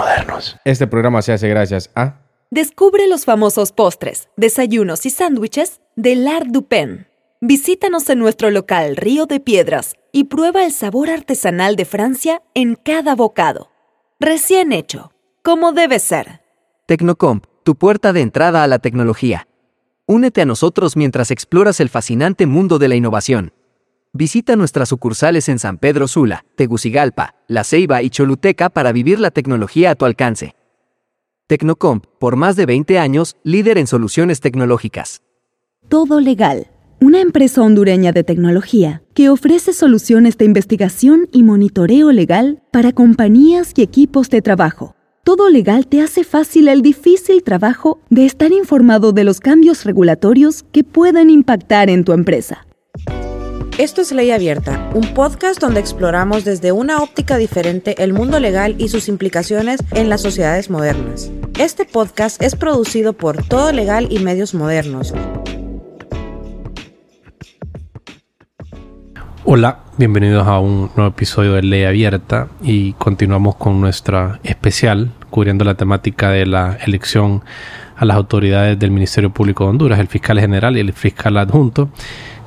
modernos. 0.00 0.56
Este 0.64 0.86
programa 0.86 1.20
se 1.22 1.32
hace 1.32 1.48
gracias 1.48 1.90
a... 1.94 2.22
Descubre 2.50 3.06
los 3.06 3.24
famosos 3.24 3.70
postres, 3.70 4.28
desayunos 4.36 5.06
y 5.06 5.10
sándwiches 5.10 5.80
de 5.94 6.16
L'Art 6.16 6.46
du 6.46 6.66
Pen. 6.66 7.06
Visítanos 7.40 8.08
en 8.10 8.18
nuestro 8.18 8.50
local 8.50 8.96
Río 8.96 9.26
de 9.26 9.40
Piedras 9.40 9.94
y 10.10 10.24
prueba 10.24 10.64
el 10.64 10.72
sabor 10.72 11.10
artesanal 11.10 11.76
de 11.76 11.84
Francia 11.84 12.42
en 12.54 12.74
cada 12.74 13.14
bocado. 13.14 13.68
Recién 14.18 14.72
hecho, 14.72 15.12
como 15.42 15.72
debe 15.72 15.98
ser. 15.98 16.40
Tecnocomp, 16.86 17.44
tu 17.62 17.76
puerta 17.76 18.12
de 18.12 18.22
entrada 18.22 18.64
a 18.64 18.66
la 18.66 18.78
tecnología. 18.78 19.46
Únete 20.06 20.40
a 20.42 20.46
nosotros 20.46 20.96
mientras 20.96 21.30
exploras 21.30 21.78
el 21.78 21.88
fascinante 21.88 22.46
mundo 22.46 22.78
de 22.78 22.88
la 22.88 22.96
innovación. 22.96 23.52
Visita 24.12 24.56
nuestras 24.56 24.88
sucursales 24.88 25.48
en 25.48 25.60
San 25.60 25.78
Pedro 25.78 26.08
Sula, 26.08 26.44
Tegucigalpa, 26.56 27.36
La 27.46 27.62
Ceiba 27.62 28.02
y 28.02 28.10
Choluteca 28.10 28.68
para 28.68 28.90
vivir 28.90 29.20
la 29.20 29.30
tecnología 29.30 29.92
a 29.92 29.94
tu 29.94 30.04
alcance. 30.04 30.56
Tecnocomp, 31.46 32.06
por 32.18 32.34
más 32.34 32.56
de 32.56 32.66
20 32.66 32.98
años, 32.98 33.36
líder 33.44 33.78
en 33.78 33.86
soluciones 33.86 34.40
tecnológicas. 34.40 35.22
Todo 35.88 36.18
Legal, 36.18 36.66
una 37.00 37.20
empresa 37.20 37.62
hondureña 37.62 38.10
de 38.10 38.24
tecnología 38.24 39.00
que 39.14 39.28
ofrece 39.28 39.72
soluciones 39.72 40.36
de 40.38 40.44
investigación 40.44 41.28
y 41.30 41.44
monitoreo 41.44 42.10
legal 42.10 42.64
para 42.72 42.90
compañías 42.90 43.72
y 43.76 43.82
equipos 43.82 44.28
de 44.28 44.42
trabajo. 44.42 44.96
Todo 45.22 45.48
Legal 45.50 45.86
te 45.86 46.02
hace 46.02 46.24
fácil 46.24 46.66
el 46.66 46.82
difícil 46.82 47.44
trabajo 47.44 48.00
de 48.10 48.26
estar 48.26 48.50
informado 48.50 49.12
de 49.12 49.22
los 49.22 49.38
cambios 49.38 49.84
regulatorios 49.84 50.64
que 50.72 50.82
pueden 50.82 51.30
impactar 51.30 51.90
en 51.90 52.02
tu 52.02 52.12
empresa. 52.12 52.66
Esto 53.80 54.02
es 54.02 54.12
Ley 54.12 54.30
Abierta, 54.30 54.90
un 54.92 55.14
podcast 55.14 55.58
donde 55.58 55.80
exploramos 55.80 56.44
desde 56.44 56.70
una 56.70 56.98
óptica 56.98 57.38
diferente 57.38 57.94
el 58.04 58.12
mundo 58.12 58.38
legal 58.38 58.74
y 58.76 58.90
sus 58.90 59.08
implicaciones 59.08 59.80
en 59.92 60.10
las 60.10 60.20
sociedades 60.20 60.68
modernas. 60.68 61.32
Este 61.58 61.86
podcast 61.86 62.42
es 62.42 62.56
producido 62.56 63.14
por 63.14 63.42
Todo 63.42 63.72
Legal 63.72 64.08
y 64.10 64.18
Medios 64.18 64.52
Modernos. 64.52 65.14
Hola, 69.46 69.78
bienvenidos 69.96 70.46
a 70.46 70.58
un 70.58 70.90
nuevo 70.94 71.12
episodio 71.12 71.54
de 71.54 71.62
Ley 71.62 71.84
Abierta 71.84 72.48
y 72.62 72.92
continuamos 72.92 73.56
con 73.56 73.80
nuestra 73.80 74.40
especial 74.44 75.10
cubriendo 75.30 75.64
la 75.64 75.76
temática 75.76 76.28
de 76.28 76.44
la 76.44 76.76
elección 76.84 77.42
a 77.96 78.04
las 78.04 78.18
autoridades 78.18 78.78
del 78.78 78.90
Ministerio 78.90 79.30
Público 79.30 79.64
de 79.64 79.70
Honduras, 79.70 80.00
el 80.00 80.08
fiscal 80.08 80.38
general 80.38 80.76
y 80.76 80.80
el 80.80 80.92
fiscal 80.92 81.38
adjunto. 81.38 81.88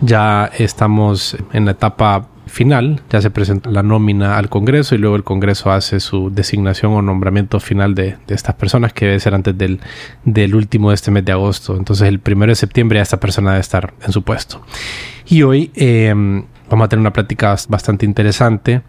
Ya 0.06 0.52
estamos 0.58 1.38
en 1.54 1.64
la 1.64 1.72
etapa 1.72 2.28
final, 2.46 3.02
ya 3.10 3.22
se 3.22 3.32
presenta 3.32 3.70
la 3.70 3.84
nómina 3.84 4.38
al 4.38 4.50
Congreso 4.50 4.96
y 4.96 4.98
luego 4.98 5.16
el 5.16 5.24
Congreso 5.24 5.72
hace 5.72 6.02
su 6.02 6.30
designación 6.30 6.92
o 6.92 7.02
nombramiento 7.02 7.60
final 7.62 7.96
de, 7.96 8.18
estas 8.28 8.56
personas 8.56 8.92
que 8.92 9.06
debe 9.06 9.20
ser 9.22 9.34
antes 9.34 9.58
del, 9.58 9.80
del, 10.26 10.56
último 10.56 10.90
de 10.90 10.96
este 10.96 11.10
mes 11.10 11.24
de 11.24 11.32
agosto. 11.32 11.78
Entonces 11.78 12.10
el 12.10 12.20
primero 12.20 12.52
de 12.52 12.56
septiembre 12.56 13.00
ya 13.00 13.04
esta 13.04 13.20
persona 13.22 13.52
debe 13.52 13.62
estar 13.62 13.94
en 14.06 14.12
su 14.12 14.24
puesto. 14.24 14.62
Y 15.26 15.44
hoy 15.44 15.72
eh, 15.74 16.14
vamos 16.70 16.86
a 16.86 16.90
tener 16.90 17.00
una 17.00 17.14
plática 17.14 17.56
bastante 17.70 18.06
interesante 18.06 18.82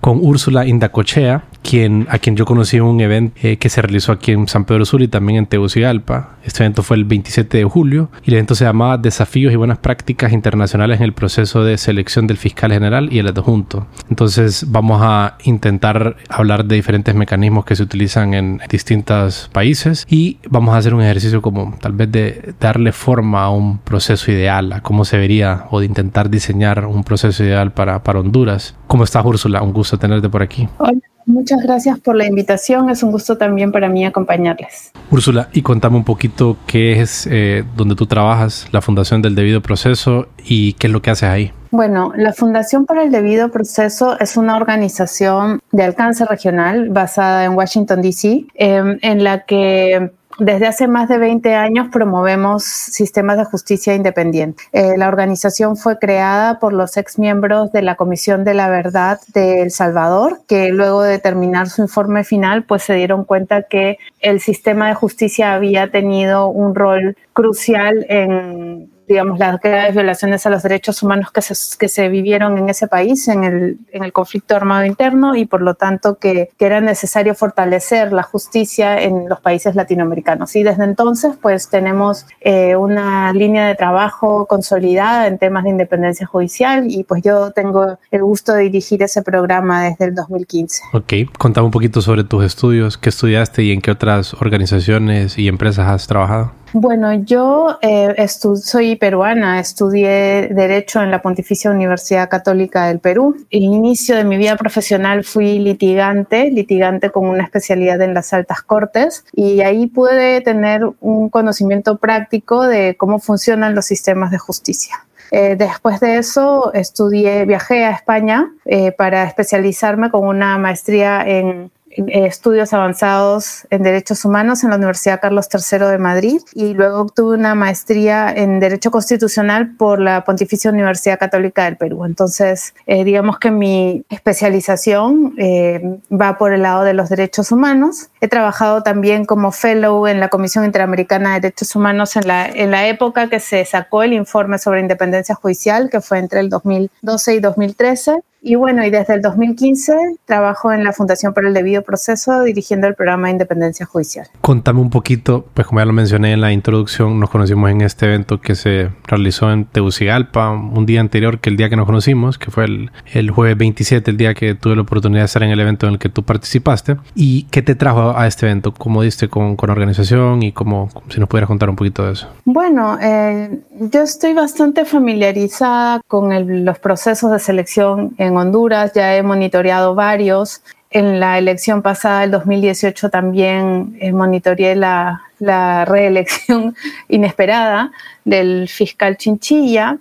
con 0.00 0.18
Úrsula 0.20 0.66
Indacochea, 0.66 1.44
quien, 1.66 2.06
a 2.10 2.18
quien 2.18 2.36
yo 2.36 2.44
conocí 2.44 2.76
en 2.76 2.84
un 2.84 3.00
evento 3.00 3.34
eh, 3.42 3.56
que 3.56 3.68
se 3.68 3.82
realizó 3.82 4.12
aquí 4.12 4.32
en 4.32 4.46
San 4.46 4.64
Pedro 4.64 4.84
Sur 4.84 5.02
y 5.02 5.08
también 5.08 5.38
en 5.38 5.46
Tegucigalpa. 5.46 6.36
Este 6.44 6.62
evento 6.62 6.82
fue 6.82 6.96
el 6.96 7.04
27 7.04 7.58
de 7.58 7.64
julio 7.64 8.08
y 8.24 8.30
el 8.30 8.34
evento 8.34 8.54
se 8.54 8.64
llamaba 8.64 8.98
Desafíos 8.98 9.52
y 9.52 9.56
buenas 9.56 9.78
prácticas 9.78 10.32
internacionales 10.32 11.00
en 11.00 11.04
el 11.04 11.12
proceso 11.12 11.64
de 11.64 11.76
selección 11.76 12.28
del 12.28 12.36
fiscal 12.36 12.72
general 12.72 13.12
y 13.12 13.18
el 13.18 13.26
adjunto. 13.26 13.86
Entonces 14.08 14.66
vamos 14.68 15.00
a 15.02 15.36
intentar 15.42 16.16
hablar 16.28 16.64
de 16.64 16.76
diferentes 16.76 17.14
mecanismos 17.14 17.64
que 17.64 17.74
se 17.74 17.82
utilizan 17.82 18.34
en 18.34 18.60
distintos 18.70 19.50
países 19.52 20.06
y 20.08 20.38
vamos 20.48 20.74
a 20.74 20.78
hacer 20.78 20.94
un 20.94 21.02
ejercicio 21.02 21.42
como 21.42 21.76
tal 21.80 21.92
vez 21.92 22.12
de 22.12 22.54
darle 22.60 22.92
forma 22.92 23.42
a 23.42 23.50
un 23.50 23.78
proceso 23.78 24.30
ideal, 24.30 24.72
a 24.72 24.82
cómo 24.82 25.04
se 25.04 25.18
vería 25.18 25.64
o 25.70 25.80
de 25.80 25.86
intentar 25.86 26.30
diseñar 26.30 26.86
un 26.86 27.02
proceso 27.02 27.42
ideal 27.42 27.72
para, 27.72 28.04
para 28.04 28.20
Honduras. 28.20 28.76
¿Cómo 28.86 29.02
estás 29.02 29.24
Úrsula? 29.24 29.62
Un 29.62 29.72
gusto 29.72 29.98
tenerte 29.98 30.28
por 30.28 30.42
aquí. 30.42 30.68
Hola. 30.78 31.15
Muchas 31.26 31.60
gracias 31.60 31.98
por 31.98 32.14
la 32.14 32.24
invitación. 32.24 32.88
Es 32.88 33.02
un 33.02 33.10
gusto 33.10 33.36
también 33.36 33.72
para 33.72 33.88
mí 33.88 34.04
acompañarles. 34.06 34.92
Úrsula, 35.10 35.48
y 35.52 35.62
contame 35.62 35.96
un 35.96 36.04
poquito 36.04 36.56
qué 36.68 37.00
es 37.00 37.28
eh, 37.28 37.64
donde 37.76 37.96
tú 37.96 38.06
trabajas, 38.06 38.68
la 38.70 38.80
Fundación 38.80 39.22
del 39.22 39.34
Debido 39.34 39.60
Proceso 39.60 40.28
y 40.44 40.74
qué 40.74 40.86
es 40.86 40.92
lo 40.92 41.02
que 41.02 41.10
haces 41.10 41.28
ahí. 41.28 41.52
Bueno, 41.72 42.12
la 42.16 42.32
Fundación 42.32 42.86
para 42.86 43.02
el 43.02 43.10
Debido 43.10 43.50
Proceso 43.50 44.18
es 44.20 44.36
una 44.36 44.56
organización 44.56 45.60
de 45.72 45.82
alcance 45.82 46.24
regional 46.24 46.90
basada 46.90 47.44
en 47.44 47.54
Washington, 47.54 48.02
D.C., 48.02 48.46
eh, 48.54 48.98
en 49.02 49.24
la 49.24 49.44
que 49.44 50.12
desde 50.38 50.66
hace 50.66 50.88
más 50.88 51.08
de 51.08 51.18
20 51.18 51.54
años 51.54 51.88
promovemos 51.90 52.64
sistemas 52.64 53.38
de 53.38 53.44
justicia 53.44 53.94
independiente. 53.94 54.64
Eh, 54.72 54.96
la 54.96 55.08
organización 55.08 55.76
fue 55.76 55.98
creada 55.98 56.58
por 56.58 56.72
los 56.72 56.96
ex 56.96 57.18
miembros 57.18 57.72
de 57.72 57.82
la 57.82 57.96
Comisión 57.96 58.44
de 58.44 58.54
la 58.54 58.68
Verdad 58.68 59.20
de 59.32 59.62
El 59.62 59.70
Salvador, 59.70 60.40
que 60.46 60.70
luego 60.70 61.02
de 61.02 61.18
terminar 61.18 61.68
su 61.68 61.82
informe 61.82 62.24
final, 62.24 62.64
pues 62.64 62.82
se 62.82 62.94
dieron 62.94 63.24
cuenta 63.24 63.62
que 63.62 63.98
el 64.20 64.40
sistema 64.40 64.88
de 64.88 64.94
justicia 64.94 65.54
había 65.54 65.90
tenido 65.90 66.48
un 66.48 66.74
rol 66.74 67.16
crucial 67.32 68.04
en 68.08 68.90
digamos, 69.08 69.38
las 69.38 69.60
graves 69.60 69.94
violaciones 69.94 70.46
a 70.46 70.50
los 70.50 70.62
derechos 70.62 71.02
humanos 71.02 71.30
que 71.30 71.42
se, 71.42 71.54
que 71.78 71.88
se 71.88 72.08
vivieron 72.08 72.58
en 72.58 72.68
ese 72.68 72.86
país, 72.86 73.28
en 73.28 73.44
el, 73.44 73.78
en 73.92 74.04
el 74.04 74.12
conflicto 74.12 74.56
armado 74.56 74.84
interno, 74.84 75.36
y 75.36 75.46
por 75.46 75.62
lo 75.62 75.74
tanto 75.74 76.18
que, 76.18 76.50
que, 76.58 76.66
era 76.66 76.80
necesario 76.80 77.34
fortalecer 77.34 78.12
la 78.12 78.22
justicia 78.22 79.00
en 79.00 79.28
los 79.28 79.40
países 79.40 79.74
latinoamericanos. 79.74 80.54
Y 80.56 80.62
desde 80.62 80.84
entonces, 80.84 81.36
pues 81.40 81.68
tenemos 81.68 82.26
eh, 82.40 82.76
una 82.76 83.32
línea 83.32 83.66
de 83.66 83.74
trabajo 83.74 84.46
consolidada 84.46 85.26
en 85.26 85.38
temas 85.38 85.64
de 85.64 85.70
independencia 85.70 86.26
judicial, 86.26 86.84
y 86.88 87.04
pues 87.04 87.22
yo 87.22 87.52
tengo 87.52 87.98
el 88.10 88.22
gusto 88.22 88.52
de 88.52 88.64
dirigir 88.64 89.02
ese 89.02 89.22
programa 89.22 89.84
desde 89.84 90.06
el 90.06 90.14
2015. 90.14 90.82
Ok, 90.92 91.12
contame 91.38 91.66
un 91.66 91.70
poquito 91.70 92.02
sobre 92.02 92.24
tus 92.24 92.44
estudios, 92.44 92.98
qué 92.98 93.10
estudiaste 93.10 93.62
y 93.62 93.72
en 93.72 93.80
qué 93.80 93.90
otras 93.90 94.34
organizaciones 94.34 95.38
y 95.38 95.48
empresas 95.48 95.88
has 95.88 96.06
trabajado. 96.06 96.52
Bueno, 96.78 97.14
yo 97.14 97.78
eh, 97.80 98.28
soy 98.28 98.96
peruana, 98.96 99.60
estudié 99.60 100.48
Derecho 100.48 101.02
en 101.02 101.10
la 101.10 101.22
Pontificia 101.22 101.70
Universidad 101.70 102.28
Católica 102.28 102.88
del 102.88 102.98
Perú. 102.98 103.34
El 103.48 103.62
inicio 103.62 104.14
de 104.14 104.24
mi 104.24 104.36
vida 104.36 104.56
profesional 104.56 105.24
fui 105.24 105.58
litigante, 105.58 106.50
litigante 106.50 107.08
con 107.08 107.28
una 107.28 107.44
especialidad 107.44 108.02
en 108.02 108.12
las 108.12 108.34
altas 108.34 108.60
cortes, 108.60 109.24
y 109.32 109.62
ahí 109.62 109.86
pude 109.86 110.42
tener 110.42 110.82
un 111.00 111.30
conocimiento 111.30 111.96
práctico 111.96 112.66
de 112.66 112.94
cómo 112.98 113.20
funcionan 113.20 113.74
los 113.74 113.86
sistemas 113.86 114.30
de 114.30 114.36
justicia. 114.36 114.96
Eh, 115.30 115.56
después 115.56 115.98
de 116.00 116.18
eso 116.18 116.74
estudié, 116.74 117.46
viajé 117.46 117.86
a 117.86 117.92
España 117.92 118.52
eh, 118.66 118.92
para 118.92 119.24
especializarme 119.24 120.10
con 120.10 120.28
una 120.28 120.58
maestría 120.58 121.22
en 121.26 121.70
estudios 122.08 122.72
avanzados 122.72 123.66
en 123.70 123.82
derechos 123.82 124.24
humanos 124.24 124.64
en 124.64 124.70
la 124.70 124.76
Universidad 124.76 125.20
Carlos 125.20 125.48
III 125.52 125.86
de 125.86 125.98
Madrid 125.98 126.40
y 126.54 126.74
luego 126.74 127.00
obtuve 127.00 127.36
una 127.36 127.54
maestría 127.54 128.32
en 128.34 128.60
Derecho 128.60 128.90
Constitucional 128.90 129.76
por 129.76 130.00
la 130.00 130.24
Pontificia 130.24 130.70
Universidad 130.70 131.18
Católica 131.18 131.64
del 131.64 131.76
Perú. 131.76 132.04
Entonces, 132.04 132.74
eh, 132.86 133.04
digamos 133.04 133.38
que 133.38 133.50
mi 133.50 134.04
especialización 134.10 135.34
eh, 135.38 135.98
va 136.10 136.38
por 136.38 136.52
el 136.52 136.62
lado 136.62 136.84
de 136.84 136.94
los 136.94 137.08
derechos 137.08 137.52
humanos. 137.52 138.08
He 138.20 138.28
trabajado 138.28 138.82
también 138.82 139.24
como 139.24 139.52
fellow 139.52 140.06
en 140.06 140.20
la 140.20 140.28
Comisión 140.28 140.64
Interamericana 140.64 141.34
de 141.34 141.40
Derechos 141.40 141.74
Humanos 141.76 142.16
en 142.16 142.26
la, 142.26 142.46
en 142.46 142.70
la 142.70 142.86
época 142.86 143.28
que 143.28 143.40
se 143.40 143.64
sacó 143.64 144.02
el 144.02 144.12
informe 144.12 144.58
sobre 144.58 144.80
independencia 144.80 145.34
judicial, 145.34 145.90
que 145.90 146.00
fue 146.00 146.18
entre 146.18 146.40
el 146.40 146.48
2012 146.48 147.34
y 147.34 147.40
2013. 147.40 148.22
Y 148.42 148.54
bueno, 148.54 148.84
y 148.84 148.90
desde 148.90 149.14
el 149.14 149.22
2015 149.22 150.16
trabajo 150.24 150.72
en 150.72 150.84
la 150.84 150.92
Fundación 150.92 151.34
para 151.34 151.48
el 151.48 151.54
Debido 151.54 151.82
Proceso 151.82 152.42
dirigiendo 152.42 152.86
el 152.86 152.94
programa 152.94 153.28
de 153.28 153.32
independencia 153.32 153.86
judicial. 153.86 154.28
Contame 154.40 154.80
un 154.80 154.90
poquito, 154.90 155.46
pues 155.54 155.66
como 155.66 155.80
ya 155.80 155.86
lo 155.86 155.92
mencioné 155.92 156.32
en 156.32 156.40
la 156.40 156.52
introducción, 156.52 157.18
nos 157.18 157.30
conocimos 157.30 157.70
en 157.70 157.80
este 157.80 158.06
evento 158.06 158.40
que 158.40 158.54
se 158.54 158.90
realizó 159.04 159.50
en 159.50 159.64
Tegucigalpa 159.64 160.50
un 160.50 160.86
día 160.86 161.00
anterior 161.00 161.40
que 161.40 161.50
el 161.50 161.56
día 161.56 161.68
que 161.68 161.76
nos 161.76 161.86
conocimos, 161.86 162.38
que 162.38 162.50
fue 162.50 162.64
el, 162.64 162.90
el 163.12 163.30
jueves 163.30 163.56
27, 163.56 164.10
el 164.10 164.16
día 164.16 164.34
que 164.34 164.54
tuve 164.54 164.76
la 164.76 164.82
oportunidad 164.82 165.22
de 165.22 165.26
estar 165.26 165.42
en 165.42 165.50
el 165.50 165.60
evento 165.60 165.86
en 165.86 165.94
el 165.94 165.98
que 165.98 166.08
tú 166.08 166.22
participaste. 166.22 166.96
¿Y 167.14 167.44
qué 167.44 167.62
te 167.62 167.74
trajo 167.74 168.16
a 168.16 168.26
este 168.26 168.46
evento? 168.46 168.72
¿Cómo 168.72 169.02
diste 169.02 169.28
con, 169.28 169.56
con 169.56 169.70
organización 169.70 170.42
y 170.42 170.52
cómo, 170.52 170.88
si 171.08 171.20
nos 171.20 171.28
pudieras 171.28 171.48
contar 171.48 171.70
un 171.70 171.76
poquito 171.76 172.04
de 172.04 172.12
eso? 172.12 172.28
Bueno, 172.44 172.98
eh, 173.00 173.60
yo 173.80 174.02
estoy 174.02 174.34
bastante 174.34 174.84
familiarizada 174.84 176.00
con 176.06 176.32
el, 176.32 176.64
los 176.64 176.78
procesos 176.78 177.30
de 177.30 177.38
selección 177.38 178.14
en 178.18 178.25
Honduras, 178.34 178.92
ya 178.94 179.14
he 179.16 179.22
monitoreado 179.22 179.94
varios. 179.94 180.62
En 180.90 181.20
la 181.20 181.36
elección 181.36 181.82
pasada, 181.82 182.24
el 182.24 182.30
2018, 182.30 183.10
también 183.10 183.98
eh, 184.00 184.12
monitoreé 184.12 184.76
la, 184.76 185.22
la 185.38 185.84
reelección 185.84 186.74
inesperada 187.08 187.92
del 188.24 188.68
fiscal 188.68 189.16
Chinchilla 189.16 189.98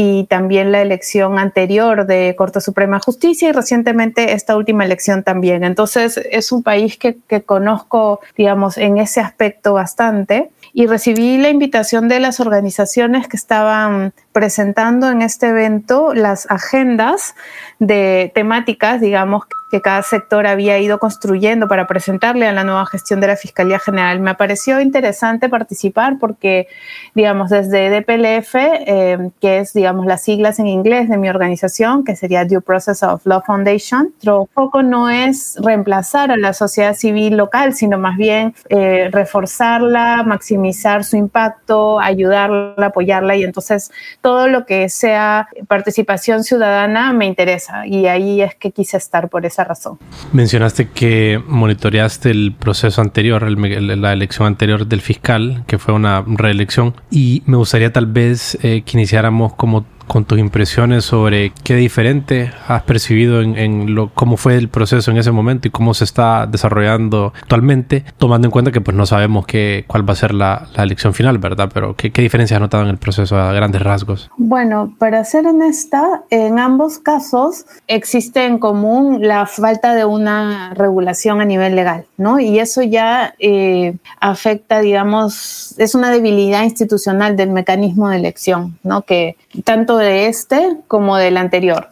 y 0.00 0.26
también 0.26 0.70
la 0.70 0.80
elección 0.80 1.40
anterior 1.40 2.06
de 2.06 2.36
Corte 2.38 2.60
Suprema 2.60 2.98
de 2.98 3.02
Justicia 3.02 3.48
y 3.48 3.52
recientemente 3.52 4.32
esta 4.32 4.56
última 4.56 4.84
elección 4.84 5.24
también. 5.24 5.64
Entonces 5.64 6.20
es 6.30 6.52
un 6.52 6.62
país 6.62 6.96
que, 6.96 7.18
que 7.26 7.42
conozco, 7.42 8.20
digamos, 8.36 8.78
en 8.78 8.98
ese 8.98 9.20
aspecto 9.20 9.72
bastante 9.72 10.50
y 10.72 10.86
recibí 10.86 11.38
la 11.38 11.48
invitación 11.48 12.06
de 12.06 12.20
las 12.20 12.38
organizaciones 12.38 13.26
que 13.26 13.36
estaban 13.36 14.12
presentando 14.30 15.10
en 15.10 15.20
este 15.20 15.48
evento 15.48 16.14
las 16.14 16.48
agendas 16.48 17.34
de 17.78 18.32
temáticas, 18.34 19.00
digamos, 19.00 19.44
que 19.70 19.80
cada 19.82 20.02
sector 20.02 20.46
había 20.46 20.78
ido 20.78 20.98
construyendo 20.98 21.68
para 21.68 21.86
presentarle 21.86 22.46
a 22.46 22.52
la 22.52 22.64
nueva 22.64 22.86
gestión 22.86 23.20
de 23.20 23.26
la 23.26 23.36
Fiscalía 23.36 23.78
General. 23.78 24.18
Me 24.20 24.34
pareció 24.34 24.80
interesante 24.80 25.48
participar 25.48 26.16
porque, 26.18 26.68
digamos, 27.14 27.50
desde 27.50 27.90
DPLF, 27.90 28.54
eh, 28.54 29.30
que 29.40 29.58
es, 29.58 29.74
digamos, 29.74 30.06
las 30.06 30.22
siglas 30.22 30.58
en 30.58 30.68
inglés 30.68 31.08
de 31.08 31.18
mi 31.18 31.28
organización, 31.28 32.04
que 32.04 32.16
sería 32.16 32.44
Due 32.44 32.62
Process 32.62 33.02
of 33.02 33.26
Law 33.26 33.42
Foundation, 33.44 34.04
nuestro 34.04 34.48
foco 34.54 34.82
no 34.82 35.10
es 35.10 35.56
reemplazar 35.62 36.30
a 36.30 36.36
la 36.36 36.54
sociedad 36.54 36.94
civil 36.94 37.36
local, 37.36 37.74
sino 37.74 37.98
más 37.98 38.16
bien 38.16 38.54
eh, 38.70 39.10
reforzarla, 39.12 40.22
maximizar 40.22 41.04
su 41.04 41.16
impacto, 41.16 42.00
ayudarla, 42.00 42.86
apoyarla 42.86 43.36
y 43.36 43.44
entonces 43.44 43.90
todo 44.22 44.48
lo 44.48 44.64
que 44.64 44.88
sea 44.88 45.48
participación 45.68 46.42
ciudadana 46.42 47.12
me 47.12 47.26
interesa 47.26 47.67
y 47.86 48.06
ahí 48.06 48.40
es 48.40 48.54
que 48.54 48.70
quise 48.70 48.96
estar 48.96 49.28
por 49.28 49.44
eso 49.46 49.62
razón. 49.64 49.98
Mencionaste 50.32 50.88
que 50.88 51.42
monitoreaste 51.46 52.30
el 52.30 52.54
proceso 52.58 53.00
anterior, 53.00 53.48
la 53.50 54.12
elección 54.12 54.46
anterior 54.46 54.86
del 54.86 55.00
fiscal, 55.00 55.64
que 55.66 55.78
fue 55.78 55.94
una 55.94 56.24
reelección, 56.26 56.94
y 57.10 57.42
me 57.46 57.56
gustaría 57.56 57.92
tal 57.92 58.06
vez 58.06 58.58
eh, 58.62 58.82
que 58.84 58.96
iniciáramos 58.96 59.54
como 59.54 59.84
con 60.08 60.24
tus 60.24 60.38
impresiones 60.38 61.04
sobre 61.04 61.52
qué 61.62 61.76
diferente 61.76 62.50
has 62.66 62.82
percibido 62.82 63.40
en, 63.42 64.08
cómo 64.14 64.36
fue 64.36 64.56
el 64.56 64.68
proceso 64.68 65.10
en 65.10 65.18
ese 65.18 65.30
momento 65.30 65.68
y 65.68 65.70
cómo 65.70 65.94
se 65.94 66.04
está 66.04 66.46
desarrollando 66.46 67.32
actualmente, 67.40 68.04
tomando 68.16 68.48
en 68.48 68.50
cuenta 68.50 68.72
que 68.72 68.80
pues 68.80 68.96
no 68.96 69.06
sabemos 69.06 69.46
qué, 69.46 69.84
cuál 69.86 70.08
va 70.08 70.14
a 70.14 70.16
ser 70.16 70.34
la, 70.34 70.68
elección 70.76 71.12
final, 71.12 71.38
¿verdad? 71.38 71.70
Pero 71.72 71.94
¿qué, 71.94 72.10
¿qué 72.10 72.22
diferencias 72.22 72.56
has 72.56 72.62
notado 72.62 72.84
en 72.84 72.88
el 72.88 72.96
proceso 72.96 73.36
a 73.36 73.52
grandes 73.52 73.82
rasgos? 73.82 74.30
Bueno, 74.36 74.94
para 74.98 75.22
ser 75.24 75.46
honesta, 75.46 76.22
en 76.30 76.58
ambos 76.58 76.98
casos 76.98 77.66
existe 77.86 78.46
en 78.46 78.58
común 78.58 79.18
la 79.20 79.46
falta 79.46 79.94
de 79.94 80.04
una 80.04 80.72
regulación 80.74 81.40
a 81.40 81.44
nivel 81.44 81.76
legal, 81.76 82.06
¿no? 82.16 82.40
Y 82.40 82.58
eso 82.58 82.82
ya 82.82 83.34
eh, 83.38 83.96
afecta, 84.20 84.80
digamos, 84.80 85.74
es 85.78 85.94
una 85.94 86.10
debilidad 86.10 86.64
institucional 86.64 87.36
del 87.36 87.50
mecanismo 87.50 88.08
de 88.08 88.16
elección, 88.16 88.78
¿no? 88.82 89.02
Que 89.02 89.36
tanto 89.64 89.97
de 89.98 90.26
este 90.26 90.76
como 90.86 91.16
del 91.16 91.36
anterior. 91.36 91.88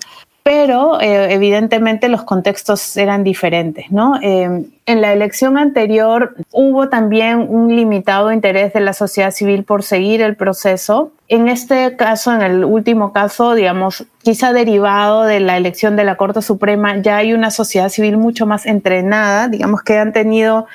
Pero 0.46 1.00
eh, 1.00 1.32
evidentemente 1.34 2.08
los 2.08 2.22
contextos 2.22 2.96
eran 2.96 3.24
diferentes, 3.24 3.90
¿no? 3.90 4.20
Eh, 4.22 4.64
en 4.86 5.00
la 5.00 5.12
elección 5.12 5.58
anterior 5.58 6.36
hubo 6.52 6.88
también 6.88 7.44
un 7.48 7.74
limitado 7.74 8.30
interés 8.30 8.72
de 8.72 8.78
la 8.78 8.92
sociedad 8.92 9.32
civil 9.32 9.64
por 9.64 9.82
seguir 9.82 10.22
el 10.22 10.36
proceso. 10.36 11.10
En 11.26 11.48
este 11.48 11.96
caso, 11.96 12.32
en 12.32 12.42
el 12.42 12.64
último 12.64 13.12
caso, 13.12 13.54
digamos, 13.56 14.06
quizá 14.22 14.52
derivado 14.52 15.24
de 15.24 15.40
la 15.40 15.56
elección 15.56 15.96
de 15.96 16.04
la 16.04 16.14
Corte 16.16 16.40
Suprema, 16.42 16.96
ya 16.98 17.16
hay 17.16 17.32
una 17.32 17.50
sociedad 17.50 17.88
civil 17.88 18.16
mucho 18.16 18.46
más 18.46 18.66
entrenada, 18.66 19.48
digamos 19.48 19.82
que 19.82 19.98
han 19.98 20.12
tenido 20.12 20.68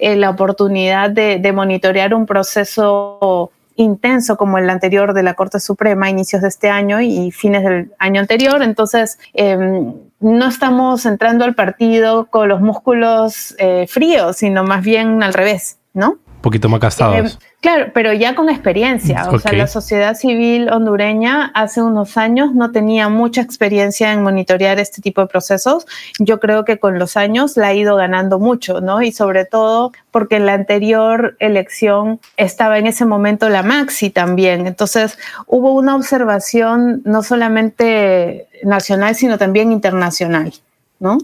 eh, 0.00 0.16
la 0.16 0.30
oportunidad 0.30 1.10
de, 1.10 1.38
de 1.38 1.52
monitorear 1.52 2.12
un 2.12 2.26
proceso 2.26 3.52
intenso 3.82 4.36
como 4.36 4.58
el 4.58 4.70
anterior 4.70 5.14
de 5.14 5.22
la 5.22 5.34
Corte 5.34 5.60
Suprema, 5.60 6.08
inicios 6.08 6.42
de 6.42 6.48
este 6.48 6.70
año 6.70 7.00
y 7.00 7.30
fines 7.30 7.64
del 7.64 7.92
año 7.98 8.20
anterior. 8.20 8.62
Entonces, 8.62 9.18
em, 9.34 9.94
no 10.20 10.48
estamos 10.48 11.04
entrando 11.04 11.44
al 11.44 11.54
partido 11.54 12.26
con 12.26 12.48
los 12.48 12.60
músculos 12.60 13.54
eh, 13.58 13.86
fríos, 13.88 14.36
sino 14.36 14.64
más 14.64 14.82
bien 14.82 15.22
al 15.22 15.34
revés, 15.34 15.78
¿no? 15.92 16.18
Poquito 16.42 16.68
más 16.68 16.80
gastados. 16.80 17.16
Em, 17.16 17.52
Claro, 17.62 17.92
pero 17.94 18.12
ya 18.12 18.34
con 18.34 18.48
experiencia. 18.48 19.30
O 19.30 19.38
sea, 19.38 19.52
la 19.52 19.68
sociedad 19.68 20.16
civil 20.16 20.68
hondureña 20.68 21.52
hace 21.54 21.80
unos 21.80 22.16
años 22.16 22.52
no 22.56 22.72
tenía 22.72 23.08
mucha 23.08 23.40
experiencia 23.40 24.12
en 24.12 24.24
monitorear 24.24 24.80
este 24.80 25.00
tipo 25.00 25.20
de 25.20 25.28
procesos. 25.28 25.86
Yo 26.18 26.40
creo 26.40 26.64
que 26.64 26.80
con 26.80 26.98
los 26.98 27.16
años 27.16 27.56
la 27.56 27.68
ha 27.68 27.74
ido 27.74 27.94
ganando 27.94 28.40
mucho, 28.40 28.80
¿no? 28.80 29.00
Y 29.00 29.12
sobre 29.12 29.44
todo 29.44 29.92
porque 30.10 30.36
en 30.36 30.46
la 30.46 30.54
anterior 30.54 31.36
elección 31.38 32.18
estaba 32.36 32.78
en 32.78 32.88
ese 32.88 33.04
momento 33.04 33.48
la 33.48 33.62
Maxi 33.62 34.10
también. 34.10 34.66
Entonces 34.66 35.16
hubo 35.46 35.72
una 35.72 35.94
observación 35.94 37.00
no 37.04 37.22
solamente 37.22 38.48
nacional, 38.64 39.14
sino 39.14 39.38
también 39.38 39.70
internacional, 39.70 40.52
¿no? 40.98 41.18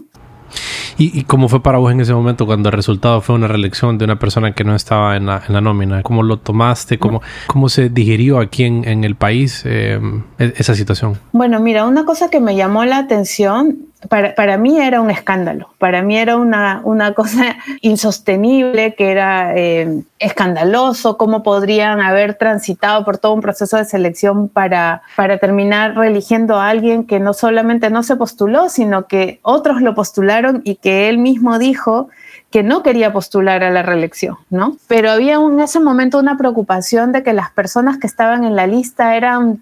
¿Y, 1.01 1.23
cómo 1.23 1.47
fue 1.47 1.63
para 1.63 1.77
vos 1.77 1.93
en 1.93 2.01
ese 2.01 2.13
momento 2.13 2.45
cuando 2.45 2.67
el 2.67 2.73
resultado 2.73 3.21
fue 3.21 3.35
una 3.35 3.47
reelección 3.47 3.97
de 3.97 4.03
una 4.03 4.19
persona 4.19 4.51
que 4.51 4.65
no 4.65 4.75
estaba 4.75 5.15
en 5.15 5.27
la, 5.27 5.61
nómina? 5.61 6.03
¿Cómo 6.03 6.23
lo 6.23 6.39
tomaste? 6.39 6.99
¿Cómo, 6.99 7.21
cómo 7.47 7.69
se 7.69 7.89
digirió 7.89 8.39
aquí 8.39 8.65
en, 8.65 9.03
el 9.05 9.15
país 9.15 9.63
eh, 9.65 9.97
e, 10.37 10.53
esa 10.57 10.75
situación? 10.75 11.17
Bueno, 11.31 11.61
mira, 11.61 11.85
una 11.85 12.03
cosa 12.03 12.29
que 12.29 12.41
me 12.41 12.57
llamó 12.57 12.83
la 12.83 12.97
atención 12.97 13.88
para, 14.07 14.33
para, 14.33 14.57
mí 14.57 14.79
era 14.79 15.01
un 15.01 15.11
escándalo, 15.11 15.69
para 15.77 16.01
mí 16.01 16.17
era 16.17 16.37
una, 16.37 16.81
una 16.85 17.13
cosa 17.15 17.57
insostenible, 17.81 18.95
que 18.95 19.11
era 19.11 19.55
eh, 19.57 20.03
escandaloso, 20.19 21.17
cómo 21.17 21.43
podrían 21.43 21.99
haber 21.99 22.35
transitado 22.35 23.03
por 23.03 23.17
todo 23.17 23.33
un 23.33 23.41
proceso 23.41 23.75
de 23.77 23.85
selección 23.85 24.47
para, 24.47 25.01
para 25.15 25.37
terminar 25.37 25.95
religiendo 25.95 26.55
a 26.55 26.69
alguien 26.69 27.05
que 27.05 27.19
no 27.19 27.33
solamente 27.33 27.89
no 27.89 28.03
se 28.03 28.15
postuló, 28.15 28.69
sino 28.69 29.07
que 29.07 29.39
otros 29.41 29.81
lo 29.81 29.93
postularon 29.95 30.61
y 30.63 30.75
que 30.75 31.09
él 31.09 31.17
mismo 31.17 31.59
dijo 31.59 32.07
que 32.51 32.63
no 32.63 32.81
quería 32.81 33.13
postular 33.13 33.63
a 33.63 33.69
la 33.69 33.83
reelección, 33.83 34.37
¿no? 34.49 34.77
Pero 34.87 35.11
había 35.11 35.35
en 35.35 35.59
ese 35.59 35.79
momento 35.79 36.17
una 36.17 36.37
preocupación 36.37 37.11
de 37.11 37.21
que 37.21 37.33
las 37.33 37.51
personas 37.51 37.97
que 37.97 38.07
estaban 38.07 38.43
en 38.43 38.55
la 38.55 38.65
lista 38.65 39.15
eran 39.15 39.61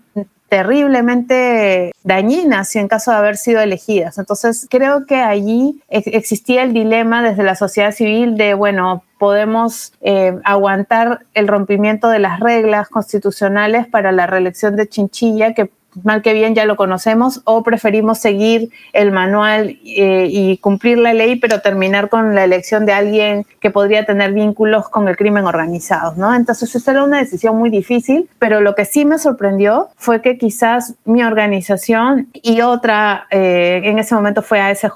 terriblemente 0.50 1.92
dañinas 2.04 2.70
si 2.70 2.80
en 2.80 2.88
caso 2.88 3.12
de 3.12 3.18
haber 3.18 3.38
sido 3.38 3.62
elegidas. 3.62 4.18
Entonces, 4.18 4.68
creo 4.70 5.06
que 5.06 5.16
allí 5.16 5.82
existía 5.90 6.64
el 6.64 6.74
dilema 6.74 7.22
desde 7.22 7.44
la 7.44 7.56
sociedad 7.56 7.92
civil 7.92 8.38
de, 8.38 8.54
bueno, 8.54 9.04
podemos 9.18 9.94
eh, 10.02 10.38
aguantar 10.44 11.26
el 11.34 11.48
rompimiento 11.48 12.10
de 12.10 12.20
las 12.20 12.40
reglas 12.40 12.88
constitucionales 12.90 13.88
para 13.88 14.12
la 14.12 14.28
reelección 14.28 14.76
de 14.76 14.88
Chinchilla, 14.88 15.54
que 15.54 15.72
mal 16.04 16.22
que 16.22 16.34
bien 16.34 16.56
ya 16.56 16.66
lo 16.66 16.76
conocemos, 16.76 17.42
o 17.46 17.64
preferimos 17.64 18.20
seguir 18.20 18.70
el 18.94 19.12
manual 19.12 19.80
eh, 19.86 20.28
y 20.30 20.58
cumplir 20.58 20.98
la 20.98 21.14
ley, 21.14 21.38
pero 21.38 21.62
terminar 21.62 22.10
con 22.10 22.36
la 22.36 22.44
elección 22.44 22.86
de 22.86 22.94
alguien 22.94 23.46
que 23.60 23.72
podría 23.72 24.06
tener 24.06 24.34
vínculos 24.34 24.89
con 24.89 25.08
el 25.08 25.18
crimen 25.18 25.46
organizado, 25.46 26.13
¿no? 26.18 26.34
Entonces, 26.34 26.74
esa 26.75 26.92
era 26.92 27.04
una 27.04 27.20
decisión 27.20 27.58
muy 27.58 27.70
difícil, 27.70 28.30
pero 28.39 28.62
lo 28.62 28.75
que 28.75 28.86
sí 28.86 29.06
me 29.06 29.18
sorprendió 29.18 29.89
fue 29.96 30.22
que 30.22 30.38
quizás 30.38 30.96
mi 31.06 31.24
organización 31.24 32.30
y 32.34 32.62
otra, 32.62 33.27
eh, 33.32 33.82
en 33.84 34.00
ese 34.00 34.16
momento 34.16 34.42
fue 34.42 34.60
ASJ, 34.60 34.88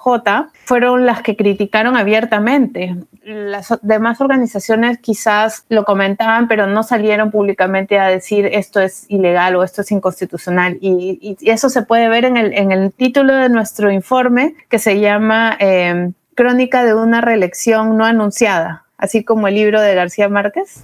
fueron 0.66 1.06
las 1.06 1.22
que 1.22 1.36
criticaron 1.36 1.98
abiertamente. 1.98 2.96
Las 3.24 3.78
demás 3.82 4.22
organizaciones 4.22 5.00
quizás 5.00 5.66
lo 5.70 5.84
comentaban, 5.84 6.48
pero 6.48 6.68
no 6.68 6.84
salieron 6.84 7.32
públicamente 7.32 8.00
a 8.00 8.08
decir 8.08 8.46
esto 8.46 8.80
es 8.80 9.06
ilegal 9.10 9.56
o 9.56 9.64
esto 9.64 9.82
es 9.82 9.92
inconstitucional. 9.92 10.78
Y 10.82 10.91
y, 11.00 11.38
eso 11.42 11.70
se 11.70 11.84
puede 11.84 12.10
ver 12.10 12.26
en 12.26 12.38
el, 12.38 12.54
en 12.54 12.72
el, 12.72 12.92
título 12.92 13.36
de 13.36 13.50
nuestro 13.50 13.92
informe 13.92 14.56
que 14.70 14.80
se 14.80 15.00
llama 15.00 15.58
eh, 15.60 16.12
Crónica 16.36 16.84
de 16.84 16.94
una 16.94 17.22
reelección 17.22 17.98
no 17.98 18.06
anunciada, 18.06 18.86
así 18.98 19.24
como 19.24 19.48
el 19.48 19.56
libro 19.56 19.82
de 19.82 19.96
García 19.96 20.30
Márquez. 20.30 20.84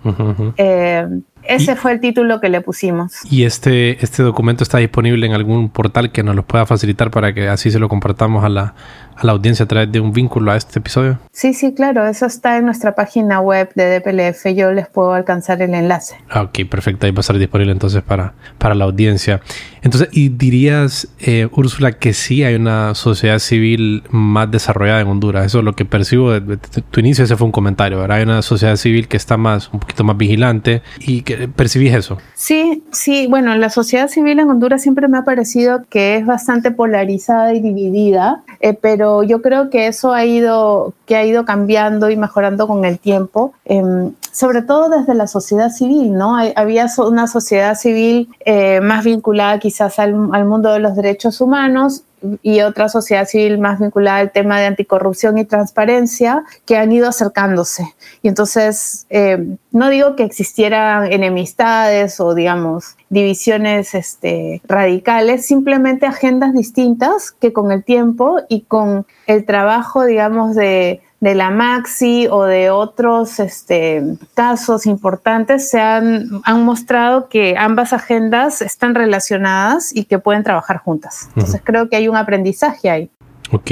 Eh, 0.57 1.07
ese 1.43 1.75
fue 1.75 1.93
el 1.93 2.01
título 2.01 2.41
que 2.41 2.49
le 2.49 2.61
pusimos. 2.61 3.13
¿Y 3.31 3.43
este, 3.43 4.03
este 4.03 4.21
documento 4.21 4.63
está 4.63 4.79
disponible 4.79 5.25
en 5.25 5.33
algún 5.33 5.69
portal 5.69 6.11
que 6.11 6.23
nos 6.23 6.35
lo 6.35 6.43
pueda 6.43 6.65
facilitar 6.65 7.09
para 7.09 7.33
que 7.33 7.47
así 7.47 7.71
se 7.71 7.79
lo 7.79 7.87
compartamos 7.87 8.43
a 8.43 8.49
la, 8.49 8.75
a 9.17 9.25
la 9.25 9.31
audiencia 9.31 9.65
a 9.65 9.67
través 9.67 9.91
de 9.91 9.99
un 9.99 10.11
vínculo 10.11 10.51
a 10.51 10.57
este 10.57 10.79
episodio? 10.79 11.19
Sí, 11.31 11.53
sí, 11.53 11.73
claro, 11.73 12.05
eso 12.05 12.25
está 12.25 12.57
en 12.57 12.65
nuestra 12.65 12.93
página 12.95 13.41
web 13.41 13.69
de 13.75 13.99
DPLF, 13.99 14.45
yo 14.55 14.71
les 14.71 14.87
puedo 14.87 15.13
alcanzar 15.13 15.61
el 15.61 15.73
enlace. 15.73 16.15
Ah, 16.29 16.43
ok, 16.43 16.69
perfecto, 16.69 17.05
ahí 17.05 17.11
va 17.11 17.19
a 17.19 17.21
estar 17.21 17.37
disponible 17.37 17.71
entonces 17.71 18.03
para, 18.03 18.33
para 18.57 18.75
la 18.75 18.85
audiencia. 18.85 19.41
Entonces, 19.81 20.09
¿y 20.11 20.29
dirías, 20.29 21.07
eh, 21.19 21.47
Úrsula, 21.51 21.93
que 21.93 22.13
sí 22.13 22.43
hay 22.43 22.55
una 22.55 22.93
sociedad 22.93 23.39
civil 23.39 24.03
más 24.09 24.51
desarrollada 24.51 25.01
en 25.01 25.07
Honduras? 25.07 25.45
Eso 25.45 25.59
es 25.59 25.63
lo 25.63 25.73
que 25.73 25.85
percibo 25.85 26.31
de, 26.31 26.57
tu 26.57 26.99
inicio, 26.99 27.23
ese 27.23 27.37
fue 27.37 27.45
un 27.45 27.51
comentario, 27.51 27.99
¿verdad? 27.99 28.17
Hay 28.17 28.23
una 28.23 28.41
sociedad 28.41 28.75
civil 28.75 29.07
que 29.07 29.17
está 29.17 29.37
más, 29.37 29.71
un 29.73 29.79
poquito 29.79 30.03
más 30.03 30.17
vigilante 30.17 30.81
y 30.99 31.21
que 31.21 31.47
percibís 31.47 31.93
eso. 31.93 32.17
Sí, 32.33 32.83
sí, 32.91 33.27
bueno, 33.27 33.55
la 33.55 33.69
sociedad 33.69 34.09
civil 34.09 34.39
en 34.39 34.49
Honduras 34.49 34.81
siempre 34.81 35.07
me 35.07 35.17
ha 35.17 35.23
parecido 35.23 35.85
que 35.89 36.17
es 36.17 36.25
bastante 36.25 36.71
polarizada 36.71 37.53
y 37.53 37.61
dividida, 37.61 38.43
eh, 38.59 38.73
pero 38.73 39.06
yo 39.23 39.41
creo 39.41 39.69
que 39.69 39.87
eso 39.87 40.13
ha 40.13 40.25
ido, 40.25 40.93
que 41.05 41.15
ha 41.15 41.25
ido 41.25 41.45
cambiando 41.45 42.09
y 42.09 42.17
mejorando 42.17 42.67
con 42.67 42.85
el 42.85 42.99
tiempo, 42.99 43.53
em, 43.65 44.13
sobre 44.31 44.61
todo 44.61 44.89
desde 44.89 45.13
la 45.15 45.27
sociedad 45.27 45.69
civil, 45.69 46.13
¿no? 46.13 46.37
había 46.55 46.87
una 46.99 47.27
sociedad 47.27 47.75
civil 47.75 48.29
eh, 48.45 48.81
más 48.81 49.03
vinculada 49.03 49.59
quizás 49.59 49.97
al 49.99 50.13
mundo 50.45 50.71
de 50.71 50.79
los 50.79 50.95
derechos 50.95 51.41
humanos 51.41 52.03
y 52.41 52.61
otra 52.61 52.89
sociedad 52.89 53.27
civil 53.27 53.59
más 53.59 53.79
vinculada 53.79 54.17
al 54.17 54.31
tema 54.31 54.59
de 54.59 54.65
anticorrupción 54.65 55.37
y 55.37 55.45
transparencia 55.45 56.43
que 56.65 56.77
han 56.77 56.91
ido 56.91 57.07
acercándose. 57.07 57.95
Y 58.21 58.27
entonces, 58.27 59.05
eh, 59.09 59.55
no 59.71 59.89
digo 59.89 60.15
que 60.15 60.23
existieran 60.23 61.11
enemistades 61.11 62.19
o, 62.19 62.33
digamos, 62.33 62.95
divisiones 63.09 63.93
este, 63.93 64.61
radicales, 64.67 65.45
simplemente 65.45 66.05
agendas 66.05 66.53
distintas 66.53 67.31
que 67.31 67.53
con 67.53 67.71
el 67.71 67.83
tiempo 67.83 68.37
y 68.49 68.61
con 68.61 69.05
el 69.27 69.45
trabajo, 69.45 70.03
digamos, 70.05 70.55
de 70.55 71.01
de 71.19 71.33
la 71.33 71.49
Maxi 71.49 72.27
o 72.29 72.43
de 72.43 72.69
otros 72.69 73.39
este, 73.39 74.03
casos 74.35 74.85
importantes 74.85 75.69
se 75.69 75.81
han, 75.81 76.41
han, 76.43 76.63
mostrado 76.63 77.27
que 77.27 77.55
ambas 77.57 77.91
agendas 77.91 78.61
están 78.61 78.93
relacionadas 78.93 79.95
y 79.95 80.05
que 80.05 80.19
pueden 80.19 80.43
trabajar 80.43 80.77
juntas. 80.77 81.29
Entonces 81.35 81.61
creo 81.63 81.89
que 81.89 81.95
hay 81.95 82.07
un 82.07 82.15
aprendizaje 82.15 82.89
ahí. 82.89 83.09
Ok. 83.51 83.71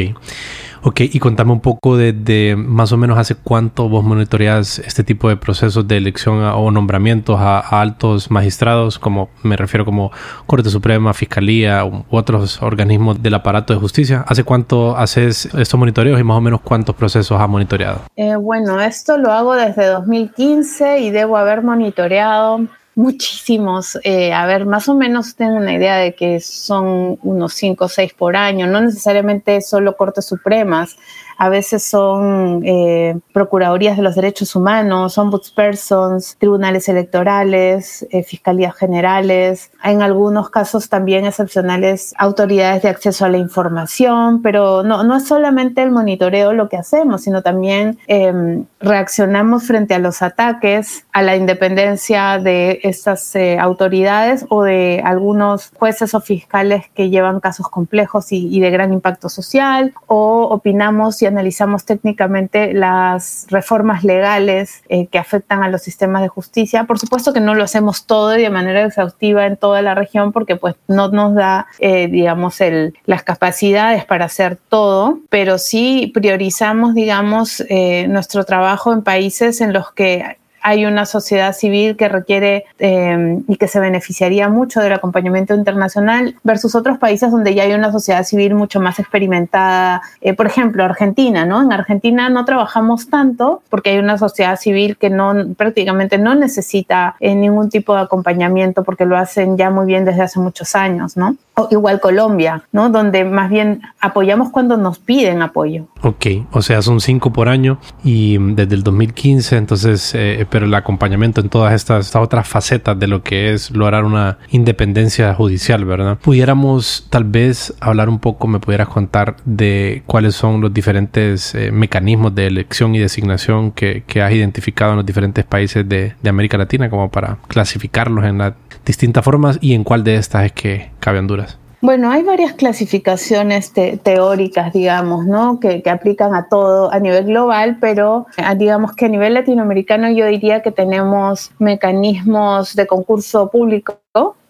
Ok, 0.87 0.99
y 0.99 1.17
contame 1.17 1.51
un 1.51 1.61
poco 1.61 1.97
de, 1.97 2.53
más 2.55 2.91
o 2.91 2.97
menos 2.97 3.17
hace 3.17 3.33
cuánto 3.33 3.89
vos 3.89 4.03
monitoreas 4.03 4.77
este 4.77 5.03
tipo 5.03 5.29
de 5.29 5.35
procesos 5.35 5.87
de 5.87 5.97
elección 5.97 6.43
o 6.43 6.69
nombramientos 6.69 7.39
a, 7.39 7.59
altos 7.81 8.29
magistrados, 8.29 8.99
como 8.99 9.29
me 9.41 9.57
refiero 9.57 9.83
como 9.83 10.11
Corte 10.45 10.69
Suprema, 10.69 11.15
Fiscalía 11.15 11.83
u, 11.85 12.05
otros 12.11 12.61
organismos 12.61 13.23
del 13.23 13.33
aparato 13.33 13.73
de 13.73 13.79
justicia. 13.79 14.23
¿Hace 14.27 14.43
cuánto 14.43 14.95
haces 14.95 15.47
estos 15.55 15.79
monitoreos 15.79 16.19
y 16.19 16.23
más 16.23 16.37
o 16.37 16.41
menos 16.41 16.61
cuántos 16.61 16.95
procesos 16.95 17.41
has 17.41 17.49
monitoreado? 17.49 18.01
Eh, 18.15 18.35
bueno, 18.35 18.79
esto 18.79 19.17
lo 19.17 19.31
hago 19.31 19.55
desde 19.55 19.87
2015 19.87 20.99
y 20.99 21.09
debo 21.09 21.37
haber 21.37 21.63
monitoreado 21.63 22.67
Muchísimos. 22.95 23.99
Eh, 24.03 24.31
a 24.31 24.45
ver, 24.45 24.65
más 24.65 24.87
o 24.87 24.95
menos 24.95 25.35
tengo 25.35 25.57
una 25.57 25.73
idea 25.73 25.97
de 25.97 26.15
que 26.15 26.39
son 26.39 27.19
unos 27.23 27.53
5 27.53 27.85
o 27.85 27.89
6 27.89 28.13
por 28.13 28.37
año, 28.37 28.67
no 28.67 28.79
necesariamente 28.79 29.59
solo 29.59 29.97
Cortes 29.97 30.25
Supremas 30.25 30.95
a 31.37 31.49
veces 31.49 31.83
son 31.83 32.61
eh, 32.65 33.15
de 33.33 34.01
los 34.01 34.15
derechos 34.15 34.55
humanos, 34.55 35.17
ombudspersons, 35.17 36.37
tribunales 36.37 36.87
electorales, 36.89 38.05
eh, 38.11 38.23
fiscalías 38.23 38.75
generales, 38.75 39.71
en 39.83 40.01
algunos 40.01 40.49
casos 40.49 40.89
también 40.89 41.25
excepcionales 41.25 42.13
autoridades 42.17 42.83
de 42.83 42.89
acceso 42.89 43.25
a 43.25 43.29
la 43.29 43.37
información, 43.37 44.41
pero 44.41 44.83
no, 44.83 45.03
no 45.03 45.17
es 45.17 45.27
solamente 45.27 45.83
el 45.83 45.91
monitoreo 45.91 46.53
lo 46.53 46.69
que 46.69 46.77
hacemos, 46.77 47.23
sino 47.23 47.41
también 47.41 47.97
em, 48.07 48.65
reaccionamos 48.79 49.63
frente 49.63 49.93
a 49.93 49.99
los 49.99 50.21
ataques 50.21 51.05
a 51.11 51.21
la 51.21 51.35
independencia 51.35 52.39
de 52.39 52.79
estas 52.83 53.35
eh, 53.35 53.57
autoridades 53.59 54.45
o 54.49 54.63
de 54.63 55.01
algunos 55.03 55.71
jueces 55.77 56.13
o 56.13 56.21
fiscales 56.21 56.85
que 56.93 57.09
llevan 57.09 57.39
casos 57.39 57.69
complejos 57.69 58.31
y, 58.31 58.47
y 58.55 58.59
de 58.59 58.71
gran 58.71 58.93
impacto 58.93 59.29
social 59.29 59.93
o 60.07 60.47
opinamos 60.49 61.17
analizamos 61.27 61.85
técnicamente 61.85 62.73
las 62.73 63.47
reformas 63.49 64.03
legales 64.03 64.83
eh, 64.89 65.07
que 65.07 65.17
afectan 65.17 65.63
a 65.63 65.69
los 65.69 65.81
sistemas 65.81 66.21
de 66.21 66.27
justicia. 66.27 66.85
Por 66.85 66.99
supuesto 66.99 67.33
que 67.33 67.39
no 67.39 67.55
lo 67.55 67.63
hacemos 67.63 68.05
todo 68.05 68.29
de 68.29 68.49
manera 68.49 68.83
exhaustiva 68.85 69.45
en 69.45 69.57
toda 69.57 69.81
la 69.81 69.95
región 69.95 70.31
porque 70.31 70.55
pues 70.55 70.75
no 70.87 71.09
nos 71.09 71.35
da, 71.35 71.67
eh, 71.79 72.07
digamos, 72.07 72.59
las 73.05 73.23
capacidades 73.23 74.05
para 74.05 74.25
hacer 74.25 74.57
todo, 74.69 75.19
pero 75.29 75.57
sí 75.57 76.11
priorizamos, 76.13 76.93
digamos, 76.93 77.63
eh, 77.69 78.07
nuestro 78.07 78.43
trabajo 78.43 78.93
en 78.93 79.01
países 79.01 79.61
en 79.61 79.73
los 79.73 79.91
que 79.91 80.37
hay 80.65 80.87
una 80.87 81.05
sociedad 81.05 81.53
civil 81.53 81.95
que 81.95 82.09
requiere 82.09 82.65
eh, 82.79 83.37
y 83.47 83.55
que 83.57 83.67
se 83.67 83.79
beneficiaría 83.79 84.49
mucho 84.49 84.81
del 84.81 84.93
acompañamiento 84.93 85.53
internacional 85.53 86.35
versus 86.43 86.73
otros 86.73 86.97
países 86.97 87.29
donde 87.29 87.53
ya 87.53 87.63
hay 87.63 87.73
una 87.73 87.91
sociedad 87.91 88.23
civil 88.23 88.55
mucho 88.55 88.81
más 88.81 88.97
experimentada. 88.97 90.01
Eh, 90.21 90.33
por 90.33 90.47
ejemplo, 90.47 90.83
Argentina, 90.83 91.45
¿no? 91.45 91.61
En 91.61 91.71
Argentina 91.71 92.29
no 92.29 92.45
trabajamos 92.45 93.11
tanto 93.11 93.61
porque 93.69 93.91
hay 93.91 93.99
una 93.99 94.17
sociedad 94.17 94.59
civil 94.59 94.97
que 94.97 95.11
no 95.11 95.35
prácticamente 95.55 96.17
no 96.17 96.33
necesita 96.33 97.15
eh, 97.19 97.35
ningún 97.35 97.69
tipo 97.69 97.93
de 97.93 98.01
acompañamiento 98.01 98.83
porque 98.83 99.05
lo 99.05 99.17
hacen 99.17 99.57
ya 99.57 99.69
muy 99.69 99.85
bien 99.85 100.03
desde 100.03 100.23
hace 100.23 100.39
muchos 100.39 100.73
años, 100.73 101.15
¿no? 101.15 101.35
Igual 101.69 101.99
Colombia, 101.99 102.63
¿no? 102.71 102.89
Donde 102.89 103.23
más 103.23 103.51
bien 103.51 103.81
apoyamos 104.01 104.49
cuando 104.49 104.77
nos 104.77 104.97
piden 104.97 105.43
apoyo. 105.43 105.85
Ok, 106.01 106.25
o 106.51 106.63
sea, 106.63 106.81
son 106.81 106.99
cinco 106.99 107.31
por 107.31 107.49
año 107.49 107.77
y 108.03 108.37
desde 108.55 108.75
el 108.75 108.83
2015, 108.83 109.57
entonces, 109.57 110.13
eh, 110.15 110.41
pero 110.55 110.67
el 110.67 110.73
acompañamiento 110.73 111.41
en 111.41 111.49
todas 111.49 111.73
estas, 111.73 112.15
otras 112.15 112.47
facetas 112.47 112.97
de 112.97 113.07
lo 113.07 113.23
que 113.23 113.51
es 113.51 113.71
lograr 113.71 114.05
una 114.05 114.37
independencia 114.51 115.33
judicial, 115.33 115.83
¿verdad? 115.83 116.17
Pudiéramos 116.17 117.07
tal 117.09 117.25
vez 117.25 117.73
hablar 117.81 118.07
un 118.07 118.19
poco, 118.19 118.47
me 118.47 118.61
pudieras 118.61 118.87
contar 118.87 119.35
de 119.43 120.03
cuáles 120.05 120.33
son 120.33 120.61
los 120.61 120.73
diferentes 120.73 121.53
eh, 121.55 121.73
mecanismos 121.73 122.33
de 122.35 122.47
elección 122.47 122.95
y 122.95 122.99
designación 122.99 123.73
que, 123.73 124.05
que, 124.07 124.21
has 124.21 124.31
identificado 124.31 124.91
en 124.91 124.95
los 124.99 125.05
diferentes 125.05 125.43
países 125.43 125.89
de, 125.89 126.13
de 126.23 126.29
América 126.29 126.57
Latina, 126.57 126.89
como 126.89 127.11
para 127.11 127.37
clasificarlos 127.49 128.23
en 128.23 128.37
las 128.37 128.53
distintas 128.85 129.25
formas 129.25 129.57
y 129.59 129.73
en 129.73 129.83
cuál 129.83 130.05
de 130.05 130.15
estas 130.15 130.45
es 130.45 130.53
que 130.53 130.91
cabe 131.01 131.19
Honduras. 131.19 131.59
Bueno, 131.85 132.09
hay 132.09 132.23
varias 132.23 132.53
clasificaciones 132.53 133.71
teóricas, 134.01 134.73
digamos, 134.73 135.27
¿no? 135.27 135.59
Que, 135.59 135.83
que, 135.83 135.91
aplican 135.91 136.33
a 136.33 136.49
todo 136.49 136.91
a 136.91 136.97
nivel 136.99 137.25
global, 137.25 137.77
pero 137.79 138.25
ah, 138.37 138.55
digamos 138.55 138.93
que 138.95 139.05
a 139.05 139.07
nivel 139.07 139.35
latinoamericano 139.35 140.09
yo 140.09 140.25
diría 140.25 140.63
que 140.63 140.71
tenemos 140.71 141.51
mecanismos 141.59 142.75
de 142.75 142.87
concurso 142.87 143.51
público 143.51 143.99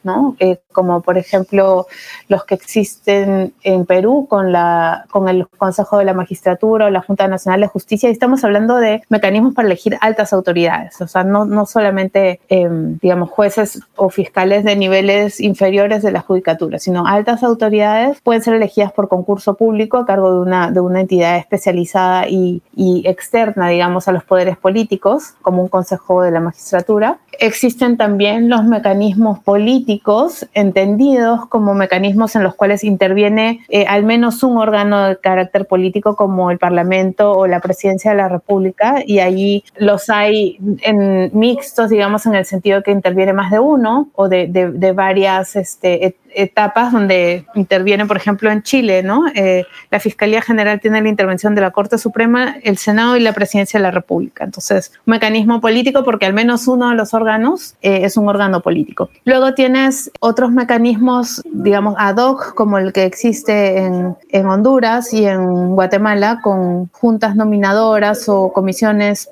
¿no? 0.05 0.35
Eh, 0.39 0.59
como 0.71 1.01
por 1.01 1.17
ejemplo 1.17 1.87
los 2.29 2.45
que 2.45 2.55
existen 2.55 3.53
en 3.63 3.85
Perú 3.85 4.27
con, 4.29 4.51
la, 4.51 5.05
con 5.09 5.27
el 5.27 5.47
Consejo 5.47 5.97
de 5.97 6.05
la 6.05 6.13
Magistratura 6.13 6.85
o 6.85 6.89
la 6.89 7.01
Junta 7.01 7.27
Nacional 7.27 7.61
de 7.61 7.67
Justicia, 7.67 8.07
y 8.07 8.11
estamos 8.11 8.43
hablando 8.43 8.77
de 8.77 9.01
mecanismos 9.09 9.55
para 9.55 9.65
elegir 9.65 9.97
altas 10.01 10.31
autoridades, 10.31 11.01
o 11.01 11.07
sea, 11.07 11.23
no, 11.23 11.45
no 11.45 11.65
solamente, 11.65 12.39
em, 12.47 12.99
digamos, 12.99 13.31
jueces 13.31 13.81
o 13.95 14.09
fiscales 14.09 14.63
de 14.63 14.75
niveles 14.75 15.41
inferiores 15.41 16.03
de 16.03 16.11
la 16.11 16.21
judicatura, 16.21 16.77
sino 16.77 17.07
altas 17.07 17.43
autoridades 17.43 18.21
pueden 18.21 18.43
ser 18.43 18.53
elegidas 18.53 18.93
por 18.93 19.07
concurso 19.07 19.55
público 19.55 19.97
a 19.97 20.05
cargo 20.05 20.31
de 20.31 20.39
una, 20.39 20.69
de 20.69 20.79
una 20.81 21.01
entidad 21.01 21.37
especializada 21.37 22.27
y, 22.27 22.61
y 22.75 23.07
externa, 23.07 23.69
digamos, 23.69 24.07
a 24.07 24.11
los 24.11 24.23
poderes 24.23 24.57
políticos, 24.57 25.33
como 25.41 25.63
un 25.63 25.67
Consejo 25.67 26.21
de 26.21 26.29
la 26.29 26.39
Magistratura. 26.39 27.17
Existen 27.39 27.97
también 27.97 28.49
los 28.49 28.63
mecanismos 28.63 29.39
políticos 29.39 29.54
entendidos 30.53 31.45
como 31.47 31.73
mecanismos 31.73 32.35
en 32.35 32.43
los 32.43 32.55
cuales 32.55 32.83
interviene 32.83 33.61
eh, 33.69 33.85
al 33.87 34.03
menos 34.03 34.43
un 34.43 34.57
órgano 34.57 35.07
de 35.07 35.17
carácter 35.17 35.65
político 35.65 36.15
como 36.15 36.51
el 36.51 36.57
Parlamento 36.57 37.31
o 37.31 37.47
la 37.47 37.59
Presidencia 37.59 38.11
de 38.11 38.17
la 38.17 38.29
República 38.29 39.03
y 39.05 39.19
allí 39.19 39.63
los 39.77 40.09
hay 40.09 40.57
en 40.81 41.31
mixtos, 41.33 41.89
digamos, 41.89 42.25
en 42.25 42.35
el 42.35 42.45
sentido 42.45 42.83
que 42.83 42.91
interviene 42.91 43.33
más 43.33 43.51
de 43.51 43.59
uno 43.59 44.09
o 44.15 44.29
de, 44.29 44.47
de, 44.47 44.91
varias 44.91 45.55
este, 45.55 46.15
etapas 46.35 46.91
donde 46.91 47.45
interviene, 47.55 48.05
por 48.05 48.17
ejemplo, 48.17 48.51
en 48.51 48.63
Chile, 48.63 49.03
¿no? 49.03 49.25
Eh, 49.33 49.65
la 49.91 49.99
Fiscalía 49.99 50.41
General 50.41 50.79
tiene 50.79 51.01
la 51.01 51.09
intervención 51.09 51.55
de 51.55 51.61
la 51.61 51.71
Corte 51.71 51.97
Suprema, 51.97 52.57
el 52.63 52.77
Senado 52.77 53.17
y 53.17 53.21
la 53.21 53.33
Presidencia 53.33 53.79
de 53.79 53.83
la 53.83 53.91
República. 53.91 54.43
Entonces, 54.43 54.91
un 55.05 55.11
mecanismo 55.11 55.61
político 55.61 56.03
porque 56.03 56.25
al 56.25 56.33
menos 56.33 56.67
uno 56.67 56.89
de 56.89 56.95
los 56.95 57.13
órganos 57.13 57.75
eh, 57.81 58.01
es 58.03 58.17
un 58.17 58.27
órgano 58.27 58.61
político. 58.61 59.09
Luego 59.23 59.53
tienes 59.53 60.11
otros 60.19 60.51
mecanismos, 60.51 61.41
digamos, 61.45 61.95
ad 61.97 62.17
hoc, 62.17 62.53
como 62.53 62.77
el 62.77 62.93
que 62.93 63.05
existe 63.05 63.77
en, 63.77 64.15
en 64.29 64.45
Honduras 64.45 65.13
y 65.13 65.25
en 65.25 65.75
Guatemala, 65.75 66.39
con 66.41 66.87
juntas 66.89 67.35
nominadoras 67.35 68.27
o 68.29 68.51
comisiones 68.53 69.27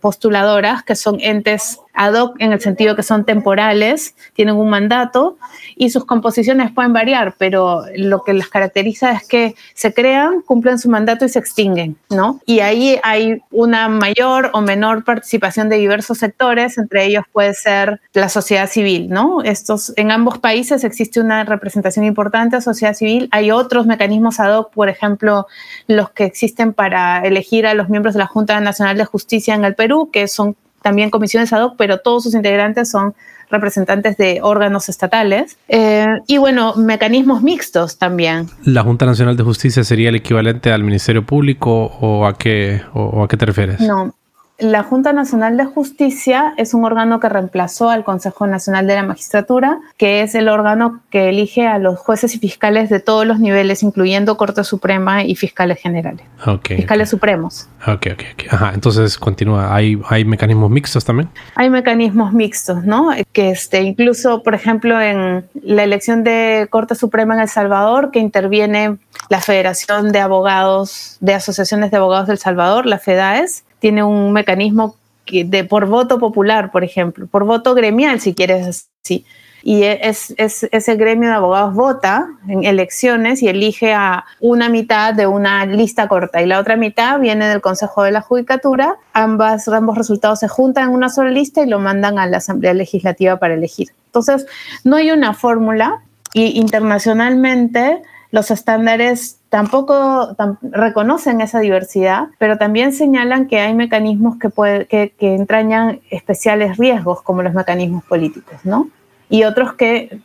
postuladoras, 0.00 0.82
que 0.82 0.94
son 0.94 1.18
entes 1.20 1.78
ad 1.94 2.14
hoc 2.14 2.36
en 2.38 2.52
el 2.52 2.60
sentido 2.60 2.96
que 2.96 3.02
son 3.02 3.24
temporales, 3.24 4.14
tienen 4.34 4.56
un 4.56 4.70
mandato 4.70 5.36
y 5.76 5.90
sus 5.90 6.04
composiciones 6.04 6.70
pueden 6.72 6.92
variar, 6.92 7.34
pero 7.38 7.84
lo 7.96 8.22
que 8.22 8.32
las 8.32 8.48
caracteriza 8.48 9.12
es 9.12 9.26
que 9.26 9.54
se 9.74 9.92
crean, 9.92 10.42
cumplen 10.42 10.78
su 10.78 10.88
mandato 10.88 11.24
y 11.24 11.28
se 11.28 11.38
extinguen, 11.38 11.96
¿no? 12.10 12.40
Y 12.46 12.60
ahí 12.60 12.98
hay 13.02 13.42
una 13.50 13.88
mayor 13.88 14.50
o 14.52 14.60
menor 14.60 15.04
participación 15.04 15.68
de 15.68 15.76
diversos 15.76 16.18
sectores, 16.18 16.78
entre 16.78 17.04
ellos 17.04 17.24
puede 17.32 17.54
ser 17.54 18.00
la 18.12 18.28
sociedad 18.28 18.68
civil, 18.68 19.08
¿no? 19.08 19.42
Estos, 19.42 19.92
en 19.96 20.10
ambos 20.10 20.38
países 20.38 20.84
existe 20.84 21.20
una 21.20 21.44
representación 21.44 22.04
importante 22.04 22.56
de 22.56 22.62
sociedad 22.62 22.94
civil, 22.94 23.28
hay 23.32 23.50
otros 23.50 23.86
mecanismos 23.86 24.40
ad 24.40 24.56
hoc, 24.56 24.72
por 24.72 24.88
ejemplo, 24.88 25.46
los 25.86 26.10
que 26.10 26.24
existen 26.24 26.72
para 26.72 27.20
elegir 27.20 27.66
a 27.66 27.74
los 27.74 27.88
miembros 27.88 28.14
de 28.14 28.20
la 28.20 28.26
Junta 28.26 28.58
Nacional 28.60 28.96
de 28.96 29.04
Justicia 29.04 29.54
en 29.54 29.64
el 29.64 29.74
Perú, 29.74 30.10
que 30.12 30.28
son 30.28 30.56
también 30.82 31.10
comisiones 31.10 31.52
ad 31.52 31.62
hoc, 31.62 31.74
pero 31.78 31.98
todos 31.98 32.24
sus 32.24 32.34
integrantes 32.34 32.90
son 32.90 33.14
representantes 33.50 34.16
de 34.16 34.40
órganos 34.42 34.88
estatales. 34.88 35.56
Eh, 35.68 36.06
y 36.26 36.38
bueno, 36.38 36.74
mecanismos 36.74 37.42
mixtos 37.42 37.98
también. 37.98 38.48
¿La 38.64 38.82
Junta 38.82 39.06
Nacional 39.06 39.36
de 39.36 39.42
Justicia 39.44 39.84
sería 39.84 40.08
el 40.08 40.16
equivalente 40.16 40.72
al 40.72 40.82
Ministerio 40.82 41.24
Público 41.24 41.86
o 42.00 42.26
a 42.26 42.36
qué, 42.36 42.82
o 42.94 43.22
a 43.22 43.28
qué 43.28 43.36
te 43.36 43.46
refieres? 43.46 43.80
No, 43.80 44.14
la 44.62 44.82
Junta 44.84 45.12
Nacional 45.12 45.56
de 45.56 45.64
Justicia 45.64 46.54
es 46.56 46.72
un 46.72 46.84
órgano 46.84 47.18
que 47.18 47.28
reemplazó 47.28 47.90
al 47.90 48.04
Consejo 48.04 48.46
Nacional 48.46 48.86
de 48.86 48.94
la 48.94 49.02
Magistratura, 49.02 49.80
que 49.96 50.22
es 50.22 50.34
el 50.34 50.48
órgano 50.48 51.00
que 51.10 51.28
elige 51.28 51.66
a 51.66 51.78
los 51.78 51.98
jueces 51.98 52.34
y 52.34 52.38
fiscales 52.38 52.88
de 52.88 53.00
todos 53.00 53.26
los 53.26 53.40
niveles, 53.40 53.82
incluyendo 53.82 54.36
Corte 54.36 54.62
Suprema 54.62 55.24
y 55.24 55.34
fiscales 55.34 55.80
generales. 55.80 56.24
fiscales 56.64 57.10
supremos. 57.10 57.68
Ok, 57.86 58.06
ok, 58.12 58.22
ok. 58.34 58.52
Ajá, 58.52 58.72
entonces 58.74 59.18
continúa. 59.18 59.74
¿Hay, 59.74 60.00
¿Hay 60.08 60.24
mecanismos 60.24 60.70
mixtos 60.70 61.04
también? 61.04 61.28
Hay 61.56 61.68
mecanismos 61.68 62.32
mixtos, 62.32 62.84
¿no? 62.84 63.10
Que 63.32 63.50
este, 63.50 63.82
incluso, 63.82 64.42
por 64.42 64.54
ejemplo, 64.54 65.00
en 65.00 65.44
la 65.62 65.82
elección 65.82 66.22
de 66.22 66.68
Corte 66.70 66.94
Suprema 66.94 67.34
en 67.34 67.40
El 67.40 67.48
Salvador, 67.48 68.10
que 68.12 68.20
interviene 68.20 68.98
la 69.28 69.40
Federación 69.40 70.12
de 70.12 70.20
Abogados, 70.20 71.16
de 71.20 71.34
Asociaciones 71.34 71.90
de 71.90 71.96
Abogados 71.96 72.28
del 72.28 72.38
Salvador, 72.38 72.86
la 72.86 72.98
FEDAES, 72.98 73.64
tiene 73.82 74.04
un 74.04 74.32
mecanismo 74.32 74.94
de 75.26 75.64
por 75.64 75.86
voto 75.86 76.20
popular, 76.20 76.70
por 76.70 76.84
ejemplo, 76.84 77.26
por 77.26 77.44
voto 77.44 77.74
gremial, 77.74 78.20
si 78.20 78.32
quieres 78.32 78.86
así. 79.02 79.26
Y 79.64 79.82
es, 79.82 80.32
ese 80.38 80.94
gremio 80.94 81.28
de 81.28 81.34
abogados 81.34 81.74
vota 81.74 82.28
en 82.46 82.62
elecciones 82.62 83.42
y 83.42 83.48
elige 83.48 83.92
a 83.92 84.24
una 84.38 84.68
mitad 84.68 85.14
de 85.14 85.26
una 85.26 85.66
lista 85.66 86.06
corta 86.06 86.40
y 86.42 86.46
la 86.46 86.60
otra 86.60 86.76
mitad 86.76 87.18
viene 87.18 87.48
del 87.48 87.60
Consejo 87.60 88.04
de 88.04 88.12
la 88.12 88.20
Judicatura. 88.20 88.98
Ambas, 89.14 89.66
ambos 89.66 89.98
resultados 89.98 90.38
se 90.38 90.48
juntan 90.48 90.84
en 90.84 90.90
una 90.90 91.08
sola 91.08 91.30
lista 91.30 91.62
y 91.62 91.68
lo 91.68 91.80
mandan 91.80 92.20
a 92.20 92.26
la 92.26 92.36
Asamblea 92.36 92.74
Legislativa 92.74 93.38
para 93.40 93.54
elegir. 93.54 93.88
Entonces, 94.06 94.46
no 94.84 94.94
hay 94.94 95.10
una 95.10 95.34
fórmula 95.34 96.02
y 96.34 96.58
internacionalmente 96.60 98.00
los 98.32 98.50
estándares 98.50 99.38
tampoco 99.50 100.34
reconocen 100.62 101.42
esa 101.42 101.60
diversidad, 101.60 102.28
pero 102.38 102.56
también 102.56 102.94
señalan 102.94 103.46
que 103.46 103.60
hay 103.60 103.74
mecanismos 103.74 104.36
que, 104.38 105.12
que, 105.18 105.34
entrañan 105.34 106.00
especiales 106.10 106.78
riesgos, 106.78 107.20
como 107.20 107.42
los 107.42 107.52
mecanismos 107.52 108.02
políticos, 108.04 108.56
¿no? 108.64 108.88
Y 109.28 109.44
otros 109.44 109.74
que 109.74 110.20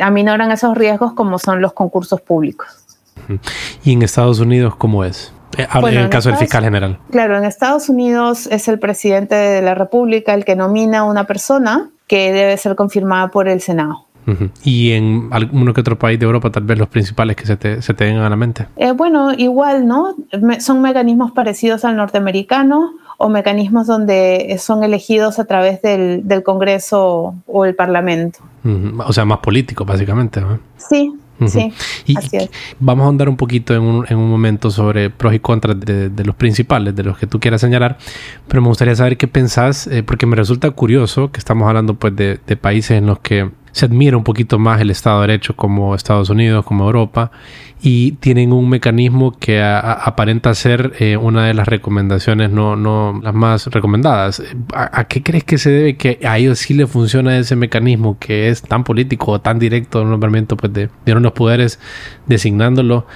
aminoran 0.00 0.50
esos 0.50 0.76
riesgos, 0.76 1.12
como 1.12 1.38
son 1.38 1.60
los 1.60 1.74
concursos 1.74 2.22
públicos. 2.22 2.68
¿Y 3.84 3.92
en 3.92 4.02
Estados 4.02 4.40
Unidos 4.40 4.74
cómo 4.76 5.04
es? 5.04 5.32
Eh, 5.58 5.66
en 5.74 5.98
el 5.98 6.08
caso 6.08 6.30
del 6.30 6.38
fiscal 6.38 6.64
general. 6.64 6.98
Claro, 7.10 7.36
en 7.36 7.44
Estados 7.44 7.90
Unidos 7.90 8.46
es 8.46 8.68
el 8.68 8.78
presidente 8.78 9.34
de 9.34 9.60
la 9.60 9.74
República 9.74 10.32
el 10.32 10.46
que 10.46 10.56
nomina 10.56 11.00
a 11.00 11.04
una 11.04 11.24
persona 11.24 11.90
que 12.06 12.32
debe 12.32 12.56
ser 12.56 12.74
confirmada 12.74 13.28
por 13.28 13.48
el 13.48 13.60
Senado. 13.60 14.06
Y 14.64 14.92
en 14.92 15.28
alguno 15.30 15.72
que 15.72 15.80
otro 15.80 15.98
país 15.98 16.18
de 16.18 16.26
Europa, 16.26 16.50
tal 16.50 16.64
vez 16.64 16.78
los 16.78 16.88
principales 16.88 17.36
que 17.36 17.46
se 17.46 17.56
te, 17.56 17.82
se 17.82 17.94
te 17.94 18.04
vengan 18.04 18.24
a 18.24 18.30
la 18.30 18.36
mente. 18.36 18.66
Eh, 18.76 18.92
bueno, 18.92 19.32
igual, 19.32 19.86
¿no? 19.86 20.14
son 20.60 20.82
mecanismos 20.82 21.32
parecidos 21.32 21.84
al 21.84 21.96
norteamericano 21.96 22.92
o 23.18 23.28
mecanismos 23.28 23.86
donde 23.86 24.56
son 24.58 24.82
elegidos 24.82 25.38
a 25.38 25.44
través 25.44 25.82
del, 25.82 26.26
del 26.26 26.42
Congreso 26.42 27.34
o 27.46 27.64
el 27.64 27.74
Parlamento. 27.74 28.40
O 29.06 29.12
sea, 29.12 29.24
más 29.24 29.38
políticos, 29.38 29.86
básicamente. 29.86 30.40
¿no? 30.40 30.58
Sí, 30.76 31.12
Sí, 31.48 31.72
y 32.06 32.18
así 32.18 32.36
es. 32.36 32.50
Vamos 32.78 33.06
a 33.06 33.08
andar 33.08 33.28
un 33.28 33.36
poquito 33.36 33.74
en 33.74 33.82
un, 33.82 34.06
en 34.08 34.18
un 34.18 34.30
momento 34.30 34.70
sobre 34.70 35.10
pros 35.10 35.34
y 35.34 35.38
contras 35.38 35.78
de, 35.80 36.10
de, 36.10 36.24
los 36.24 36.34
principales, 36.34 36.94
de 36.94 37.02
los 37.02 37.16
que 37.18 37.26
tú 37.26 37.40
quieras 37.40 37.60
señalar, 37.60 37.98
pero 38.48 38.60
me 38.60 38.68
gustaría 38.68 38.94
saber 38.94 39.16
qué 39.16 39.26
pensás, 39.26 39.86
eh, 39.86 40.02
porque 40.02 40.26
me 40.26 40.36
resulta 40.36 40.70
curioso 40.70 41.30
que 41.32 41.38
estamos 41.38 41.66
hablando 41.68 41.94
pues 41.94 42.14
de, 42.14 42.40
de 42.46 42.56
países 42.56 42.98
en 42.98 43.06
los 43.06 43.20
que 43.20 43.50
se 43.72 43.86
admira 43.86 44.16
un 44.16 44.24
poquito 44.24 44.58
más 44.58 44.80
el 44.80 44.90
Estado 44.90 45.20
de 45.20 45.28
Derecho 45.28 45.54
como 45.56 45.94
Estados 45.94 46.30
Unidos, 46.30 46.64
como 46.64 46.84
Europa, 46.84 47.30
y 47.82 48.12
tienen 48.12 48.52
un 48.52 48.68
mecanismo 48.68 49.32
que 49.32 49.62
aparenta 49.62 50.54
ser 50.54 50.92
eh, 50.98 51.16
una 51.16 51.46
de 51.46 51.54
las 51.54 51.66
recomendaciones, 51.66 52.50
no, 52.50 52.76
no 52.76 53.20
las 53.22 53.34
más 53.34 53.66
recomendadas. 53.68 54.42
¿A, 54.74 55.04
qué 55.04 55.22
crees 55.22 55.44
que 55.44 55.58
se 55.58 55.70
debe 55.70 55.96
que 55.96 56.20
a 56.26 56.38
ellos 56.38 56.58
sí 56.58 56.74
le 56.74 56.86
funciona 56.86 57.38
ese 57.38 57.56
mecanismo 57.56 58.18
que 58.18 58.48
es 58.48 58.62
tan 58.62 58.84
político 58.84 59.32
o 59.32 59.40
tan 59.40 59.58
directo 59.58 60.02
el 60.02 60.10
nombramiento 60.10 60.56
pues, 60.56 60.72
de, 60.72 60.90
de 61.06 61.12
unos 61.14 61.32
poderes 61.32 61.78
designándolo? 62.26 63.06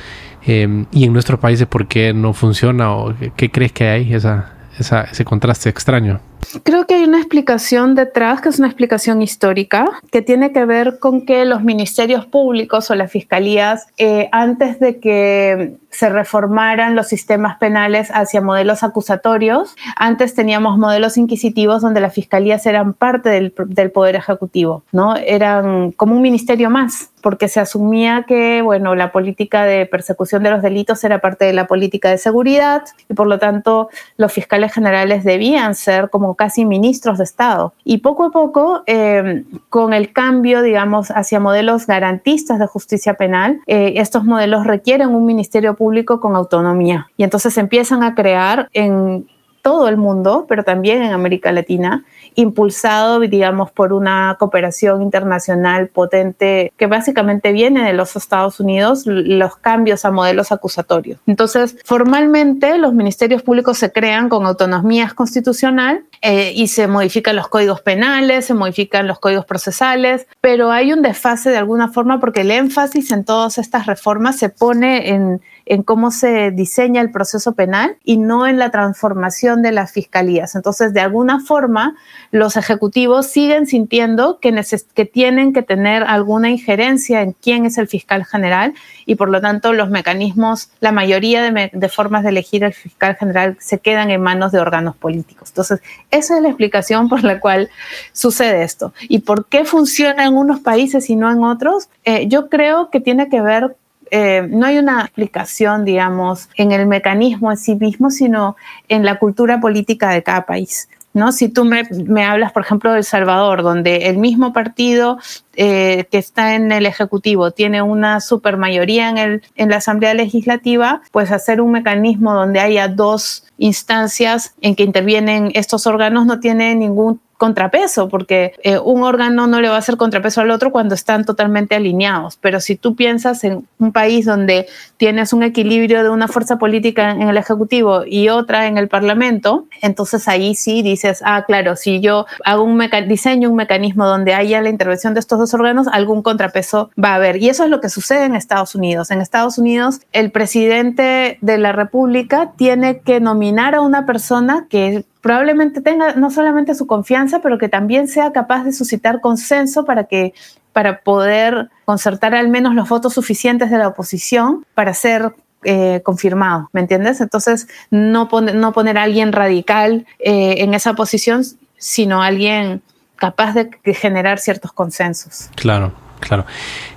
Eh, 0.47 0.87
y 0.93 1.05
en 1.05 1.13
nuestros 1.13 1.41
países, 1.41 1.67
¿por 1.67 1.87
qué 1.87 2.13
no 2.13 2.33
funciona? 2.33 2.93
¿O 2.93 3.15
qué, 3.37 3.51
crees 3.51 3.73
que 3.73 3.89
hay 3.89 4.15
ese 4.15 5.25
contraste 5.25 5.69
extraño? 5.69 6.21
Creo 6.63 6.87
que 6.87 6.95
hay 6.95 7.05
una 7.05 7.19
explicación 7.19 7.95
detrás, 7.95 8.41
que 8.41 8.49
es 8.49 8.59
una 8.59 8.69
explicación 8.69 9.23
histórica, 9.23 9.87
que 10.11 10.23
tiene 10.23 10.53
que 10.53 10.65
ver 10.65 10.99
con 10.99 11.25
que 11.27 11.45
los 11.45 11.63
ministerios 11.63 12.27
públicos 12.27 12.91
o 12.91 12.95
las 12.95 13.11
fiscalías, 13.11 13.87
eh, 13.99 14.29
antes 14.33 14.81
de 14.81 14.99
que 15.01 15.77
se 15.95 16.09
reformaran 16.09 16.95
los 16.97 17.09
sistemas 17.09 17.57
penales 17.59 18.11
hacia 18.13 18.41
modelos 18.41 18.83
acusatorios, 18.83 19.77
antes 19.97 20.35
teníamos 20.35 20.77
modelos 20.79 21.17
inquisitivos 21.17 21.83
donde 21.83 22.01
las 22.01 22.13
fiscalías 22.13 22.67
eran 22.67 22.95
parte 22.95 23.29
del, 23.29 23.55
del 23.67 23.91
poder 23.91 24.17
ejecutivo, 24.17 24.83
¿no? 24.93 25.17
Eran 25.17 25.93
como 25.93 26.17
un 26.17 26.23
ministerio 26.23 26.69
más, 26.71 27.11
porque 27.23 27.49
se 27.49 27.61
asumía 27.61 28.25
que, 28.27 28.61
bueno, 28.61 28.95
la 28.95 29.13
política 29.13 29.65
de 29.65 29.87
persecución 29.87 30.43
de 30.43 30.51
los 30.51 30.63
delitos 30.63 31.03
era 31.05 31.21
parte 31.21 31.45
de 31.45 31.53
la 31.53 31.67
política 31.67 32.11
de 32.11 32.19
seguridad 32.19 32.83
y 33.09 33.15
por 33.15 33.27
lo 33.27 33.39
tanto 33.39 33.89
los 34.17 34.33
fiscales 34.33 34.73
generales 34.73 35.25
debían 35.25 35.75
ser 35.75 36.11
como 36.11 36.35
casi 36.35 36.65
ministros 36.65 37.19
de 37.19 37.25
Estado. 37.25 37.73
Y 37.85 37.99
poco 37.99 38.25
a 38.25 38.31
poco, 38.31 38.83
eh, 38.87 39.45
con 39.71 39.95
el 39.95 40.13
cambio, 40.13 40.61
digamos, 40.61 41.11
hacia 41.11 41.41
modelos 41.41 41.87
garantistas 41.87 42.59
de 42.59 42.67
justicia 42.67 43.15
penal, 43.15 43.61
eh, 43.67 43.95
estos 43.97 44.25
modelos 44.25 44.67
requieren 44.67 45.09
un 45.09 45.25
ministerio 45.25 45.75
público 45.75 45.84
con 46.21 46.37
autonomía. 46.37 47.09
Y 47.17 47.25
entonces 47.25 47.57
empiezan 47.59 48.03
a 48.03 48.15
crear 48.15 48.69
en 48.73 49.27
todo 49.65 49.89
el 49.89 49.97
mundo, 49.97 50.45
pero 50.47 50.63
también 50.63 51.03
en 51.03 51.13
América 51.13 51.51
Latina, 51.51 52.05
impulsado, 52.35 53.19
digamos, 53.21 53.71
por 53.73 53.95
una 53.95 54.37
cooperación 54.39 55.01
internacional 55.01 55.89
potente 55.89 56.71
que 56.77 56.87
básicamente 56.87 57.51
viene 57.51 57.83
de 57.83 57.95
los 57.95 58.15
Estados 58.15 58.61
Unidos, 58.61 59.05
los 59.07 59.57
cambios 59.57 60.05
a 60.05 60.11
modelos 60.11 60.53
acusatorios. 60.53 61.19
Entonces, 61.27 61.79
formalmente 61.83 62.77
los 62.77 62.93
ministerios 62.93 63.43
públicos 63.43 63.79
se 63.79 63.91
crean 63.91 64.29
con 64.29 64.45
autonomía 64.45 65.11
constitucional 65.15 66.05
eh, 66.21 66.53
y 66.55 66.69
se 66.69 66.87
modifican 66.87 67.35
los 67.35 67.49
códigos 67.49 67.81
penales, 67.81 68.45
se 68.45 68.53
modifican 68.53 69.07
los 69.07 69.19
códigos 69.19 69.47
procesales, 69.47 70.27
pero 70.43 70.73
hay 70.73 70.93
un 70.93 71.01
desfase 71.01 71.49
de 71.49 71.57
alguna 71.57 71.89
forma 71.89 72.21
porque 72.21 72.43
el 72.43 72.51
énfasis 72.51 73.11
en 73.13 73.25
todas 73.25 73.57
estas 73.57 73.87
reformas 73.87 74.37
se 74.37 74.51
pone 74.51 75.09
en 75.09 75.41
en 75.67 75.83
cómo 75.83 76.11
se 76.11 76.51
diseña 76.51 77.01
el 77.01 77.11
proceso 77.11 77.55
penal 77.55 77.97
y 78.05 78.17
no 78.19 78.47
en 78.47 78.59
la 78.59 78.71
transformación 78.71 79.63
de 79.63 79.73
las 79.73 79.93
fiscalías. 79.93 80.55
Entonces, 80.55 80.93
de 80.93 81.01
alguna 81.01 81.41
forma, 81.41 81.97
los 82.31 82.57
ejecutivos 82.57 83.27
siguen 83.27 83.67
sintiendo 83.67 84.39
que, 84.41 84.55
que 84.95 85.05
tienen 85.05 85.53
que 85.53 85.63
tener 85.63 86.03
alguna 86.03 86.51
injerencia 86.51 87.23
en 87.23 87.33
quién 87.33 87.65
es 87.65 87.79
el 87.79 87.89
fiscal 87.89 88.25
general 88.25 88.75
y 89.07 89.15
por 89.15 89.29
lo 89.29 89.41
tanto 89.41 89.73
los 89.73 89.91
mecanismos, 89.91 90.71
la 90.81 90.93
mayoría 90.93 91.43
de, 91.43 91.71
de 91.73 91.89
formas 91.89 92.23
de 92.23 92.31
elegir 92.31 92.65
al 92.65 92.73
fiscal 92.73 93.17
general 93.17 93.57
se 93.61 93.79
quedan 93.79 94.11
en 94.11 94.21
manos 94.21 94.53
de 94.53 94.61
órganos 94.61 94.97
políticos. 94.97 95.51
Entonces, 95.51 95.81
esa 96.11 96.37
es 96.37 96.43
la 96.43 96.49
explicación 96.49 97.09
por 97.09 97.25
la 97.25 97.41
cual 97.41 97.71
sucede 98.13 98.63
esto. 98.63 98.93
¿Y 99.09 99.21
por 99.21 99.47
qué 99.47 99.65
funciona 99.65 100.25
en 100.25 100.37
unos 100.37 100.61
países 100.61 101.09
y 101.11 101.17
no 101.17 101.31
en 101.31 101.43
otros? 101.43 101.89
Eh, 102.05 102.27
yo 102.29 102.49
creo 102.49 102.91
que 102.91 103.01
tiene 103.01 103.29
que 103.29 103.41
ver 103.41 103.77
eh, 104.11 104.47
no 104.49 104.67
hay 104.67 104.79
una 104.79 105.03
explicación, 105.03 105.85
digamos, 105.85 106.49
en 106.57 106.73
el 106.73 106.87
mecanismo 106.87 107.51
en 107.51 107.57
sí 107.57 107.75
mismo, 107.75 108.11
sino 108.11 108.57
en 108.89 109.05
la 109.05 109.19
cultura 109.19 109.61
política 109.61 110.11
de 110.11 110.23
cada 110.23 110.47
país. 110.47 110.89
¿no? 111.15 111.31
Si 111.31 111.49
tú 111.49 111.65
me, 111.65 111.85
me 112.07 112.25
hablas, 112.25 112.53
por 112.53 112.63
ejemplo, 112.63 112.91
de 112.93 112.99
El 112.99 113.05
Salvador, 113.05 113.63
donde 113.63 114.09
el 114.09 114.19
mismo 114.19 114.53
partido 114.53 115.19
eh, 115.55 116.07
que 116.11 116.19
está 116.19 116.57
en 116.57 116.73
el 116.73 116.87
Ejecutivo 116.87 117.53
tiene 117.53 117.81
una 117.83 118.21
supermayoría 118.21 119.09
en, 119.09 119.19
el, 119.19 119.43
en 119.55 119.71
la 119.71 119.77
Asamblea 119.77 120.13
Legislativa, 120.15 121.03
pues 121.13 121.31
hacer 121.31 121.61
un 121.61 121.71
mecanismo 121.71 122.35
donde 122.35 122.59
haya 122.59 122.89
dos 122.89 123.45
instancias 123.59 124.55
en 124.61 124.75
que 124.75 124.83
intervienen 124.83 125.53
estos 125.55 125.87
órganos 125.87 126.27
no 126.27 126.41
tiene 126.41 126.75
ningún 126.75 127.21
contrapeso, 127.37 128.09
porque 128.09 128.53
eh, 128.63 128.79
un 128.79 129.03
órgano 129.03 129.47
no 129.47 129.61
le 129.61 129.69
va 129.69 129.77
a 129.77 129.79
hacer 129.79 129.97
contrapeso 129.97 130.41
al 130.41 130.51
otro 130.51 130.73
cuando 130.73 130.95
están 130.95 131.25
totalmente 131.25 131.75
alineados. 131.75 132.39
Pero 132.41 132.61
si 132.61 132.77
tú 132.77 132.95
piensas 132.95 133.45
en 133.45 133.67
un 133.79 133.93
país 133.93 134.25
donde 134.25 134.67
tienes 134.97 135.33
un 135.33 135.43
equilibrio 135.43 136.03
de 136.03 136.11
una 136.11 136.29
fuerza 136.29 136.59
política 136.59 137.11
en 137.11 137.23
el 137.23 137.37
Ejecutivo 137.37 138.05
y 138.07 138.29
otra 138.29 138.67
en 138.67 138.79
el 138.79 138.89
Parlamento, 138.89 139.67
entonces 139.83 140.29
ahí 140.29 140.55
sí 140.55 140.83
dices, 140.83 141.23
ah, 141.25 141.45
claro, 141.47 141.77
si 141.77 142.01
yo 142.01 142.27
hago 142.45 142.63
un 142.63 142.83
diseño 143.09 143.51
un 143.51 143.57
mecanismo 143.57 144.07
donde 144.07 144.35
haya 144.35 144.61
la 144.61 144.69
intervención 144.69 145.15
de 145.15 145.21
estos 145.21 145.39
dos 145.39 145.55
órganos, 145.55 145.89
algún 145.89 146.23
contrapeso 146.23 146.91
va 147.03 147.11
a 147.11 147.15
haber. 147.17 147.37
Y 147.43 147.49
eso 147.49 147.65
es 147.65 147.71
lo 147.71 147.81
que 147.81 147.89
sucede 147.89 148.25
en 148.25 148.35
Estados 148.35 148.75
Unidos. 148.75 149.11
En 149.11 149.21
Estados 149.21 149.59
Unidos, 149.59 150.01
el 150.13 150.31
presidente 150.31 151.39
de 151.41 151.59
la 151.59 151.73
República 151.73 152.53
tiene 152.57 153.01
que 153.01 153.21
nominar 153.21 153.75
a 153.75 153.81
una 153.81 154.07
persona 154.07 154.67
que 154.69 155.05
probablemente 155.25 155.81
tenga 155.81 156.13
no 156.17 156.31
solamente 156.31 156.75
su 156.75 156.87
confianza, 156.87 157.41
pero 157.41 157.57
que 157.57 157.71
también 157.71 158.09
sea 158.09 158.31
capaz 158.31 158.63
de 158.65 158.75
suscitar 158.75 159.23
consenso 159.23 159.87
para 159.87 160.05
que 160.05 160.35
para 160.75 161.01
poder 161.01 161.71
concertar 161.87 162.35
al 162.35 162.49
menos 162.49 162.75
los 162.75 162.91
votos 162.91 163.15
suficientes 163.15 163.71
de 163.71 163.79
la 163.79 163.89
oposición 163.89 164.67
para 164.75 164.93
ser 164.93 165.35
eh, 165.63 166.03
confirmado, 166.05 166.69
¿me 166.75 166.83
entiendes? 166.83 167.23
Entonces, 167.23 167.69
no, 167.91 168.29
no 168.55 168.73
poner 168.75 168.99
a 168.99 169.05
alguien 169.05 169.33
radical 169.33 170.07
eh, 170.19 170.57
en 170.59 170.75
esa 170.75 170.93
posición, 170.93 171.43
sino 171.79 172.23
alguien 172.23 172.83
capaz 173.17 173.55
de, 173.55 173.71
generar 173.95 174.39
ciertos 174.39 174.73
consensos. 174.73 175.49
Claro, 175.55 175.95
claro. 176.21 176.45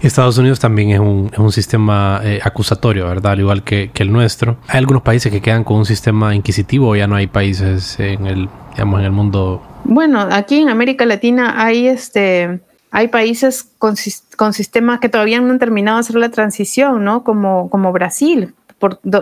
Estados 0.02 0.38
Unidos 0.38 0.60
también 0.60 0.92
es 0.92 1.00
un, 1.00 1.30
es 1.32 1.40
un 1.40 1.52
sistema 1.52 2.22
eh, 2.24 2.40
acusatorio, 2.44 3.08
¿verdad? 3.08 3.34
Al 3.34 3.40
igual 3.40 3.64
que, 3.64 3.92
que, 3.94 4.04
el 4.04 4.12
nuestro. 4.12 4.58
Hay 4.68 4.80
algunos 4.80 5.04
países 5.04 5.32
que 5.32 5.42
quedan 5.42 5.64
con 5.64 5.78
un 5.78 5.86
sistema 5.86 6.36
inquisitivo 6.36 6.96
ya 6.96 7.08
no 7.08 7.16
hay 7.16 7.28
países 7.28 8.00
en 8.00 8.26
el, 8.26 8.50
digamos, 8.72 9.00
en 9.00 9.06
el 9.06 9.12
mundo. 9.12 9.62
Bueno, 9.84 10.28
aquí 10.32 10.60
en 10.60 10.70
América 10.70 11.06
Latina 11.06 11.56
hay 11.58 11.88
este 11.88 12.60
hay 12.92 13.10
países 13.10 13.70
con, 13.78 13.96
con, 14.38 14.54
sistemas 14.54 15.00
que 15.00 15.10
todavía 15.10 15.42
no 15.42 15.52
han 15.52 15.60
terminado 15.60 15.98
de 15.98 16.02
hacer 16.02 16.16
la 16.16 16.30
transición, 16.30 17.04
¿no? 17.04 17.24
Como, 17.24 17.70
como 17.70 17.92
Brasil, 17.92 18.54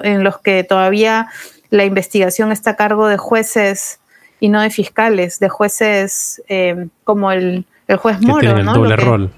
en 0.03 0.23
los 0.23 0.37
que 0.39 0.63
todavía 0.63 1.27
la 1.71 1.83
investigación 1.83 2.51
está 2.51 2.71
a 2.71 2.75
cargo 2.75 3.07
de 3.07 3.17
jueces 3.17 3.99
y 4.39 4.49
no 4.49 4.61
de 4.61 4.69
fiscales, 4.69 5.39
de 5.39 5.49
jueces 5.49 6.41
eh, 6.47 6.87
como 7.03 7.31
el, 7.31 7.65
el, 7.87 7.97
juez 7.97 8.21
Moro, 8.21 8.61
¿no? 8.61 8.73
doble 8.73 8.95
rol. 8.95 9.31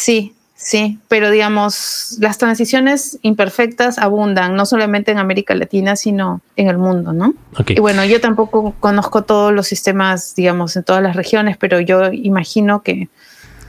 Sí, 0.00 0.34
sí, 0.54 0.98
pero 1.08 1.30
digamos, 1.30 2.16
las 2.20 2.38
transiciones 2.38 3.18
imperfectas 3.20 3.98
abundan, 3.98 4.56
no 4.56 4.64
solamente 4.64 5.12
en 5.12 5.18
América 5.18 5.54
Latina, 5.54 5.94
sino 5.94 6.40
en 6.56 6.68
el 6.68 6.78
mundo, 6.78 7.12
¿no? 7.12 7.34
Y 7.68 7.80
bueno, 7.80 8.04
yo 8.06 8.18
tampoco 8.18 8.74
conozco 8.80 9.24
todos 9.24 9.52
los 9.52 9.66
sistemas, 9.66 10.34
digamos, 10.34 10.74
en 10.76 10.84
todas 10.84 11.02
las 11.02 11.16
regiones, 11.16 11.58
pero 11.58 11.80
yo 11.80 12.10
imagino 12.12 12.82
que 12.82 13.08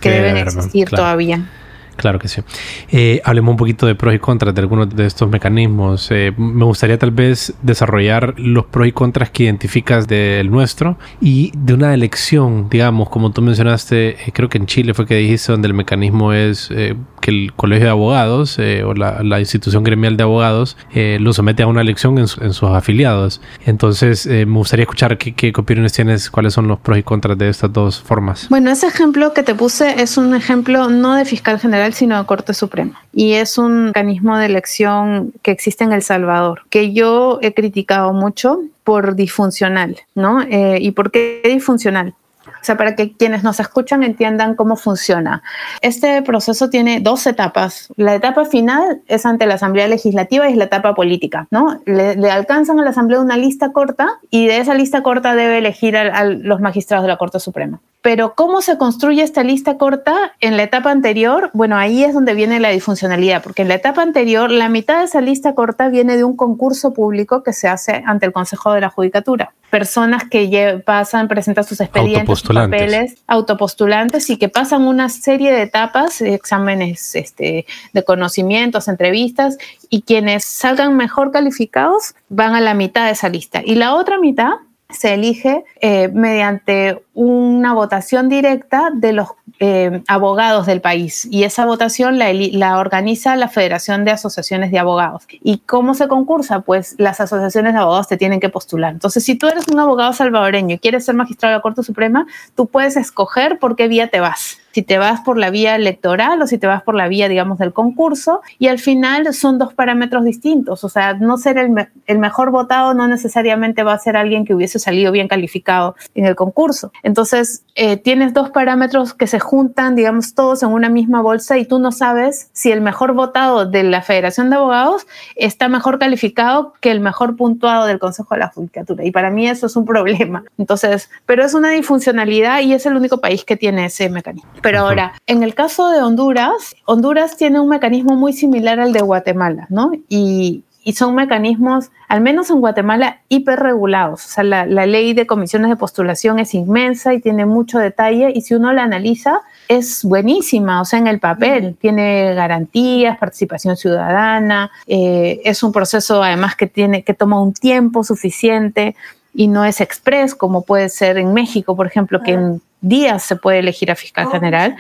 que, 0.02 0.10
deben 0.10 0.38
existir 0.38 0.90
todavía. 0.90 1.50
Claro 1.96 2.20
que 2.20 2.28
sí. 2.28 2.42
Eh, 2.90 3.22
hablemos 3.24 3.52
un 3.52 3.58
poquito 3.58 3.86
de 3.86 3.96
pros 3.96 4.16
y 4.16 4.20
contras 4.20 4.56
de 4.56 4.62
algunos 4.62 4.90
de 4.96 5.06
estos 5.06 5.30
mecanismos. 5.30 6.10
Eh, 6.12 6.34
me 6.38 6.66
gustaría 6.66 6.98
tal 6.98 7.12
vez 7.12 7.54
desarrollar 7.62 8.34
los 8.38 8.66
pros 8.66 8.88
y 8.88 8.92
contras 8.92 9.30
que 9.30 9.44
identificas 9.44 10.08
del 10.08 10.50
nuestro 10.50 10.98
y 11.20 11.52
de 11.56 11.74
una 11.74 11.94
elección, 11.94 12.70
digamos, 12.70 13.10
como 13.10 13.32
tú 13.32 13.42
mencionaste, 13.42 14.10
eh, 14.10 14.32
creo 14.34 14.50
que 14.50 14.58
en 14.58 14.66
Chile 14.66 14.94
fue 14.94 15.06
que 15.06 15.16
dijiste 15.16 15.52
donde 15.52 15.68
el 15.68 15.74
mecanismo 15.74 16.34
es 16.34 16.70
que 16.70 17.32
el 17.32 17.54
colegio 17.56 17.86
de 17.86 17.92
abogados 17.92 18.58
o 18.60 18.94
la, 18.94 19.40
institución 19.42 19.84
gremial 19.84 20.18
de 20.18 20.24
abogados 20.24 20.78
lo 20.94 21.34
somete 21.34 21.64
a 21.64 21.68
una 21.68 21.82
elección 21.82 22.18
en, 22.18 22.28
sus 22.28 22.64
afiliados. 22.64 23.42
Entonces, 23.66 24.26
me 24.28 24.46
gustaría 24.46 24.84
escuchar 24.84 25.18
qué, 25.18 25.34
qué 25.34 25.52
opiniones 25.56 25.94
tienes, 25.94 26.30
cuáles 26.30 26.54
son 26.54 26.68
los 26.68 26.80
pros 26.80 26.98
y 27.00 27.04
contras 27.04 27.38
de 27.38 27.50
estas 27.50 27.74
dos 27.74 28.02
formas. 28.02 28.48
Bueno, 28.50 28.72
ese 28.72 28.88
ejemplo 28.88 29.34
que 29.34 29.44
te 29.44 29.56
puse 29.56 30.02
es 30.02 30.18
un 30.18 30.36
ejemplo 30.36 30.90
no 30.90 31.16
de 31.16 31.26
fiscal 31.26 31.60
general, 31.60 31.81
sino 31.94 32.20
de 32.20 32.26
Corte 32.26 32.54
Suprema. 32.54 33.04
Y 33.14 33.34
es 33.34 33.58
un 33.58 33.86
mecanismo 33.86 34.38
de 34.38 34.46
elección 34.46 35.34
que 35.42 35.52
existe 35.52 35.84
en 35.84 35.94
El 35.94 36.04
Salvador, 36.04 36.64
que 36.70 36.94
yo 36.94 37.40
he 37.42 37.54
criticado 37.54 38.14
mucho 38.14 38.60
por 38.84 39.16
disfuncional, 39.16 39.98
¿no? 40.16 40.42
Eh, 40.42 40.78
¿Y 40.82 40.92
por 40.92 41.12
qué 41.12 41.42
disfuncional? 41.44 42.14
O 42.62 42.64
sea, 42.64 42.78
para 42.78 42.96
que 42.96 43.14
quienes 43.14 43.44
nos 43.44 43.60
escuchan 43.60 44.04
entiendan 44.04 44.56
cómo 44.56 44.76
funciona. 44.76 45.42
Este 45.82 46.22
proceso 46.22 46.70
tiene 46.70 47.00
dos 47.00 47.26
etapas. 47.26 47.92
La 47.98 48.14
etapa 48.14 48.46
final 48.46 49.02
es 49.08 49.26
ante 49.26 49.46
la 49.46 49.56
Asamblea 49.56 49.88
Legislativa 49.88 50.48
y 50.48 50.54
es 50.54 50.58
la 50.58 50.66
etapa 50.66 50.94
política, 50.94 51.48
¿no? 51.50 51.82
Le, 51.86 52.32
alcanzan 52.32 52.80
a 52.80 52.84
la 52.84 52.92
Asamblea 52.92 53.20
una 53.20 53.38
lista 53.38 53.72
corta 53.72 54.20
y 54.30 54.48
de 54.48 54.60
esa 54.60 54.74
lista 54.74 55.02
corta 55.02 55.36
debe 55.36 55.58
elegir 55.58 55.98
a 55.98 56.24
los 56.24 56.60
magistrados 56.60 57.04
de 57.04 57.10
la 57.10 57.18
Corte 57.18 57.40
Suprema. 57.40 57.82
Pero 58.02 58.34
cómo 58.34 58.62
se 58.62 58.80
construye 58.80 59.22
esta 59.22 59.44
lista 59.44 59.78
corta 59.78 60.34
en 60.40 60.58
la 60.58 60.64
etapa 60.64 60.90
anterior, 60.90 61.52
bueno, 61.54 61.78
ahí 61.78 62.04
es 62.04 62.16
donde 62.16 62.34
viene 62.34 62.60
la 62.60 62.70
disfuncionalidad, 62.70 63.44
porque 63.44 63.62
en 63.62 63.68
la 63.68 63.76
etapa 63.76 64.02
anterior 64.02 64.50
la 64.50 64.70
mitad 64.70 65.00
de 65.00 65.06
esa 65.06 65.22
lista 65.22 65.54
corta 65.54 65.88
viene 65.90 66.18
de 66.18 66.24
un 66.24 66.36
concurso 66.36 66.94
público 66.94 67.44
que 67.44 67.54
se 67.54 67.68
hace 67.68 68.04
ante 68.08 68.26
el 68.26 68.32
Consejo 68.32 68.74
de 68.74 68.82
la 68.82 68.90
Judicatura. 68.90 69.54
Personas 69.70 70.24
que 70.26 70.82
pasan, 70.84 71.28
presentan 71.28 71.64
sus 71.64 71.80
expedientes, 71.80 72.26
papeles, 72.54 73.16
autopostulantes 73.28 74.30
y 74.30 74.38
que 74.38 74.50
pasan 74.50 74.84
una 74.84 75.10
serie 75.10 75.52
de 75.52 75.64
etapas, 75.64 76.22
exámenes 76.22 77.16
este, 77.16 77.66
de 77.94 78.04
conocimientos, 78.04 78.88
entrevistas, 78.88 79.58
y 79.90 80.02
quienes 80.02 80.46
salgan 80.46 80.96
mejor 80.96 81.32
calificados 81.32 82.16
van 82.30 82.56
a 82.56 82.62
la 82.62 82.74
mitad 82.74 83.06
de 83.06 83.12
esa 83.12 83.30
lista. 83.30 83.62
Y 83.64 83.76
la 83.76 83.96
otra 83.96 84.20
mitad 84.20 84.52
se 84.92 85.14
elige 85.14 85.64
eh, 85.80 86.10
mediante 86.10 87.02
una 87.14 87.74
votación 87.74 88.30
directa 88.30 88.90
de 88.94 89.14
los 89.14 89.30
eh, 89.64 90.02
abogados 90.08 90.66
del 90.66 90.82
país 90.82 91.28
y 91.30 91.44
esa 91.44 91.68
votación 91.68 92.18
la, 92.18 92.34
la, 92.34 92.80
organiza 92.80 93.36
la 93.36 93.48
Federación 93.48 94.04
de 94.06 94.10
Asociaciones 94.10 94.72
de 94.72 94.80
Abogados. 94.80 95.28
¿Y 95.44 95.60
cómo 95.60 95.94
se 95.94 96.08
concursa? 96.08 96.62
Pues 96.62 96.96
las 96.98 97.22
asociaciones 97.22 97.74
de 97.74 97.80
abogados 97.80 98.08
te 98.08 98.18
tienen 98.18 98.40
que 98.40 98.50
postular. 98.50 98.92
Entonces, 98.92 99.24
si 99.24 99.36
tú 99.36 99.48
eres 99.48 99.68
un 99.68 99.80
abogado 99.80 100.14
salvadoreño 100.14 100.76
y 100.76 100.80
quieres 100.80 101.06
ser 101.06 101.14
magistrado 101.14 101.52
de 101.52 101.58
la 101.60 101.62
Corte 101.62 101.84
Suprema, 101.84 102.26
tú 102.56 102.66
puedes 102.66 102.98
escoger 102.98 103.60
por 103.60 103.76
qué 103.76 103.88
vía 103.88 104.08
te 104.08 104.20
vas 104.20 104.58
si 104.74 104.82
te 104.82 104.98
vas 104.98 105.22
por 105.22 105.38
la 105.38 105.50
vía 105.50 105.76
electoral 105.76 106.42
o 106.42 106.48
si 106.48 106.58
te 106.58 106.68
vas 106.68 106.84
por 106.84 106.96
la 106.96 107.08
vía, 107.08 107.30
digamos, 107.30 107.58
del 107.58 107.74
concurso. 107.74 108.42
Y 108.60 108.68
al 108.68 108.80
final 108.80 109.34
son 109.34 109.58
dos 109.58 109.74
parámetros 109.74 110.24
distintos. 110.24 110.84
O 110.84 110.90
sea, 110.90 111.14
no 111.14 111.38
ser 111.38 111.58
el, 111.58 111.88
el, 112.08 112.20
mejor 112.20 112.52
votado 112.52 112.94
no 112.94 113.08
necesariamente 113.08 113.84
va 113.84 113.94
a 113.94 114.00
ser 114.00 114.18
alguien 114.18 114.46
que 114.46 114.54
hubiese 114.54 114.80
salido 114.80 115.12
bien 115.12 115.28
calificado 115.28 115.96
en 116.16 116.26
el 116.26 116.36
concurso. 116.36 116.92
Entonces, 117.04 117.64
eh, 117.76 117.98
tienes 117.98 118.34
dos 118.34 118.50
parámetros 118.52 119.14
que 119.14 119.28
se 119.28 119.40
juntan, 119.40 119.96
digamos, 119.96 120.34
todos 120.34 120.64
en 120.64 120.70
una 120.70 120.90
misma 120.90 121.22
bolsa 121.22 121.58
y 121.58 121.66
tú 121.66 121.80
no 121.80 121.92
sabes 121.92 122.50
si 122.54 122.72
el 122.72 122.82
mejor 122.82 123.14
votado 123.14 123.66
de 123.66 123.84
la 123.84 124.02
Federación 124.02 124.50
de 124.50 124.58
Abogados 124.58 125.08
está 125.36 125.70
mejor 125.70 126.00
calificado 126.00 126.74
que 126.82 126.92
el 126.92 127.00
mejor 127.00 127.36
puntuado 127.36 127.86
del 127.86 128.00
Consejo 128.00 128.36
de 128.36 128.40
la 128.40 128.48
Judicatura. 128.50 129.06
Y 129.06 129.12
para 129.12 129.30
mí 129.30 129.48
eso 129.48 129.66
es 129.66 129.76
un 129.76 129.86
problema. 129.86 130.44
Entonces, 130.58 131.10
pero 131.26 131.44
es 131.44 131.54
una 131.54 131.72
disfuncionalidad 131.72 132.62
y 132.62 132.74
es 132.74 132.86
el 132.86 132.96
único 132.96 133.20
país 133.20 133.44
que 133.46 133.56
tiene 133.56 133.86
ese 133.86 134.10
mecanismo. 134.10 134.50
Pero 134.62 134.80
ahora, 134.80 135.14
en 135.28 135.44
el 135.44 135.56
caso 135.56 135.90
de 135.90 136.02
Honduras, 136.02 136.76
Honduras 136.86 137.38
tiene 137.38 137.60
un 137.60 137.70
mecanismo 137.70 138.16
muy 138.16 138.34
similar 138.34 138.80
al 138.80 138.94
de 138.94 139.02
Guatemala, 139.02 139.68
¿no? 139.70 139.92
Y, 140.10 140.64
son 140.96 141.16
mecanismos, 141.16 141.90
al 142.10 142.22
menos 142.22 142.50
en 142.50 142.60
Guatemala, 142.60 143.22
hiperregulados. 143.30 144.26
O 144.26 144.28
sea, 144.28 144.44
la, 144.44 144.66
ley 144.66 145.14
de 145.14 145.26
comisiones 145.28 145.70
de 145.70 145.76
postulación 145.76 146.40
es 146.40 146.54
inmensa 146.54 147.14
y 147.14 147.22
tiene 147.22 147.46
mucho 147.46 147.78
detalle 147.78 148.32
y 148.34 148.42
si 148.42 148.56
uno 148.56 148.74
la 148.74 148.84
analiza, 148.84 149.42
es 149.68 150.04
buenísima, 150.04 150.82
o 150.82 150.86
sea, 150.86 151.00
en 151.00 151.08
el 151.08 151.20
papel, 151.20 151.78
tiene 151.80 152.34
garantías, 152.34 153.18
participación 153.18 153.78
ciudadana, 153.78 154.72
eh, 154.88 155.40
es 155.46 155.64
un 155.64 155.72
proceso 155.72 156.22
además 156.24 156.56
que, 156.56 156.68
tiene, 156.68 157.04
que 157.04 157.14
toma 157.14 157.42
un 157.42 157.54
tiempo 157.54 158.04
suficiente 158.04 158.96
y 159.34 159.48
no 159.48 159.66
es 159.66 159.82
express 159.82 160.36
como 160.36 160.64
puede 160.64 160.90
ser 160.90 161.18
en 161.18 161.34
México, 161.34 161.76
por 161.76 161.88
ejemplo, 161.88 162.22
que 162.22 162.34
en 162.34 162.62
días 162.82 163.24
se 163.24 163.36
puede 163.36 163.60
elegir 163.60 163.92
a 163.92 163.96
fiscal 163.96 164.30
general, 164.30 164.76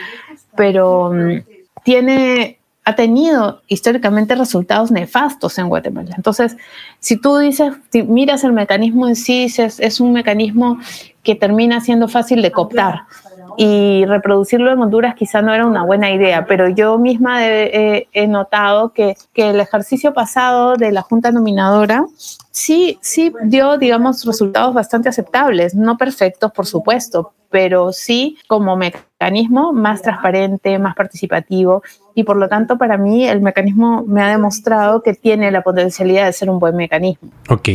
pero 0.56 1.12
mm, 1.14 1.44
tiene 1.84 2.58
ha 2.84 2.96
tenido 2.96 3.62
históricamente 3.68 4.34
resultados 4.34 4.90
nefastos 4.92 5.58
en 5.60 5.70
Guatemala. 5.70 6.16
Entonces, 6.18 6.58
si 7.00 7.16
tú 7.16 7.38
dices, 7.38 7.74
si 7.92 8.02
miras 8.02 8.44
el 8.44 8.54
mecanismo 8.54 9.08
en 9.08 9.16
sí, 9.16 9.44
es, 9.44 9.80
es 9.80 10.00
un 10.00 10.14
mecanismo 10.14 10.80
que 11.22 11.36
termina 11.36 11.80
siendo 11.82 12.08
fácil 12.08 12.42
de 12.42 12.52
cooptar 12.52 13.02
y 13.58 14.06
reproducirlo 14.06 14.72
en 14.72 14.80
Honduras 14.80 15.16
quizá 15.16 15.42
no 15.42 15.54
era 15.54 15.66
una 15.66 15.84
buena 15.84 16.12
idea, 16.12 16.46
pero 16.46 16.70
yo 16.70 16.98
misma 16.98 17.46
he, 17.48 18.08
he 18.14 18.28
notado 18.28 18.94
que, 18.94 19.16
que, 19.34 19.50
el 19.50 19.60
ejercicio 19.60 20.14
pasado 20.14 20.76
de 20.76 20.92
la 20.92 21.02
Junta 21.02 21.32
Nominadora 21.32 22.06
sí, 22.52 22.98
sí 23.02 23.34
dio, 23.44 23.78
digamos, 23.78 24.24
resultados 24.26 24.74
bastante 24.74 25.10
aceptables, 25.10 25.76
no 25.76 25.98
perfectos, 25.98 26.52
por 26.52 26.66
supuesto, 26.66 27.34
pero 27.52 27.92
sí 27.92 28.38
como 28.48 28.76
mecanismo 28.76 29.74
más 29.74 30.02
transparente, 30.02 30.80
más 30.80 30.96
participativo 30.96 31.84
y 32.16 32.24
por 32.24 32.38
lo 32.38 32.48
tanto 32.50 32.78
para 32.78 32.98
mí 32.98 33.28
el 33.28 33.42
mecanismo 33.42 34.04
me 34.08 34.22
ha 34.22 34.30
demostrado 34.30 35.02
que 35.02 35.14
tiene 35.14 35.52
la 35.52 35.62
potencialidad 35.62 36.26
de 36.26 36.34
ser 36.34 36.50
un 36.50 36.60
buen 36.60 36.76
mecanismo. 36.76 37.30
Ok. 37.50 37.70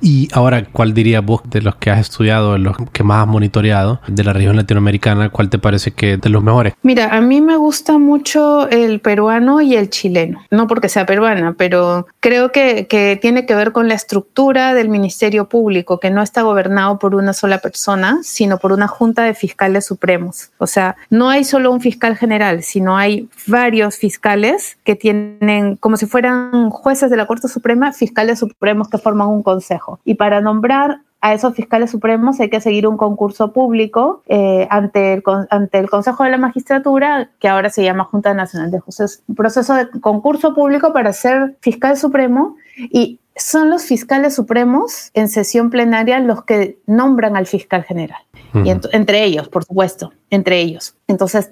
Y 0.00 0.28
ahora, 0.32 0.64
¿cuál 0.70 0.94
dirías 0.94 1.24
vos 1.24 1.42
de 1.44 1.62
los 1.62 1.76
que 1.76 1.90
has 1.90 2.00
estudiado, 2.00 2.52
de 2.52 2.58
los 2.58 2.76
que 2.92 3.02
más 3.02 3.22
has 3.22 3.28
monitoreado 3.28 4.00
de 4.06 4.24
la 4.24 4.32
región 4.32 4.56
latinoamericana, 4.56 5.30
cuál 5.30 5.50
te 5.50 5.58
parece 5.58 5.92
que 5.92 6.16
de 6.16 6.28
los 6.28 6.42
mejores? 6.42 6.74
Mira, 6.82 7.14
a 7.14 7.20
mí 7.20 7.40
me 7.40 7.56
gusta 7.56 7.98
mucho 7.98 8.68
el 8.68 9.00
peruano 9.00 9.60
y 9.60 9.74
el 9.74 9.90
chileno, 9.90 10.42
no 10.50 10.66
porque 10.66 10.88
sea 10.88 11.06
peruana, 11.06 11.54
pero 11.56 12.06
creo 12.20 12.52
que, 12.52 12.86
que 12.86 13.18
tiene 13.20 13.46
que 13.46 13.54
ver 13.54 13.72
con 13.72 13.88
la 13.88 13.94
estructura 13.94 14.74
del 14.74 14.88
Ministerio 14.88 15.48
Público, 15.48 15.98
que 15.98 16.10
no 16.10 16.22
está 16.22 16.42
gobernado 16.42 16.98
por 16.98 17.14
una 17.14 17.32
sola 17.32 17.58
persona, 17.58 18.20
sino 18.22 18.58
por 18.58 18.72
una 18.72 18.88
junta 19.04 19.24
de 19.24 19.34
fiscales 19.34 19.84
supremos. 19.84 20.50
O 20.56 20.66
sea, 20.66 20.96
no 21.10 21.28
hay 21.28 21.44
solo 21.44 21.70
un 21.70 21.82
fiscal 21.82 22.16
general, 22.16 22.62
sino 22.62 22.96
hay 22.96 23.28
varios 23.46 23.98
fiscales 23.98 24.78
que 24.82 24.96
tienen, 24.96 25.76
como 25.76 25.98
si 25.98 26.06
fueran 26.06 26.70
jueces 26.70 27.10
de 27.10 27.18
la 27.18 27.26
Corte 27.26 27.48
Suprema, 27.48 27.92
fiscales 27.92 28.38
supremos 28.38 28.88
que 28.88 28.96
forman 28.96 29.28
un 29.28 29.42
consejo. 29.42 30.00
Y 30.06 30.14
para 30.14 30.40
nombrar 30.40 31.00
a 31.20 31.34
esos 31.34 31.54
fiscales 31.54 31.90
supremos 31.90 32.40
hay 32.40 32.48
que 32.48 32.62
seguir 32.62 32.86
un 32.86 32.96
concurso 32.96 33.52
público 33.52 34.22
eh, 34.26 34.66
ante, 34.70 35.12
el, 35.12 35.22
ante 35.50 35.78
el 35.78 35.90
Consejo 35.90 36.24
de 36.24 36.30
la 36.30 36.38
Magistratura, 36.38 37.28
que 37.40 37.48
ahora 37.48 37.68
se 37.68 37.84
llama 37.84 38.04
Junta 38.04 38.32
Nacional 38.32 38.70
de 38.70 38.80
Justicia. 38.80 39.22
Un 39.28 39.34
proceso 39.34 39.74
de 39.74 39.90
concurso 40.00 40.54
público 40.54 40.94
para 40.94 41.12
ser 41.12 41.56
fiscal 41.60 41.98
supremo 41.98 42.56
y 42.76 43.20
son 43.36 43.70
los 43.70 43.84
fiscales 43.84 44.34
supremos 44.34 45.10
en 45.14 45.28
sesión 45.28 45.70
plenaria 45.70 46.20
los 46.20 46.44
que 46.44 46.78
nombran 46.86 47.36
al 47.36 47.46
fiscal 47.46 47.84
general. 47.84 48.20
y 48.64 48.70
entre 48.70 49.24
ellos, 49.24 49.48
por 49.48 49.64
supuesto, 49.64 50.12
entre 50.30 50.60
ellos. 50.60 50.94
Entonces, 51.08 51.50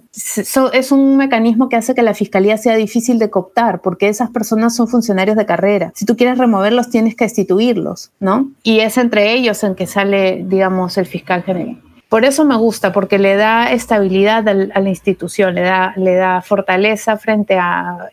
es 0.73 0.93
un 0.93 1.17
mecanismo 1.17 1.69
que 1.69 1.75
hace 1.75 1.97
que 1.97 2.03
la 2.03 2.15
fiscalía 2.15 2.57
sea 2.57 2.77
difícil 2.77 3.19
de 3.19 3.29
cooptar, 3.29 3.81
porque 3.81 4.09
esas 4.09 4.31
personas 4.31 4.77
son 4.77 4.87
funcionarios 4.87 5.37
de 5.37 5.45
carrera. 5.45 5.91
Si 5.97 6.05
tú 6.05 6.17
quieres 6.17 6.39
removerlos, 6.39 6.91
tienes 6.91 7.17
que 7.17 7.25
destituirlos, 7.25 8.13
¿no? 8.21 8.53
Y 8.63 8.81
es 8.81 8.99
entre 8.99 9.33
ellos 9.33 9.65
en 9.65 9.75
que 9.75 9.89
sale, 9.89 10.45
digamos, 10.47 10.97
el 10.97 11.07
fiscal 11.07 11.43
general. 11.43 11.83
Por 12.13 12.27
eso 12.27 12.45
me 12.45 12.57
gusta, 12.57 12.93
porque 12.93 13.19
le 13.19 13.37
da 13.37 13.73
estabilidad 13.73 14.47
a 14.47 14.81
la 14.81 14.89
institución, 14.91 15.55
le 15.55 15.63
da, 15.63 15.95
le 15.97 16.15
da 16.15 16.43
fortaleza 16.43 17.17
frente 17.17 17.57
a 17.59 18.11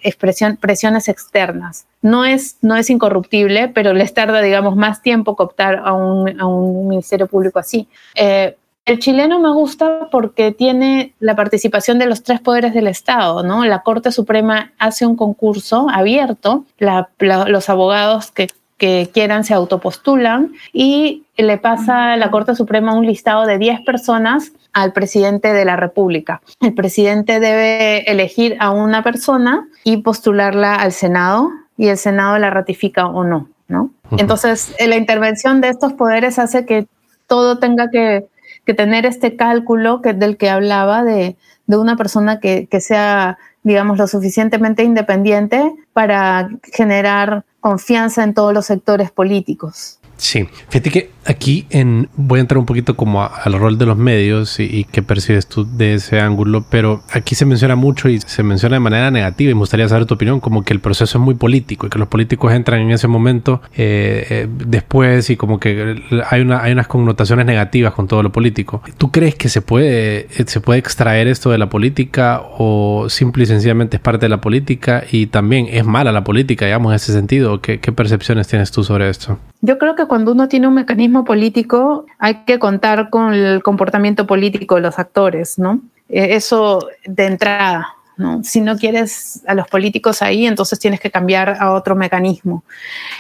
presiones 0.62 1.10
externas. 1.10 1.86
No 2.02 2.24
es, 2.24 2.56
no 2.62 2.78
es 2.78 2.90
incorruptible, 2.90 3.68
pero 3.68 3.92
les 3.92 4.14
tarda, 4.14 4.42
digamos, 4.42 4.78
más 4.78 5.02
tiempo 5.02 5.36
cooptar 5.36 5.82
a 5.84 5.92
un, 5.92 6.40
a 6.40 6.48
un 6.48 6.88
ministerio 6.88 7.28
público 7.28 7.60
así. 7.60 7.90
Eh, 8.16 8.56
el 8.86 9.00
chileno 9.00 9.38
me 9.42 9.52
gusta 9.52 10.08
porque 10.10 10.54
tiene 10.54 11.14
la 11.20 11.36
participación 11.36 12.00
de 12.00 12.06
los 12.06 12.24
tres 12.24 12.40
poderes 12.40 12.74
del 12.74 12.88
Estado, 12.88 13.44
¿no? 13.44 13.66
La 13.66 13.82
Corte 13.82 14.14
Suprema 14.14 14.72
hace 14.80 15.06
un 15.06 15.18
concurso 15.18 15.88
abierto, 15.90 16.64
los 16.80 17.70
abogados 17.70 18.32
que 18.32 18.48
que 18.80 19.12
quieran 19.14 19.44
se 19.44 19.54
autopostulan 19.54 20.54
y 20.74 21.26
le 21.38 21.58
pasa 21.58 22.14
a 22.14 22.18
la 22.18 22.32
Corte 22.32 22.56
Suprema 22.56 22.96
un 22.96 23.06
listado 23.06 23.46
de 23.46 23.60
10 23.60 23.82
personas 23.82 24.54
al 24.74 24.94
presidente 24.94 25.54
de 25.54 25.66
la 25.66 25.76
República. 25.76 26.42
El 26.62 26.74
presidente 26.74 27.40
debe 27.40 28.10
elegir 28.10 28.56
a 28.60 28.72
una 28.72 29.04
persona 29.04 29.68
y 29.84 29.98
postularla 29.98 30.76
al 30.76 30.94
Senado 30.94 31.52
y 31.78 31.90
el 31.90 31.98
Senado 31.98 32.38
la 32.40 32.50
ratifica 32.50 33.06
o 33.08 33.24
no, 33.24 33.50
¿no? 33.68 33.92
Entonces, 34.18 34.74
la 34.80 34.96
intervención 34.96 35.62
de 35.62 35.70
estos 35.70 35.94
poderes 35.94 36.40
hace 36.40 36.66
que 36.66 36.88
todo 37.28 37.60
tenga 37.60 37.92
que, 37.92 38.28
tener 38.76 39.08
este 39.08 39.36
cálculo 39.36 40.00
que, 40.04 40.14
del 40.14 40.38
que 40.38 40.48
hablaba 40.48 41.04
de, 41.04 41.36
una 41.66 41.96
persona 41.96 42.40
que, 42.40 42.68
que 42.68 42.80
sea 42.82 43.40
digamos, 43.64 43.98
lo 43.98 44.08
suficientemente 44.08 44.84
independiente 44.84 45.74
para 45.94 46.50
generar 46.72 47.44
confianza 47.60 48.24
en 48.24 48.34
todos 48.34 48.54
los 48.54 48.66
sectores 48.66 49.12
políticos. 49.12 50.00
Sí, 50.18 50.48
fíjate 50.70 50.92
que 50.92 51.12
aquí 51.30 51.68
en, 51.70 52.10
voy 52.16 52.40
a 52.40 52.42
entrar 52.42 52.58
un 52.58 52.66
poquito 52.66 52.96
como 52.96 53.24
al 53.24 53.54
rol 53.54 53.78
de 53.78 53.86
los 53.86 53.98
medios 53.98 54.60
y, 54.60 54.86
qué 54.92 55.04
percibes 55.04 55.46
tú 55.48 55.64
de 55.64 55.94
ese 55.94 56.20
ángulo, 56.20 56.66
pero 56.70 57.04
aquí 57.12 57.36
se 57.36 57.46
menciona 57.46 57.76
mucho 57.76 58.10
y 58.10 58.20
se 58.20 58.42
menciona 58.42 58.78
de 58.78 58.80
manera 58.80 59.12
negativa 59.12 59.52
y 59.52 59.54
me 59.54 59.60
gustaría 59.60 59.88
saber 59.88 60.08
tu 60.08 60.16
opinión, 60.16 60.40
como 60.40 60.64
que 60.64 60.74
el 60.74 60.80
proceso 60.80 61.20
es 61.20 61.24
muy 61.24 61.36
político 61.36 61.86
y 61.86 61.90
que 61.92 62.00
los 62.00 62.08
políticos 62.08 62.52
entran 62.52 62.82
en 62.82 62.92
ese 62.92 63.08
momento 63.08 63.62
eh, 63.76 64.26
eh, 64.30 64.48
después 64.50 65.30
y 65.30 65.38
como 65.38 65.60
que 65.60 66.02
hay, 66.30 66.42
una, 66.42 66.64
hay 66.64 66.72
unas 66.72 66.88
connotaciones 66.88 67.46
negativas 67.46 67.94
con 67.94 68.08
todo 68.08 68.24
lo 68.24 68.32
político. 68.32 68.82
¿Tú 68.98 69.12
crees 69.12 69.36
que 69.36 69.50
se 69.50 69.62
puede, 69.62 70.28
eh, 70.36 70.46
se 70.48 70.62
puede 70.62 70.80
extraer 70.80 71.28
esto 71.28 71.52
de 71.52 71.60
la 71.60 71.70
política 71.70 72.42
o 72.58 73.06
simple 73.08 73.44
y 73.44 73.46
sencillamente 73.46 73.98
es 73.98 74.02
parte 74.02 74.26
de 74.26 74.30
la 74.30 74.42
política 74.42 75.04
y 75.12 75.28
también 75.28 75.68
es 75.70 75.86
mala 75.86 76.12
la 76.12 76.24
política, 76.24 76.66
digamos, 76.66 76.92
en 76.92 76.96
ese 76.96 77.14
sentido? 77.14 77.62
¿Qué, 77.62 77.80
qué 77.80 77.92
percepciones 77.92 78.48
tienes 78.48 78.72
tú 78.72 78.84
sobre 78.84 79.10
esto? 79.10 79.38
Yo 79.62 79.78
creo 79.78 79.96
que 79.96 80.06
cuando 80.06 80.32
uno 80.32 80.48
tiene 80.48 80.68
un 80.68 80.74
mecanismo 80.74 81.19
político 81.24 82.06
hay 82.18 82.44
que 82.46 82.60
contar 82.60 83.10
con 83.10 83.34
el 83.34 83.64
comportamiento 83.64 84.26
político 84.28 84.76
de 84.76 84.82
los 84.82 85.00
actores, 85.00 85.60
¿no? 85.60 85.82
Eh, 86.08 86.36
eso 86.36 86.88
de 87.06 87.26
entrada, 87.26 87.88
¿no? 88.18 88.44
Si 88.44 88.62
no 88.62 88.78
quieres 88.78 89.44
a 89.48 89.54
los 89.54 89.68
políticos 89.68 90.22
ahí, 90.22 90.46
entonces 90.46 90.80
tienes 90.80 91.00
que 91.00 91.12
cambiar 91.12 91.58
a 91.60 91.74
otro 91.74 91.96
mecanismo. 91.96 92.64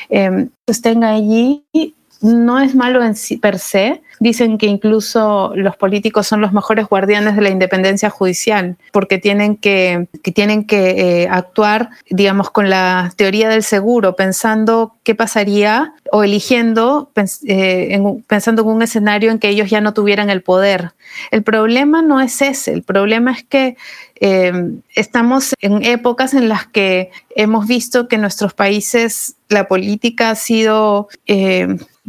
Eh, 0.09 0.47
estén 0.65 1.03
allí 1.03 1.63
no 2.21 2.59
es 2.59 2.75
malo 2.75 3.03
en 3.03 3.15
sí 3.15 3.37
per 3.37 3.59
se. 3.59 4.01
Dicen 4.19 4.57
que 4.57 4.65
incluso 4.65 5.53
los 5.55 5.77
políticos 5.77 6.27
son 6.27 6.41
los 6.41 6.51
mejores 6.51 6.87
guardianes 6.87 7.37
de 7.37 7.41
la 7.41 7.49
independencia 7.49 8.09
judicial, 8.09 8.75
porque 8.91 9.17
tienen 9.17 9.55
que, 9.55 10.09
tienen 10.35 10.65
que 10.65 11.21
eh, 11.21 11.27
actuar, 11.31 11.89
digamos, 12.09 12.51
con 12.51 12.69
la 12.69 13.13
teoría 13.15 13.47
del 13.47 13.63
seguro, 13.63 14.17
pensando 14.17 14.95
qué 15.03 15.15
pasaría 15.15 15.93
o 16.11 16.23
eligiendo, 16.23 17.11
eh, 17.47 17.97
pensando 18.27 18.63
en 18.63 18.67
un 18.67 18.81
escenario 18.81 19.31
en 19.31 19.39
que 19.39 19.47
ellos 19.47 19.69
ya 19.69 19.79
no 19.79 19.93
tuvieran 19.93 20.29
el 20.29 20.41
poder. 20.41 20.91
El 21.31 21.43
problema 21.43 22.01
no 22.01 22.19
es 22.19 22.41
ese, 22.41 22.73
el 22.73 22.83
problema 22.83 23.31
es 23.31 23.43
que 23.43 23.77
eh, 24.19 24.51
estamos 24.95 25.55
en 25.61 25.81
épocas 25.85 26.33
en 26.33 26.49
las 26.49 26.67
que 26.67 27.11
hemos 27.37 27.67
visto 27.67 28.09
que 28.09 28.15
en 28.15 28.21
nuestros 28.21 28.53
países 28.53 29.37
la 29.47 29.69
política 29.69 30.31
ha 30.31 30.35
sido 30.35 31.07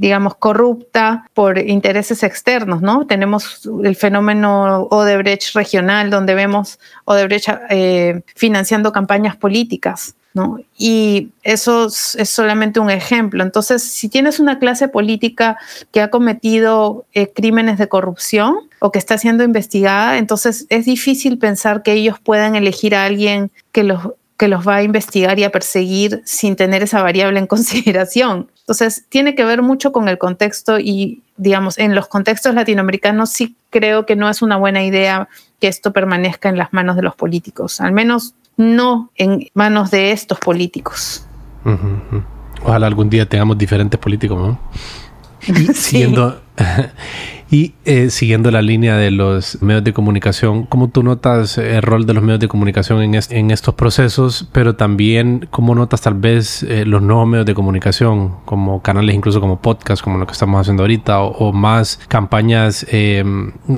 digamos, 0.01 0.35
corrupta 0.37 1.27
por 1.35 1.59
intereses 1.59 2.23
externos, 2.23 2.81
¿no? 2.81 3.07
Tenemos 3.07 3.69
el 3.85 3.95
fenómeno 3.97 4.89
Odebrecht 4.91 5.55
regional, 5.55 6.09
donde 6.09 6.35
vemos 6.35 6.79
Odebrecht 7.05 7.51
eh, 7.69 8.23
financiando 8.35 8.93
campañas 8.93 9.37
políticas. 9.37 10.15
¿No? 10.33 10.61
Y 10.79 11.31
eso 11.43 11.87
es 11.89 12.31
solamente 12.31 12.79
un 12.79 12.89
ejemplo. 12.89 13.43
Entonces, 13.43 13.83
si 13.83 14.09
tienes 14.09 14.39
una 14.39 14.61
clase 14.61 14.87
política 14.87 15.59
que 15.91 16.01
ha 16.01 16.09
cometido 16.09 17.05
eh, 17.15 17.33
crímenes 17.33 17.79
de 17.79 17.89
corrupción 17.89 18.55
o 18.79 18.93
que 18.93 19.01
está 19.01 19.19
siendo 19.19 19.43
investigada, 19.43 20.19
entonces 20.19 20.67
es 20.69 20.85
difícil 20.85 21.37
pensar 21.37 21.83
que 21.83 21.95
ellos 21.95 22.21
puedan 22.21 22.55
elegir 22.55 22.95
a 22.95 23.07
alguien 23.07 23.51
que 23.73 23.83
los, 23.83 24.01
que 24.41 24.49
los 24.49 24.67
va 24.67 24.77
a 24.77 24.83
investigar 24.83 25.39
y 25.39 25.45
a 25.45 25.51
perseguir 25.51 26.23
sin 26.25 26.57
tener 26.57 26.83
esa 26.83 27.03
variable 27.03 27.39
en 27.39 27.47
consideración. 27.55 28.49
Entonces, 28.61 29.05
tiene 29.11 29.35
que 29.35 29.45
ver 29.45 29.61
mucho 29.61 29.93
con 29.93 30.09
el 30.09 30.17
contexto 30.17 30.79
y, 30.79 31.21
digamos, 31.37 31.77
en 31.79 31.95
los 31.95 32.09
contextos 32.09 32.55
latinoamericanos 32.55 33.29
sí 33.29 33.55
creo 33.69 34.07
que 34.07 34.17
no 34.17 34.31
es 34.31 34.41
una 34.41 34.57
buena 34.57 34.83
idea 34.83 35.29
que 35.61 35.69
esto 35.69 35.93
permanezca 35.93 36.49
en 36.49 36.57
las 36.57 36.73
manos 36.73 36.97
de 36.97 37.03
los 37.03 37.15
políticos, 37.17 37.83
al 37.83 37.93
menos 37.93 38.33
no 38.57 39.11
en 39.17 39.47
manos 39.53 39.91
de 39.91 40.13
estos 40.13 40.39
políticos. 40.39 41.27
Ojalá 42.63 42.87
algún 42.87 43.11
día 43.11 43.29
tengamos 43.29 43.59
diferentes 43.59 44.01
políticos, 44.01 44.39
¿no? 44.41 44.61
siendo, 45.75 46.41
y 47.51 47.75
eh, 47.85 48.11
siguiendo 48.11 48.53
la 48.53 48.63
línea 48.63 48.97
de 48.97 49.11
los 49.11 49.61
medios 49.61 49.83
de 49.83 49.93
comunicación, 49.93 50.67
¿cómo 50.67 50.89
tú 50.89 51.03
notas 51.03 51.59
el 51.59 51.83
rol 51.83 52.07
de 52.07 52.15
los 52.15 52.23
medios 52.23 52.39
de 52.39 52.47
comunicación 52.47 53.03
en, 53.03 53.19
en 53.29 53.51
estos 53.51 53.75
procesos? 53.75 54.49
Pero 54.53 54.77
también, 54.77 55.49
¿cómo 55.51 55.75
notas 55.75 56.01
tal 56.01 56.15
vez 56.15 56.63
eh, 56.63 56.85
los 56.87 57.03
nuevos 57.03 57.27
medios 57.27 57.47
de 57.47 57.55
comunicación, 57.55 58.37
como 58.45 58.83
canales 58.83 59.17
incluso 59.17 59.41
como 59.41 59.61
podcast, 59.61 60.01
como 60.01 60.19
lo 60.19 60.27
que 60.27 60.33
estamos 60.33 60.61
haciendo 60.61 60.85
ahorita, 60.85 61.21
o, 61.23 61.53
más 61.53 61.99
campañas 62.07 62.87
eh, 62.93 63.25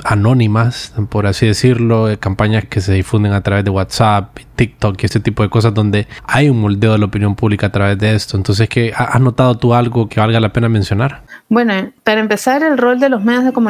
anónimas, 0.04 0.92
por 1.08 1.26
así 1.26 1.46
decirlo, 1.46 2.08
campañas 2.20 2.66
que 2.66 2.82
se 2.82 2.92
difunden 2.92 3.32
a 3.32 3.40
través 3.40 3.64
de 3.64 3.70
WhatsApp, 3.70 4.36
TikTok 4.54 5.02
y 5.02 5.06
este 5.06 5.20
tipo 5.20 5.42
de 5.42 5.48
cosas 5.48 5.72
donde 5.72 6.06
hay 6.24 6.50
un 6.50 6.60
moldeo 6.60 6.92
de 6.92 6.98
la 6.98 7.06
opinión 7.06 7.34
pública 7.34 7.68
a 7.68 7.72
través 7.72 7.98
de 7.98 8.14
esto? 8.14 8.36
Entonces, 8.36 8.68
¿qué, 8.68 8.92
¿has 8.94 9.20
notado 9.20 9.56
tú 9.56 9.72
algo 9.72 10.10
que 10.10 10.20
valga 10.20 10.38
la 10.40 10.52
pena 10.52 10.68
mencionar? 10.68 11.22
Bueno, 11.48 11.90
para 12.04 12.20
empezar, 12.20 12.62
el 12.62 12.76
rol 12.76 13.00
de 13.00 13.08
los 13.08 13.24
medios 13.24 13.44
de 13.44 13.52
comunicación 13.52 13.61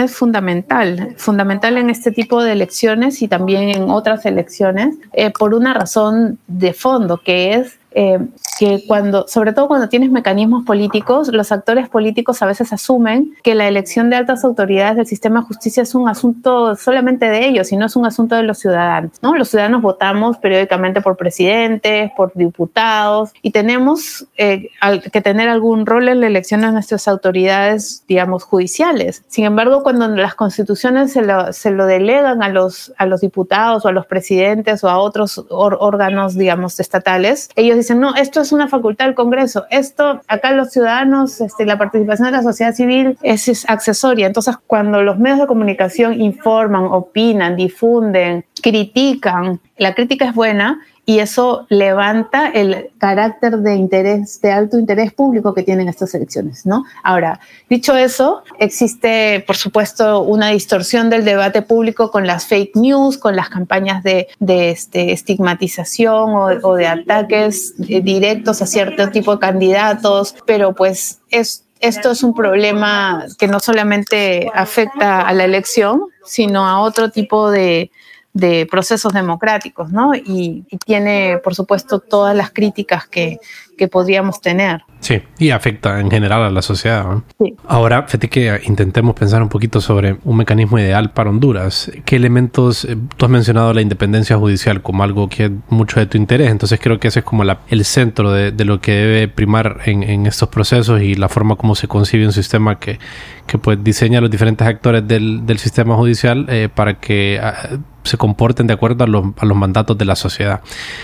es 0.00 0.14
fundamental, 0.14 1.14
fundamental 1.16 1.78
en 1.78 1.90
este 1.90 2.10
tipo 2.10 2.42
de 2.42 2.52
elecciones 2.52 3.22
y 3.22 3.28
también 3.28 3.68
en 3.68 3.90
otras 3.90 4.26
elecciones, 4.26 4.96
eh, 5.12 5.30
por 5.30 5.54
una 5.54 5.74
razón 5.74 6.38
de 6.46 6.72
fondo, 6.72 7.18
que 7.18 7.54
es 7.54 7.78
eh, 7.90 8.18
que 8.58 8.84
cuando, 8.86 9.26
sobre 9.28 9.52
todo 9.52 9.68
cuando 9.68 9.88
tienes 9.88 10.10
mecanismos 10.10 10.64
políticos, 10.64 11.28
los 11.32 11.52
actores 11.52 11.88
políticos 11.88 12.42
a 12.42 12.46
veces 12.46 12.72
asumen 12.72 13.34
que 13.42 13.54
la 13.54 13.68
elección 13.68 14.10
de 14.10 14.16
altas 14.16 14.44
autoridades 14.44 14.96
del 14.96 15.06
sistema 15.06 15.40
de 15.40 15.46
justicia 15.46 15.82
es 15.82 15.94
un 15.94 16.08
asunto 16.08 16.76
solamente 16.76 17.26
de 17.30 17.46
ellos 17.46 17.72
y 17.72 17.76
no 17.76 17.86
es 17.86 17.96
un 17.96 18.04
asunto 18.04 18.34
de 18.34 18.42
los 18.42 18.58
ciudadanos. 18.58 19.12
¿no? 19.22 19.34
Los 19.36 19.50
ciudadanos 19.50 19.80
votamos 19.80 20.38
periódicamente 20.38 21.00
por 21.00 21.16
presidentes, 21.16 22.10
por 22.16 22.32
diputados 22.34 23.30
y 23.42 23.52
tenemos 23.52 24.26
eh, 24.36 24.70
que 25.12 25.20
tener 25.20 25.48
algún 25.48 25.86
rol 25.86 26.08
en 26.08 26.20
la 26.20 26.26
elección 26.26 26.60
de 26.60 26.72
nuestras 26.72 27.08
autoridades, 27.08 28.04
digamos, 28.08 28.44
judiciales. 28.44 29.22
Sin 29.28 29.44
embargo, 29.44 29.82
cuando 29.82 30.08
las 30.08 30.34
constituciones 30.34 31.12
se 31.12 31.22
lo, 31.22 31.52
se 31.52 31.70
lo 31.70 31.86
delegan 31.86 32.42
a 32.42 32.48
los, 32.48 32.92
a 32.98 33.06
los 33.06 33.20
diputados 33.20 33.84
o 33.84 33.88
a 33.88 33.92
los 33.92 34.06
presidentes 34.06 34.84
o 34.84 34.88
a 34.88 34.98
otros 34.98 35.44
órganos, 35.48 36.34
digamos, 36.34 36.78
estatales, 36.80 37.48
ellos 37.56 37.77
dicen, 37.78 38.00
no, 38.00 38.14
esto 38.14 38.40
es 38.40 38.52
una 38.52 38.68
facultad 38.68 39.06
del 39.06 39.14
Congreso, 39.14 39.64
esto 39.70 40.20
acá 40.28 40.52
los 40.52 40.70
ciudadanos, 40.70 41.40
este, 41.40 41.64
la 41.66 41.78
participación 41.78 42.26
de 42.26 42.32
la 42.32 42.42
sociedad 42.42 42.74
civil 42.74 43.18
es, 43.22 43.48
es 43.48 43.68
accesoria. 43.68 44.26
Entonces, 44.26 44.56
cuando 44.66 45.02
los 45.02 45.18
medios 45.18 45.40
de 45.40 45.46
comunicación 45.46 46.20
informan, 46.20 46.84
opinan, 46.84 47.56
difunden, 47.56 48.44
critican, 48.62 49.60
la 49.76 49.94
crítica 49.94 50.26
es 50.26 50.34
buena 50.34 50.80
y 51.08 51.20
eso 51.20 51.64
levanta 51.70 52.50
el 52.50 52.90
carácter 52.98 53.56
de 53.60 53.76
interés, 53.76 54.42
de 54.42 54.52
alto 54.52 54.78
interés 54.78 55.10
público 55.10 55.54
que 55.54 55.62
tienen 55.62 55.88
estas 55.88 56.14
elecciones, 56.14 56.66
¿no? 56.66 56.84
Ahora, 57.02 57.40
dicho 57.70 57.96
eso, 57.96 58.42
existe, 58.58 59.42
por 59.46 59.56
supuesto, 59.56 60.20
una 60.20 60.48
distorsión 60.50 61.08
del 61.08 61.24
debate 61.24 61.62
público 61.62 62.10
con 62.10 62.26
las 62.26 62.46
fake 62.46 62.76
news, 62.76 63.16
con 63.16 63.36
las 63.36 63.48
campañas 63.48 64.02
de, 64.02 64.28
este, 64.38 65.12
estigmatización 65.12 66.58
o, 66.62 66.74
de 66.74 66.86
ataques 66.86 67.72
directos 67.78 68.60
a 68.60 68.66
cierto 68.66 69.08
tipo 69.08 69.32
de 69.32 69.38
candidatos, 69.38 70.36
pero 70.44 70.74
pues 70.74 71.20
es 71.30 71.64
esto 71.80 72.10
es 72.10 72.22
un 72.22 72.34
problema 72.34 73.24
que 73.38 73.46
no 73.46 73.60
solamente 73.60 74.50
afecta 74.52 75.22
a 75.22 75.32
la 75.32 75.44
elección, 75.44 76.02
sino 76.24 76.66
a 76.66 76.80
otro 76.80 77.10
tipo 77.10 77.50
de, 77.50 77.92
de 78.38 78.66
procesos 78.70 79.12
democráticos, 79.12 79.90
¿no? 79.90 80.14
Y, 80.14 80.64
tiene, 80.86 81.38
por 81.42 81.54
supuesto, 81.54 81.98
todas 81.98 82.36
las 82.36 82.50
críticas 82.50 83.06
que, 83.08 83.40
que 83.76 83.88
podríamos 83.88 84.40
tener. 84.40 84.82
Sí, 85.00 85.22
y 85.38 85.50
afecta 85.50 86.00
en 86.00 86.10
general 86.10 86.42
a 86.42 86.50
la 86.50 86.62
sociedad. 86.62 87.04
Sí. 87.38 87.54
Ahora, 87.66 88.04
fíjate 88.04 88.28
que 88.28 88.60
intentemos 88.64 89.14
pensar 89.14 89.42
un 89.42 89.48
poquito 89.48 89.80
sobre 89.80 90.18
un 90.24 90.36
mecanismo 90.36 90.78
ideal 90.78 91.10
para 91.10 91.30
Honduras. 91.30 91.90
¿Qué 92.04 92.16
elementos, 92.16 92.84
eh, 92.84 92.96
tú 93.16 93.24
has 93.24 93.30
mencionado 93.30 93.72
la 93.72 93.80
independencia 93.80 94.36
judicial 94.36 94.82
como 94.82 95.02
algo 95.02 95.28
que 95.28 95.46
es 95.46 95.50
mucho 95.68 95.98
de 95.98 96.06
tu 96.06 96.16
interés, 96.16 96.50
entonces 96.50 96.78
creo 96.80 97.00
que 97.00 97.08
ese 97.08 97.20
es 97.20 97.24
como 97.24 97.42
la, 97.44 97.60
el 97.68 97.84
centro 97.84 98.32
de, 98.32 98.52
de, 98.52 98.64
lo 98.64 98.80
que 98.80 98.92
debe 98.92 99.28
primar 99.28 99.78
en, 99.86 100.02
en, 100.02 100.26
estos 100.26 100.48
procesos 100.48 101.00
y 101.00 101.14
la 101.14 101.28
forma 101.28 101.56
como 101.56 101.74
se 101.74 101.88
concibe 101.88 102.26
un 102.26 102.32
sistema 102.32 102.78
que, 102.78 102.98
que 103.46 103.58
pues 103.58 103.82
diseña 103.82 104.18
a 104.18 104.20
los 104.20 104.30
diferentes 104.30 104.66
actores 104.66 105.06
del, 105.06 105.46
del 105.46 105.58
sistema 105.58 105.96
judicial 105.96 106.46
eh, 106.48 106.68
para 106.72 106.94
que... 107.00 107.40
Ah, 107.42 107.78
se 108.08 108.16
comporten 108.16 108.66
de 108.66 108.74
acuerdo 108.74 109.04
a 109.04 109.06
los, 109.06 109.24
a 109.38 109.46
los, 109.46 109.56
mandatos 109.56 109.96
de 109.96 110.04
la 110.04 110.16
sociedad. 110.16 110.60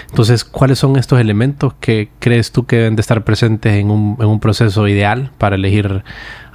Entonces, 0.09 0.45
¿cuáles 0.45 0.79
son 0.79 0.97
estos 0.97 1.21
elementos 1.21 1.75
que 1.81 2.11
crees 2.19 2.53
tú 2.53 2.67
que 2.67 2.77
deben 2.77 2.97
de 2.97 3.01
estar 3.01 3.25
presentes 3.25 3.75
en 3.75 3.91
un, 3.91 4.17
en 4.21 4.27
un 4.27 4.41
proceso 4.41 4.89
ideal 4.89 5.31
para 5.39 5.57
elegir, 5.57 6.03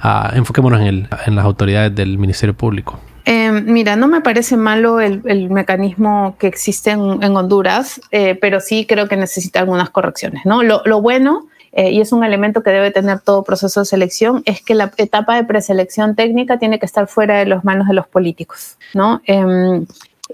uh, 0.04 0.36
enfoquémonos 0.36 0.80
en, 0.80 0.86
el, 0.86 1.08
en, 1.26 1.36
las 1.36 1.44
autoridades 1.44 1.94
del 1.94 2.18
Ministerio 2.18 2.54
Público. 2.54 2.98
Eh, 3.26 3.50
mira, 3.50 3.96
no 3.96 4.08
me 4.08 4.20
parece 4.22 4.56
malo 4.56 5.00
el, 5.00 5.22
el 5.26 5.50
mecanismo 5.50 6.36
que 6.38 6.46
existe 6.46 6.90
en, 6.90 7.22
en 7.22 7.36
Honduras, 7.36 8.00
eh, 8.10 8.34
pero 8.40 8.60
sí 8.60 8.86
creo 8.86 9.08
que 9.08 9.16
necesita 9.16 9.60
algunas 9.60 9.90
correcciones. 9.90 10.44
¿no? 10.44 10.62
Lo, 10.62 10.82
lo 10.84 11.00
bueno, 11.02 11.46
eh, 11.72 11.90
y 11.92 12.00
es 12.00 12.12
un 12.12 12.24
elemento 12.24 12.62
que 12.62 12.70
debe 12.70 12.90
tener 12.90 13.20
todo 13.20 13.44
proceso 13.44 13.80
de 13.80 13.86
selección, 13.86 14.42
es 14.46 14.62
que 14.62 14.74
la 14.74 14.90
etapa 14.96 15.36
de 15.36 15.44
preselección 15.44 16.16
técnica 16.16 16.58
tiene 16.58 16.78
que 16.78 16.86
estar 16.86 17.06
fuera 17.06 17.38
de 17.38 17.46
las 17.46 17.64
manos 17.64 17.86
de 17.88 17.94
los 17.94 18.08
políticos. 18.08 18.76
¿no? 18.94 19.20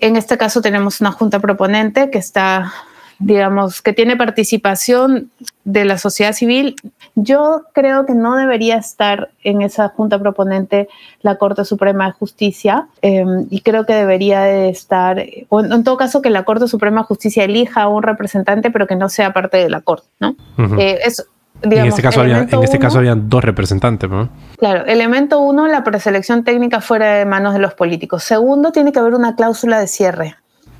En 0.00 0.16
este 0.16 0.36
caso 0.36 0.60
tenemos 0.60 1.00
una 1.00 1.12
junta 1.12 1.40
proponente 1.40 2.10
que 2.10 2.18
está 2.18 2.72
digamos, 3.18 3.80
que 3.80 3.92
tiene 3.92 4.16
participación 4.16 5.30
de 5.64 5.84
la 5.84 5.96
sociedad 5.96 6.32
civil, 6.32 6.76
yo 7.14 7.62
creo 7.72 8.04
que 8.04 8.14
no 8.14 8.36
debería 8.36 8.76
estar 8.76 9.30
en 9.42 9.62
esa 9.62 9.88
junta 9.88 10.18
proponente 10.18 10.88
la 11.22 11.36
Corte 11.36 11.64
Suprema 11.64 12.06
de 12.06 12.12
Justicia 12.12 12.88
em, 13.00 13.46
y 13.50 13.62
creo 13.62 13.86
que 13.86 13.94
debería 13.94 14.42
de 14.42 14.68
estar, 14.68 15.24
o 15.48 15.60
en, 15.60 15.82
todo 15.82 15.96
caso 15.96 16.20
que 16.20 16.30
la 16.30 16.44
Corte 16.44 16.68
Suprema 16.68 17.00
de 17.00 17.06
Justicia 17.06 17.44
elija 17.44 17.82
a 17.82 17.88
un 17.88 18.02
representante, 18.02 18.70
pero 18.70 18.86
que 18.86 18.96
no 18.96 19.08
sea 19.08 19.32
parte 19.32 19.56
de 19.56 19.70
la 19.70 19.80
Corte, 19.80 20.08
¿no? 20.20 20.36
Eh, 20.78 21.00
en 21.62 21.86
este 21.86 22.02
caso, 22.02 22.20
había, 22.20 22.42
en 22.42 22.62
este 22.62 22.78
caso 22.78 22.98
habían 22.98 23.28
dos 23.28 23.42
representantes, 23.44 24.08
¿no? 24.08 24.28
Claro, 24.58 24.84
elemento 24.86 25.40
uno, 25.40 25.66
la 25.66 25.84
preselección 25.84 26.44
técnica 26.44 26.80
fuera 26.80 27.14
de 27.14 27.26
manos 27.26 27.54
de 27.54 27.60
los 27.60 27.74
políticos. 27.74 28.24
Segundo, 28.24 28.72
tiene 28.72 28.92
que 28.92 28.98
haber 28.98 29.14
una 29.14 29.34
cláusula 29.36 29.78
de 29.80 29.86
cierre. 29.86 30.36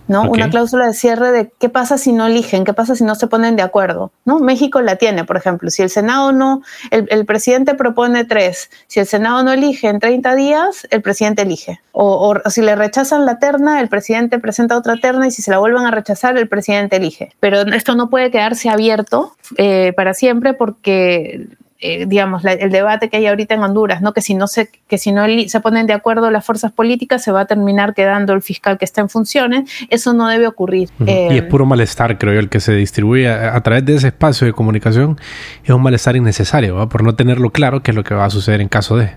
¿No? 0.08 0.22
Una 0.22 0.50
cláusula 0.50 0.86
de 0.86 0.94
cierre 0.94 1.32
de 1.32 1.50
qué 1.58 1.68
pasa 1.68 1.98
si 1.98 2.12
no 2.12 2.26
eligen, 2.26 2.64
qué 2.64 2.72
pasa 2.72 2.94
si 2.94 3.04
no 3.04 3.14
se 3.14 3.26
ponen 3.26 3.56
de 3.56 3.62
acuerdo, 3.62 4.12
¿no? 4.24 4.38
México 4.38 4.80
la 4.80 4.96
tiene, 4.96 5.24
por 5.24 5.36
ejemplo, 5.36 5.70
si 5.70 5.82
el 5.82 5.90
Senado 5.90 6.32
no, 6.32 6.62
el, 6.90 7.26
presidente 7.26 7.74
propone 7.74 8.24
tres, 8.24 8.70
si 8.86 9.00
el 9.00 9.06
Senado 9.06 9.42
no 9.42 9.52
elige 9.52 9.88
en 9.88 9.98
30 9.98 10.34
días, 10.34 10.86
el 10.90 11.02
presidente 11.02 11.42
elige. 11.42 11.80
O, 11.92 12.34
si 12.46 12.62
le 12.62 12.76
rechazan 12.76 13.26
la 13.26 13.38
terna, 13.38 13.80
el 13.80 13.88
presidente 13.88 14.38
presenta 14.38 14.76
otra 14.76 14.96
terna 14.96 15.26
y 15.26 15.30
si 15.30 15.42
se 15.42 15.50
la 15.50 15.58
vuelven 15.58 15.86
a 15.86 15.90
rechazar, 15.90 16.36
el 16.36 16.48
presidente 16.48 16.96
elige. 16.96 17.32
Pero 17.40 17.60
esto 17.62 17.94
no 17.94 18.10
puede 18.10 18.30
quedarse 18.30 18.68
abierto 18.68 19.34
eh, 19.56 19.92
para 19.96 20.14
siempre 20.14 20.54
porque 20.54 21.48
eh, 21.80 22.06
digamos, 22.06 22.44
el 22.44 22.70
debate 22.70 23.08
que 23.08 23.18
hay 23.18 23.26
ahorita 23.26 23.54
en 23.54 23.62
Honduras, 23.62 24.00
¿no? 24.00 24.12
Que 24.12 24.22
si 24.22 24.34
no 24.34 24.46
se, 24.46 24.70
que 24.88 24.98
si 24.98 25.12
no 25.12 25.24
se 25.46 25.60
ponen 25.60 25.86
de 25.86 25.92
acuerdo 25.92 26.30
las 26.30 26.44
fuerzas 26.44 26.72
políticas, 26.72 27.22
se 27.22 27.32
va 27.32 27.42
a 27.42 27.46
terminar 27.46 27.94
quedando 27.94 28.32
el 28.32 28.42
fiscal 28.42 28.78
que 28.78 28.84
está 28.84 29.02
en 29.02 29.08
funciones. 29.08 29.70
Eso 29.90 30.12
no 30.12 30.28
debe 30.28 30.46
ocurrir. 30.46 30.88
y 31.00 31.10
es 31.10 31.32
eh, 31.32 31.42
puro 31.42 31.66
malestar, 31.66 32.16
creo 32.18 32.34
yo, 32.34 32.40
el 32.40 32.48
que 32.48 32.60
se 32.60 32.72
distribuye 32.72 33.28
a, 33.28 33.60
través 33.60 33.84
de 33.84 33.96
ese 33.96 34.08
espacio 34.08 34.46
de 34.46 34.52
comunicación. 34.52 35.18
Es 35.64 35.70
un 35.70 35.82
malestar 35.82 36.16
innecesario, 36.16 36.88
por 36.88 37.02
no 37.02 37.14
tenerlo 37.14 37.50
claro 37.50 37.82
qué 37.82 37.90
es 37.90 37.94
lo 37.94 38.04
que 38.04 38.14
va 38.14 38.24
a 38.24 38.30
suceder 38.30 38.60
en 38.60 38.68
caso 38.68 38.96
de. 38.96 39.10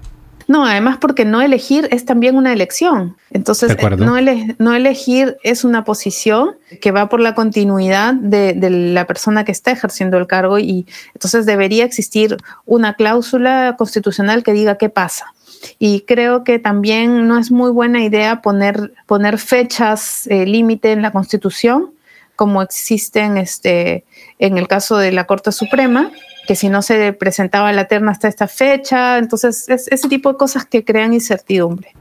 No, 0.50 0.66
además 0.66 0.98
porque 1.00 1.26
no 1.26 1.44
elegir 1.44 1.88
es 1.92 2.06
también 2.06 2.36
una 2.36 2.52
elección. 2.52 3.16
Entonces, 3.30 3.78
no, 4.00 4.18
no, 4.58 4.76
elegir 4.76 5.38
es 5.44 5.64
una 5.64 5.84
posición 5.84 6.56
que 6.82 6.90
va 6.90 7.08
por 7.08 7.20
la 7.20 7.36
continuidad 7.36 8.16
de, 8.16 8.56
la 8.72 9.06
persona 9.06 9.46
que 9.46 9.52
está 9.52 9.70
ejerciendo 9.70 10.18
el 10.18 10.26
cargo 10.26 10.58
y 10.58 10.88
entonces 11.14 11.46
debería 11.46 11.86
existir 11.86 12.36
una 12.66 12.96
cláusula 12.96 13.76
constitucional 13.78 14.42
que 14.42 14.54
diga 14.54 14.80
qué 14.80 14.90
pasa. 14.90 15.36
Y 15.78 16.02
creo 16.02 16.44
que 16.44 16.58
también 16.58 17.28
no 17.28 17.38
es 17.38 17.52
muy 17.52 17.70
buena 17.70 18.04
idea 18.04 18.42
poner, 18.42 18.94
poner 19.06 19.38
fechas 19.38 20.26
eh, 20.32 20.48
límite 20.48 20.94
en 20.94 21.04
la 21.04 21.12
Constitución, 21.12 21.92
como 22.36 22.64
existen 22.64 23.38
este, 23.38 24.04
en 24.40 24.58
el 24.58 24.68
caso 24.68 24.98
de 24.98 25.12
la 25.12 25.26
Corte 25.26 25.52
Suprema, 25.52 26.12
que 26.50 26.56
si 26.56 26.68
no 26.68 26.82
se 26.82 27.14
presentaba 27.14 27.72
la 27.72 27.86
terna 27.86 28.10
hasta 28.12 28.28
esta 28.28 28.48
fecha, 28.48 29.20
entonces 29.20 29.70
es 29.70 29.88
ese 29.88 30.10
tipo 30.10 30.32
de 30.32 30.38
cosas 30.40 30.66
que 30.66 30.84
crean 30.84 31.14
incertidumbre. 31.14 31.94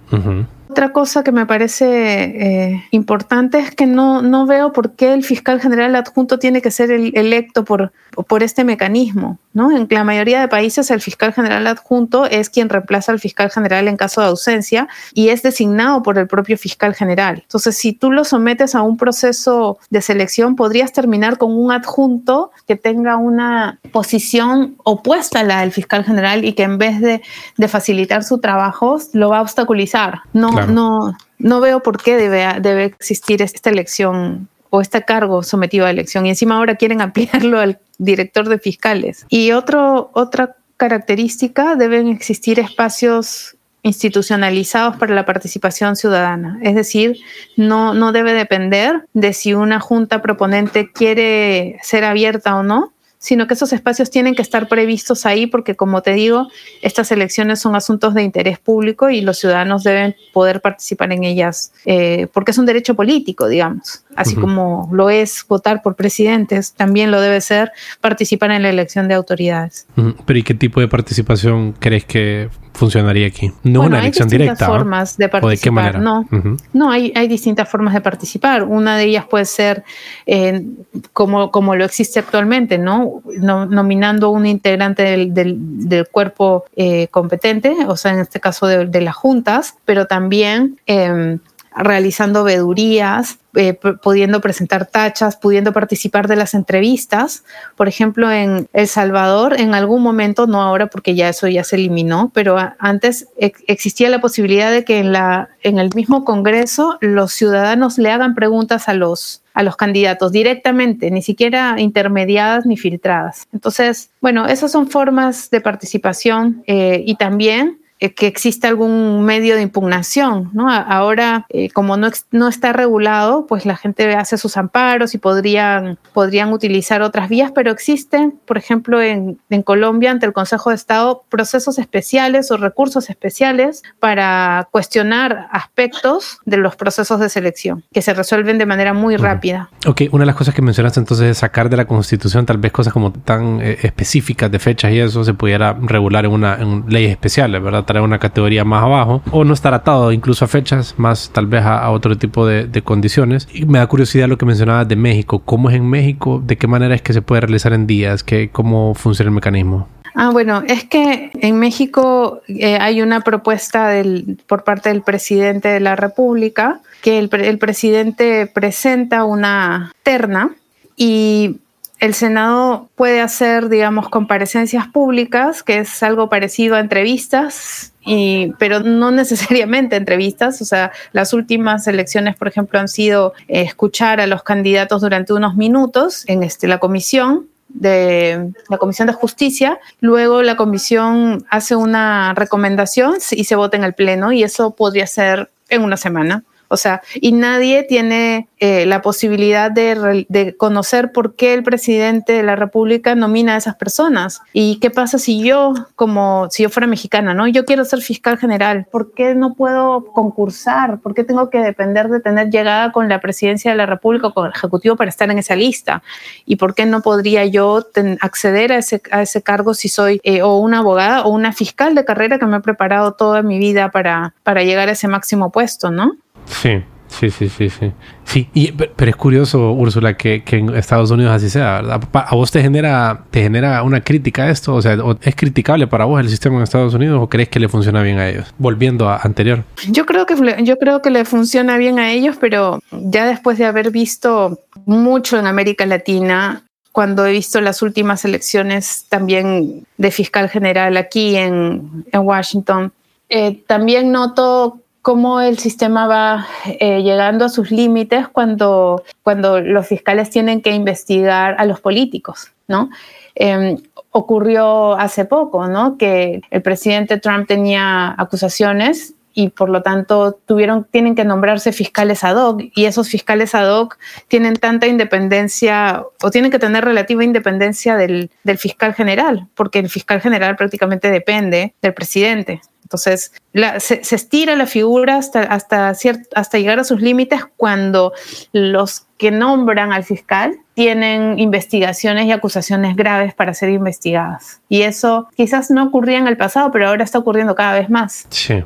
Otra 0.70 0.92
cosa 0.92 1.24
que 1.24 1.33
me 1.33 1.46
parece 1.46 2.24
eh, 2.24 2.85
importante 2.90 3.59
es 3.59 3.74
que 3.74 3.87
no, 3.87 4.20
no 4.22 4.46
veo 4.46 4.72
por 4.72 4.92
qué 4.92 5.14
el 5.14 5.24
fiscal 5.24 5.61
general 5.61 5.96
adjunto 5.96 6.38
tiene 6.38 6.61
que 6.61 6.70
ser 6.70 6.90
el, 6.90 7.12
electo 7.16 7.64
por, 7.64 7.92
por 8.26 8.42
este 8.42 8.64
mecanismo. 8.64 9.38
¿no? 9.54 9.76
En 9.76 9.88
la 9.90 10.04
mayoría 10.04 10.40
de 10.40 10.48
países 10.48 10.90
el 10.90 11.00
fiscal 11.00 11.33
general 11.33 11.66
adjunto 11.66 12.26
es 12.26 12.50
quien 12.50 12.68
reemplaza 12.68 13.12
al 13.12 13.18
fiscal 13.18 13.50
general 13.50 13.88
en 13.88 13.96
caso 13.96 14.20
de 14.20 14.28
ausencia 14.28 14.88
y 15.14 15.31
es 15.31 15.42
designado 15.42 16.02
por 16.02 16.18
el 16.18 16.26
propio 16.26 16.59
fiscal 16.59 16.94
general. 16.94 17.40
Entonces, 17.42 17.76
si 17.76 17.92
tú 17.92 18.12
lo 18.12 18.24
sometes 18.24 18.74
a 18.74 18.83
un 18.83 18.96
proceso 18.96 19.78
de 19.90 20.02
selección, 20.02 20.54
podrías 20.54 20.92
terminar 20.92 21.38
con 21.38 21.57
un 21.59 21.72
adjunto 21.72 22.52
que 22.66 22.76
tenga 22.76 23.16
una 23.16 23.81
posición 23.90 24.76
opuesta 24.85 25.40
a 25.40 25.44
la 25.44 25.61
del 25.61 25.72
fiscal 25.72 26.04
general 26.04 26.44
y 26.44 26.52
que 26.52 26.62
en 26.62 26.78
vez 26.78 27.00
de, 27.00 27.22
de 27.57 27.68
facilitar 27.68 28.22
su 28.22 28.38
trabajo, 28.38 28.98
lo 29.12 29.31
va 29.31 29.38
a 29.38 29.42
obstaculizar. 29.42 30.20
No, 30.33 30.57
no, 30.66 31.16
no 31.38 31.60
veo 31.60 31.82
por 31.82 32.02
qué 32.02 32.16
debe, 32.16 32.46
debe 32.60 32.84
existir 32.84 33.42
esta 33.42 33.70
elección 33.70 34.48
o 34.70 34.80
este 34.80 35.04
cargo 35.04 35.42
sometido 35.42 35.86
a 35.86 35.90
elección. 35.90 36.26
Y 36.26 36.30
encima 36.30 36.56
ahora 36.56 36.76
quieren 36.76 37.00
ampliarlo 37.02 37.60
al 37.60 37.78
director 37.98 38.48
de 38.48 38.58
fiscales. 38.58 39.26
Y 39.28 39.52
otro, 39.52 40.10
otra 40.14 40.56
característica, 40.76 41.74
deben 41.74 42.08
existir 42.08 42.60
espacios 42.60 43.56
institucionalizados 43.82 44.96
para 44.96 45.14
la 45.14 45.24
participación 45.24 45.96
ciudadana. 45.96 46.58
Es 46.62 46.74
decir, 46.74 47.18
no, 47.56 47.94
no 47.94 48.12
debe 48.12 48.32
depender 48.32 49.06
de 49.14 49.32
si 49.32 49.54
una 49.54 49.80
junta 49.80 50.20
proponente 50.20 50.90
quiere 50.92 51.78
ser 51.82 52.04
abierta 52.04 52.56
o 52.56 52.62
no, 52.62 52.92
sino 53.18 53.46
que 53.46 53.54
esos 53.54 53.72
espacios 53.72 54.11
tienen 54.11 54.35
que 54.35 54.42
estar 54.42 54.68
previstos 54.68 55.26
ahí 55.26 55.46
porque, 55.46 55.74
como 55.74 56.02
te 56.02 56.12
digo, 56.12 56.48
estas 56.83 57.11
elecciones 57.11 57.61
son 57.61 57.74
asuntos 57.74 58.14
de 58.14 58.22
interés 58.22 58.59
público 58.59 59.11
y 59.11 59.20
los 59.20 59.38
ciudadanos 59.38 59.83
deben 59.83 60.14
poder 60.33 60.61
participar 60.61 61.12
en 61.12 61.24
ellas 61.24 61.72
eh, 61.85 62.28
porque 62.33 62.52
es 62.52 62.59
un 62.59 62.66
derecho 62.66 62.94
político, 62.94 63.48
digamos. 63.48 64.04
Así 64.16 64.35
como 64.35 64.88
lo 64.92 65.11
es 65.11 65.44
votar 65.48 65.81
por 65.81 65.94
presidentes, 65.94 66.72
también 66.72 67.12
lo 67.12 67.20
debe 67.20 67.40
ser 67.40 67.70
participar 68.00 68.50
en 68.50 68.62
la 68.62 68.70
elección 68.70 69.07
de 69.07 69.14
autoridades. 69.14 69.87
Pero 70.26 70.38
¿y 70.38 70.42
qué 70.42 70.54
tipo 70.54 70.81
de 70.81 70.88
participación 70.88 71.72
crees 71.78 72.04
que 72.04 72.48
funcionaría 72.72 73.26
aquí? 73.26 73.52
No 73.62 73.83
una 73.83 74.00
elección 74.00 74.28
directa. 74.28 74.66
Hay 74.66 74.72
formas 74.72 75.16
de 75.16 75.28
participar. 75.28 76.00
No, 76.00 76.26
no 76.72 76.90
hay, 76.90 77.12
hay, 77.14 77.28
distintas 77.28 77.68
formas 77.68 77.94
de 77.94 78.00
participar. 78.00 78.64
Una 78.64 78.96
de 78.96 79.04
ellas 79.04 79.26
puede 79.26 79.44
ser 79.44 79.85
eh, 80.26 80.64
como, 81.12 81.50
como 81.50 81.76
lo 81.76 81.85
existe 81.85 82.18
actualmente, 82.18 82.78
¿no? 82.78 83.07
Nominando 83.38 84.30
un 84.30 84.46
integrante 84.46 85.02
del, 85.02 85.34
del, 85.34 86.08
cuerpo 86.08 86.64
eh, 86.76 87.08
competente, 87.08 87.74
o 87.86 87.96
sea, 87.96 88.12
en 88.12 88.20
este 88.20 88.40
caso 88.40 88.66
de, 88.66 89.00
las 89.00 89.14
juntas, 89.14 89.76
pero 89.84 90.06
también 90.06 90.80
em, 90.86 91.38
realizando 91.76 92.44
vedurías, 92.44 93.38
eh, 93.54 93.74
pudiendo 93.74 94.40
presentar 94.40 94.86
tachas, 94.86 95.36
pudiendo 95.36 95.72
participar 95.72 96.28
de 96.28 96.36
las 96.36 96.54
entrevistas. 96.54 97.44
Por 97.76 97.88
ejemplo, 97.88 98.30
en 98.30 98.68
El 98.72 98.88
Salvador, 98.88 99.61
en 99.61 99.74
algún 99.74 100.02
momento, 100.02 100.46
no 100.46 100.61
ahora 100.61 100.88
porque 100.88 101.14
ya 101.14 101.28
eso 101.28 101.46
ya 101.48 101.64
se 101.64 101.76
eliminó, 101.76 102.30
pero 102.34 102.56
antes 102.78 103.28
existía 103.38 104.11
la 104.11 104.20
posibilidad 104.20 104.70
de 104.70 104.84
que 104.84 104.98
en, 104.98 105.12
la, 105.12 105.48
en 105.62 105.78
el 105.78 105.90
mismo 105.94 106.24
Congreso 106.24 106.98
los 107.00 107.32
ciudadanos 107.32 107.98
le 107.98 108.11
hagan 108.11 108.34
preguntas 108.34 108.88
a 108.88 108.94
los, 108.94 109.42
a 109.59 109.64
los 109.64 109.74
candidatos 109.74 110.30
directamente, 110.30 111.11
ni 111.11 111.20
siquiera 111.20 111.74
intermediadas 111.78 112.64
ni 112.64 112.76
filtradas. 112.76 113.48
Entonces, 113.52 114.11
bueno, 114.20 114.46
esas 114.46 114.70
son 114.70 114.88
formas 114.88 115.50
de 115.50 115.61
participación 115.61 116.62
eh, 116.68 117.02
y 117.04 117.16
también 117.16 117.78
que 117.99 118.26
exista 118.26 118.68
algún 118.68 119.24
medio 119.24 119.57
de 119.57 119.62
impugnación, 119.62 120.51
¿no? 120.53 120.70
Ahora, 120.70 121.46
eh, 121.49 121.70
como 121.70 121.96
no, 121.96 122.09
no 122.30 122.49
está 122.49 122.72
regulado, 122.72 123.46
pues 123.46 123.66
la 123.66 123.76
gente 123.76 124.14
hace 124.14 124.38
sus 124.38 124.57
amparos 124.57 125.14
y 125.14 125.18
podrían, 125.18 125.99
podrían 126.12 126.53
utilizar 126.53 127.03
otras 127.03 127.28
vías, 127.28 127.53
pero 127.55 127.70
existen, 127.70 128.38
por 128.46 128.59
ejemplo, 128.59 129.03
en, 129.03 129.38
en 129.51 129.62
Colombia, 129.62 130.11
ante 130.11 130.26
el 130.26 130.32
Consejo 130.32 130.70
de 130.70 130.76
Estado, 130.76 131.24
procesos 131.28 131.78
especiales 131.78 132.51
o 132.51 132.57
recursos 132.57 133.11
especiales 133.11 133.82
para 133.99 134.68
cuestionar 134.70 135.49
aspectos 135.51 136.38
de 136.44 136.57
los 136.57 136.76
procesos 136.76 137.20
de 137.20 137.28
selección, 137.28 137.84
que 137.92 138.03
se 138.03 138.14
resuelven 138.14 138.59
de 138.59 138.66
manera 138.66 138.94
muy 138.94 139.16
rápida. 139.16 139.70
Ok, 139.86 140.03
una 140.12 140.22
de 140.22 140.26
las 140.26 140.36
cosas 140.36 140.55
que 140.55 140.62
mencionaste 140.62 141.01
entonces 141.01 141.26
es 141.26 141.38
sacar 141.38 141.68
de 141.68 141.76
la 141.76 141.86
Constitución 141.86 142.46
tal 142.46 142.59
vez 142.59 142.72
cosas 142.72 142.92
como 142.92 143.12
tan 143.12 143.61
eh, 143.61 143.78
específicas 143.82 144.51
de 144.51 144.59
fechas 144.59 144.92
y 144.92 145.01
eso 145.01 145.24
se 145.24 145.34
pudiera 145.34 145.76
regular 145.80 146.24
en 146.24 146.32
una 146.32 146.55
en 146.57 146.84
leyes 146.88 147.11
especiales, 147.11 147.62
¿verdad? 147.62 147.84
Traer 147.89 148.05
una 148.05 148.18
categoría 148.18 148.64
más 148.64 148.84
abajo 148.84 149.22
o 149.32 149.45
no 149.45 149.55
estar 149.55 149.72
atado 149.72 150.12
incluso 150.12 150.45
a 150.45 150.49
fechas, 150.49 150.95
más 150.99 151.30
tal 151.32 151.47
vez 151.47 151.64
a, 151.64 151.91
otro 151.91 152.16
tipo 152.16 152.47
de, 152.47 152.82
condiciones. 152.82 153.49
Y 153.53 153.64
me 153.64 153.78
da 153.78 153.86
curiosidad 153.86 154.28
lo 154.28 154.39
que 154.39 154.47
mencionabas 154.47 154.86
de 154.86 154.95
México. 154.95 155.41
¿Cómo 155.41 155.70
es 155.70 155.76
en 155.76 155.89
México? 155.89 156.41
¿De 156.45 156.57
qué 156.57 156.66
manera 156.68 156.95
es 156.95 157.03
que 157.03 157.12
se 157.12 157.22
puede 157.22 157.41
realizar 157.41 157.72
en 157.72 157.86
días? 157.86 158.22
¿Qué, 158.22 158.51
¿Cómo 158.51 158.95
funciona 158.95 159.30
el 159.30 159.34
mecanismo? 159.34 159.89
Ah, 160.14 160.30
bueno, 160.30 160.62
es 160.66 160.84
que 160.84 161.30
en 161.41 161.59
México 161.59 162.43
eh, 162.49 162.76
hay 162.78 163.01
una 163.03 163.22
propuesta 163.22 163.89
del, 163.89 164.39
por 164.47 164.64
parte 164.64 164.91
del 164.91 165.03
presidente 165.03 165.68
de 165.68 165.80
la 165.80 165.97
República 165.97 166.80
que 167.03 167.18
el, 167.18 167.30
el 167.32 167.59
presidente 167.59 168.47
presenta 168.47 169.24
una 169.24 169.93
terna 170.03 170.51
y 170.97 171.59
el 171.99 172.14
Senado 172.14 172.88
puede 172.94 173.20
hacer, 173.20 173.68
digamos, 173.68 174.09
comparecencias 174.09 174.86
públicas, 174.86 175.62
que 175.62 175.78
es 175.78 176.03
algo 176.03 176.28
parecido 176.28 176.76
a 176.76 176.80
entrevistas, 176.80 177.92
y, 178.05 178.53
pero 178.59 178.80
no 178.80 179.11
necesariamente 179.12 179.96
entrevistas. 179.96 180.62
O 180.62 180.64
sea, 180.64 180.92
las 181.12 181.32
últimas 181.32 181.86
elecciones, 181.86 182.36
por 182.36 182.49
ejemplo, 182.49 182.78
han 182.78 182.88
sido 182.88 183.34
eh, 183.49 183.62
escuchar 183.62 184.20
a 184.20 184.26
los 184.26 184.42
candidatos 184.42 185.01
durante 185.01 185.32
unos 185.32 185.57
minutos 185.57 186.24
en 186.26 186.42
este, 186.42 186.68
la 186.68 186.78
comisión 186.78 187.46
de 187.68 188.53
la 188.68 188.78
Comisión 188.78 189.09
de 189.09 189.12
Justicia, 189.12 189.78
luego 190.01 190.42
la 190.42 190.57
comisión 190.57 191.44
hace 191.51 191.76
una 191.76 192.32
recomendación 192.34 193.16
y 193.30 193.44
se 193.44 193.57
vota 193.57 193.76
en 193.76 193.84
el 193.84 193.92
Pleno 193.92 194.32
y 194.32 194.42
eso 194.42 194.70
podría 194.70 195.07
ser 195.07 195.51
en 195.68 195.82
una 195.82 195.99
semana. 195.99 196.44
O 196.68 196.76
sea, 196.76 197.02
y 197.14 197.32
nadie 197.32 197.82
tiene 197.82 198.48
eh, 198.60 198.86
la 198.86 199.02
posibilidad 199.02 199.70
de, 199.70 200.54
conocer 200.58 201.12
por 201.12 201.34
qué 201.34 201.54
el 201.54 201.62
presidente 201.62 202.32
de 202.34 202.42
la 202.42 202.56
República 202.56 203.14
nomina 203.14 203.54
a 203.54 203.56
esas 203.56 203.76
personas. 203.76 204.42
¿Y 204.52 204.78
qué 204.80 204.90
pasa 204.90 205.18
si 205.18 205.42
yo, 205.42 205.74
como 205.96 206.48
si 206.50 206.64
yo 206.64 206.70
fuera 206.70 206.86
mexicana, 206.86 207.34
¿no? 207.34 207.46
Yo 207.48 207.64
quiero 207.64 207.84
ser 207.84 208.00
fiscal 208.00 208.36
general. 208.36 208.86
¿Por 208.90 209.12
qué 209.12 209.34
no 209.34 209.54
puedo 209.54 210.06
concursar? 210.12 210.98
¿Por 210.98 211.14
qué 211.14 211.24
tengo 211.24 211.50
que 211.50 211.60
depender 211.60 212.08
de 212.08 212.20
tener 212.20 212.50
llegada 212.50 212.92
con 212.92 213.08
la 213.08 213.20
presidencia 213.20 213.70
de 213.70 213.76
la 213.76 213.86
República 213.86 214.28
o 214.28 214.34
con 214.34 214.46
el 214.46 214.52
Ejecutivo 214.52 214.96
para 214.96 215.08
estar 215.08 215.30
en 215.30 215.38
esa 215.38 215.56
lista? 215.56 216.02
¿Y 216.44 216.56
por 216.56 216.74
qué 216.74 216.84
no 216.84 217.00
podría 217.00 217.44
yo 217.46 217.86
acceder 218.20 218.72
a 218.72 218.78
ese, 218.78 219.00
a 219.10 219.22
ese 219.22 219.42
cargo 219.42 219.72
si 219.72 219.88
soy 219.88 220.20
eh, 220.24 220.42
o 220.42 220.56
una 220.58 220.80
abogada 220.80 221.22
o 221.22 221.30
una 221.30 221.52
fiscal 221.52 221.94
de 221.94 222.04
carrera 222.04 222.38
que 222.38 222.46
me 222.46 222.56
ha 222.56 222.60
preparado 222.60 223.12
toda 223.12 223.42
mi 223.42 223.58
vida 223.58 223.90
para, 223.90 224.34
para 224.42 224.62
llegar 224.62 224.88
a 224.88 224.92
ese 224.92 225.08
máximo 225.08 225.50
puesto, 225.50 225.90
¿no? 225.90 226.16
Sí, 226.49 226.82
sí, 227.09 227.30
sí, 227.30 227.49
sí, 227.49 227.70
sí. 227.70 227.92
Sí, 228.24 228.49
y, 228.53 228.72
pero 228.72 229.11
es 229.11 229.16
curioso, 229.16 229.72
Úrsula, 229.72 230.16
que, 230.16 230.42
que, 230.44 230.57
en 230.57 230.74
Estados 230.76 231.11
Unidos 231.11 231.32
así 231.32 231.49
sea, 231.49 231.80
¿verdad? 231.80 232.01
¿A 232.12 232.34
vos 232.34 232.51
te 232.51 232.61
genera, 232.61 233.24
te 233.30 233.42
genera 233.42 233.82
una 233.82 234.03
crítica 234.03 234.51
esto? 234.51 234.74
O 234.74 234.82
sea, 234.82 234.96
¿es 235.22 235.34
criticable 235.34 235.86
para 235.86 236.05
vos 236.05 236.20
el 236.20 236.28
sistema 236.28 236.57
en 236.57 236.62
Estados 236.62 236.94
Unidos 236.94 237.20
o 237.22 237.28
crees 237.28 237.49
que 237.49 237.61
le 237.61 237.68
funciona 237.68 238.03
bien 238.03 238.18
a 238.18 238.28
ellos? 238.28 238.55
Volviendo 238.59 239.09
a 239.09 239.18
anterior. 239.18 239.64
Yo 239.88 240.05
creo 240.07 240.26
que, 240.26 240.34
yo 240.62 240.76
creo 240.78 241.01
que 241.01 241.11
le 241.11 241.24
funciona 241.24 241.78
bien 241.78 241.99
a 241.99 242.11
ellos, 242.11 242.36
pero 242.40 242.80
ya 242.90 243.26
después 243.26 243.59
de 243.59 243.64
haber 243.64 243.90
visto 243.90 244.59
mucho 244.84 245.38
en 245.38 245.46
América 245.46 245.86
Latina, 245.86 246.64
cuando 246.92 247.26
he 247.26 247.32
visto 247.32 247.61
las 247.61 247.82
últimas 247.82 248.24
elecciones 248.24 249.07
también 249.09 249.86
de 249.99 250.11
fiscal 250.11 250.49
general 250.49 250.96
aquí 250.96 251.36
en, 251.36 252.05
en 252.11 252.20
Washington, 252.20 252.92
eh, 253.28 253.62
también 253.66 254.11
noto 254.11 254.80
cómo 255.09 255.40
el 255.40 255.59
sistema 255.59 256.06
va 256.06 256.46
eh, 256.66 257.00
llegando 257.02 257.46
a 257.46 257.48
sus 257.48 257.70
límites 257.70 258.28
cuando, 258.28 259.02
cuando 259.22 259.59
los 259.59 259.86
fiscales 259.86 260.28
tienen 260.28 260.61
que 260.61 260.72
investigar 260.72 261.56
a 261.59 261.64
los 261.64 261.80
políticos, 261.80 262.52
¿no? 262.66 262.90
Em, 263.34 263.78
ocurrió 264.11 264.92
hace 264.98 265.24
poco, 265.24 265.66
¿no? 265.66 265.96
Que 265.96 266.42
el 266.50 266.61
presidente 266.61 267.16
Trump 267.16 267.48
tenía 267.48 268.14
acusaciones 268.18 269.14
y 269.32 269.48
por 269.48 269.70
lo 269.70 269.80
tanto 269.80 270.38
tuvieron, 270.44 270.84
tienen 270.84 271.14
que 271.14 271.24
nombrarse 271.24 271.72
fiscales 271.72 272.22
ad 272.22 272.36
hoc 272.36 272.64
y 272.74 272.84
esos 272.84 273.09
fiscales 273.09 273.54
ad 273.54 273.70
hoc 273.70 273.96
tienen 274.26 274.56
tanta 274.56 274.88
independencia 274.88 276.04
o 276.22 276.30
tienen 276.30 276.50
que 276.50 276.59
tener 276.59 276.84
relativa 276.84 277.24
independencia 277.24 277.96
del, 277.96 278.30
del 278.44 278.59
fiscal 278.59 278.92
general, 278.92 279.46
porque 279.54 279.78
el 279.78 279.88
fiscal 279.88 280.20
general 280.20 280.54
prácticamente 280.56 281.11
depende 281.11 281.74
del 281.80 281.94
presidente. 281.94 282.61
Entonces, 282.89 283.32
se, 283.80 284.01
estira 284.14 284.57
la 284.57 284.64
figura 284.64 285.16
hasta, 285.16 285.43
hasta, 285.43 285.93
hasta 286.34 286.59
llegar 286.59 286.78
a 286.78 286.84
sus 286.84 287.03
límites 287.03 287.43
cuando 287.59 288.14
los 288.53 289.07
que 289.18 289.30
nombran 289.30 289.93
al 289.93 290.05
fiscal 290.05 290.57
tienen 290.72 291.39
investigaciones 291.39 292.24
y 292.24 292.32
acusaciones 292.32 292.97
graves 292.97 293.34
para 293.34 293.53
ser 293.53 293.68
investigadas. 293.68 294.62
Y 294.70 294.82
eso 294.82 295.28
quizás 295.36 295.70
no 295.70 295.84
ocurría 295.84 296.16
en 296.16 296.28
el 296.28 296.39
pasado, 296.39 296.70
pero 296.70 296.89
ahora 296.89 297.05
está 297.05 297.18
ocurriendo 297.18 297.55
cada 297.55 297.78
vez 297.78 297.91
más. 297.91 298.26
Sí. 298.30 298.64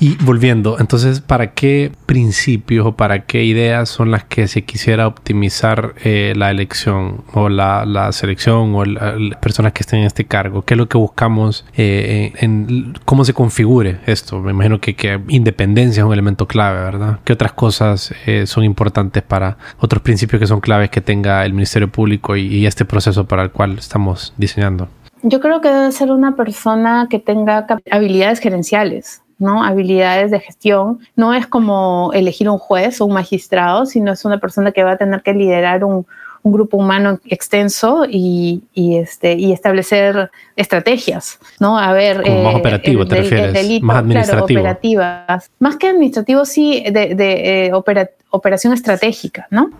Y 0.00 0.16
volviendo, 0.16 0.78
entonces, 0.78 1.20
¿para 1.20 1.52
qué 1.52 1.92
principios 2.06 2.86
o 2.86 2.92
para 2.92 3.26
qué 3.26 3.44
ideas 3.44 3.88
son 3.88 4.10
las 4.10 4.24
que 4.24 4.46
se 4.48 4.62
quisiera 4.62 5.06
optimizar 5.06 5.94
eh, 6.04 6.34
la 6.36 6.50
elección 6.50 7.24
o 7.32 7.48
la, 7.48 8.10
selección 8.12 8.74
o 8.74 8.84
las 8.84 9.36
personas 9.40 9.72
que 9.72 9.82
estén 9.82 10.00
en 10.00 10.06
este 10.06 10.24
cargo? 10.24 10.62
¿Qué 10.62 10.74
es 10.74 10.78
lo 10.78 10.88
que 10.88 10.98
buscamos 10.98 11.64
eh, 11.76 12.32
en, 12.36 12.94
cómo 13.04 13.24
se 13.24 13.34
configure 13.34 14.00
esto? 14.06 14.40
Me 14.40 14.52
imagino 14.52 14.80
que, 14.80 15.20
independencia 15.28 16.02
es 16.02 16.06
un 16.06 16.12
elemento 16.12 16.46
clave, 16.46 16.80
¿verdad? 16.80 17.20
¿Qué 17.24 17.32
otras 17.32 17.52
cosas 17.52 18.14
eh, 18.26 18.46
son 18.46 18.64
importantes 18.64 19.22
para 19.22 19.58
otros 19.78 20.02
principios 20.02 20.40
que 20.40 20.46
son 20.46 20.60
claves 20.60 20.90
que 20.90 21.00
tenga 21.00 21.44
el 21.44 21.52
Ministerio 21.52 21.88
Público 21.88 22.36
y 22.36 22.66
este 22.66 22.84
proceso 22.84 23.26
para 23.26 23.42
el 23.42 23.50
cual 23.50 23.78
estamos 23.78 24.32
diseñando? 24.36 24.88
Yo 25.22 25.40
creo 25.40 25.60
que 25.60 25.68
debe 25.68 25.92
ser 25.92 26.10
una 26.10 26.36
persona 26.36 27.06
que 27.10 27.18
tenga 27.18 27.66
habilidades 27.90 28.40
gerenciales, 28.40 29.22
¿no? 29.38 29.64
Habilidades 29.64 30.30
de 30.30 30.40
gestión. 30.40 31.00
No 31.16 31.34
es 31.34 31.46
como 31.46 32.10
elegir 32.14 32.48
un 32.48 32.58
juez 32.58 33.00
o 33.00 33.06
un 33.06 33.14
magistrado, 33.14 33.86
sino 33.86 34.12
es 34.12 34.24
una 34.24 34.38
persona 34.38 34.72
que 34.72 34.84
va 34.84 34.92
a 34.92 34.96
tener 34.96 35.22
que 35.22 35.34
liderar 35.34 35.84
un, 35.84 36.06
grupo 36.44 36.78
humano 36.78 37.20
extenso 37.26 38.06
y, 38.08 38.62
este, 38.74 39.34
y 39.34 39.52
establecer 39.52 40.30
estrategias, 40.56 41.38
¿no? 41.60 41.78
A 41.78 41.92
ver... 41.92 42.18
más 42.18 42.54
eh, 42.54 42.56
operativo, 42.56 43.04
¿te 43.04 43.16
refieres? 43.16 43.82
más 43.82 43.98
administrativo. 43.98 44.60
operativas. 44.60 45.50
Más 45.58 45.76
que 45.76 45.88
administrativo, 45.88 46.46
sí, 46.46 46.84
de, 46.90 47.66
eh, 47.66 47.72
operación 48.30 48.72
estratégica, 48.72 49.46
¿no? 49.50 49.70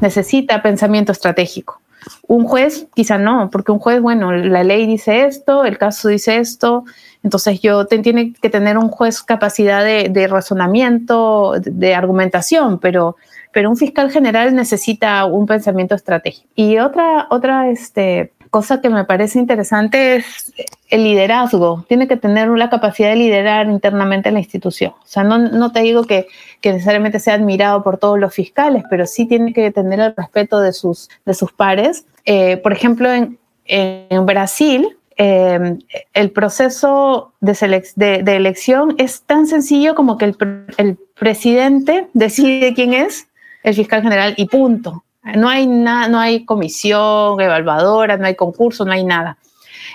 Necesita 0.00 0.62
pensamiento 0.62 1.10
estratégico. 1.10 1.81
Un 2.26 2.44
juez 2.44 2.86
quizá 2.94 3.18
no, 3.18 3.50
porque 3.50 3.72
un 3.72 3.78
juez, 3.78 4.00
bueno, 4.00 4.32
la 4.32 4.64
ley 4.64 4.86
dice 4.86 5.24
esto, 5.24 5.64
el 5.64 5.78
caso 5.78 6.08
dice 6.08 6.38
esto, 6.38 6.84
entonces 7.22 7.60
yo 7.60 7.86
tiene 7.86 8.32
que 8.32 8.50
tener 8.50 8.78
un 8.78 8.88
juez 8.88 9.22
capacidad 9.22 9.84
de, 9.84 10.26
razonamiento, 10.28 11.54
de, 11.60 11.94
argumentación, 11.94 12.78
pero, 12.80 13.16
pero 13.52 13.70
un 13.70 13.76
fiscal 13.76 14.10
general 14.10 14.54
necesita 14.54 15.24
un 15.24 15.46
pensamiento 15.46 15.94
estratégico. 15.94 16.48
Y 16.56 16.78
otra, 16.78 17.26
otra 17.30 17.70
este, 17.70 18.32
cosa 18.52 18.80
que 18.80 18.88
me 18.88 19.04
parece 19.04 19.40
interesante 19.40 20.14
es 20.14 20.52
el 20.88 21.02
liderazgo. 21.02 21.84
Tiene 21.88 22.06
que 22.06 22.16
tener 22.16 22.48
la 22.50 22.70
capacidad 22.70 23.08
de 23.08 23.16
liderar 23.16 23.66
internamente 23.66 24.30
la 24.30 24.38
institución. 24.38 24.92
O 24.92 25.06
sea, 25.06 25.24
no, 25.24 25.38
no 25.38 25.72
te 25.72 25.80
digo 25.80 26.04
que, 26.04 26.28
que, 26.60 26.72
necesariamente 26.72 27.18
sea 27.18 27.34
admirado 27.34 27.82
por 27.82 27.98
todos 27.98 28.20
los 28.20 28.32
fiscales, 28.32 28.84
pero 28.88 29.06
sí 29.06 29.26
tiene 29.26 29.52
que 29.52 29.72
tener 29.72 29.98
el 29.98 30.14
respeto 30.16 30.60
de 30.60 30.72
sus, 30.72 31.10
de 31.26 31.34
sus 31.34 31.52
pares. 31.52 32.06
Eh, 32.24 32.58
por 32.58 32.72
ejemplo, 32.72 33.12
en, 33.12 33.40
en 33.64 34.24
Brasil, 34.24 34.96
Em, 35.16 35.78
el 36.14 36.30
proceso 36.30 37.32
de, 37.40 38.22
elección 38.26 38.94
es 38.98 39.22
tan 39.22 39.46
sencillo 39.46 39.94
como 39.94 40.16
que 40.16 40.24
el, 40.24 40.98
presidente 41.14 42.08
decide 42.14 42.74
quién 42.74 42.94
es 42.94 43.28
el 43.62 43.74
fiscal 43.74 44.02
general 44.02 44.34
y 44.36 44.46
punto. 44.46 45.04
No 45.22 45.48
hay, 45.48 45.66
no 45.66 46.18
hay 46.18 46.44
comisión 46.44 47.40
evaluadora, 47.40 48.16
no 48.16 48.26
hay 48.26 48.34
concurso, 48.34 48.84
no 48.84 48.92
hay 48.92 49.04
nada. 49.04 49.38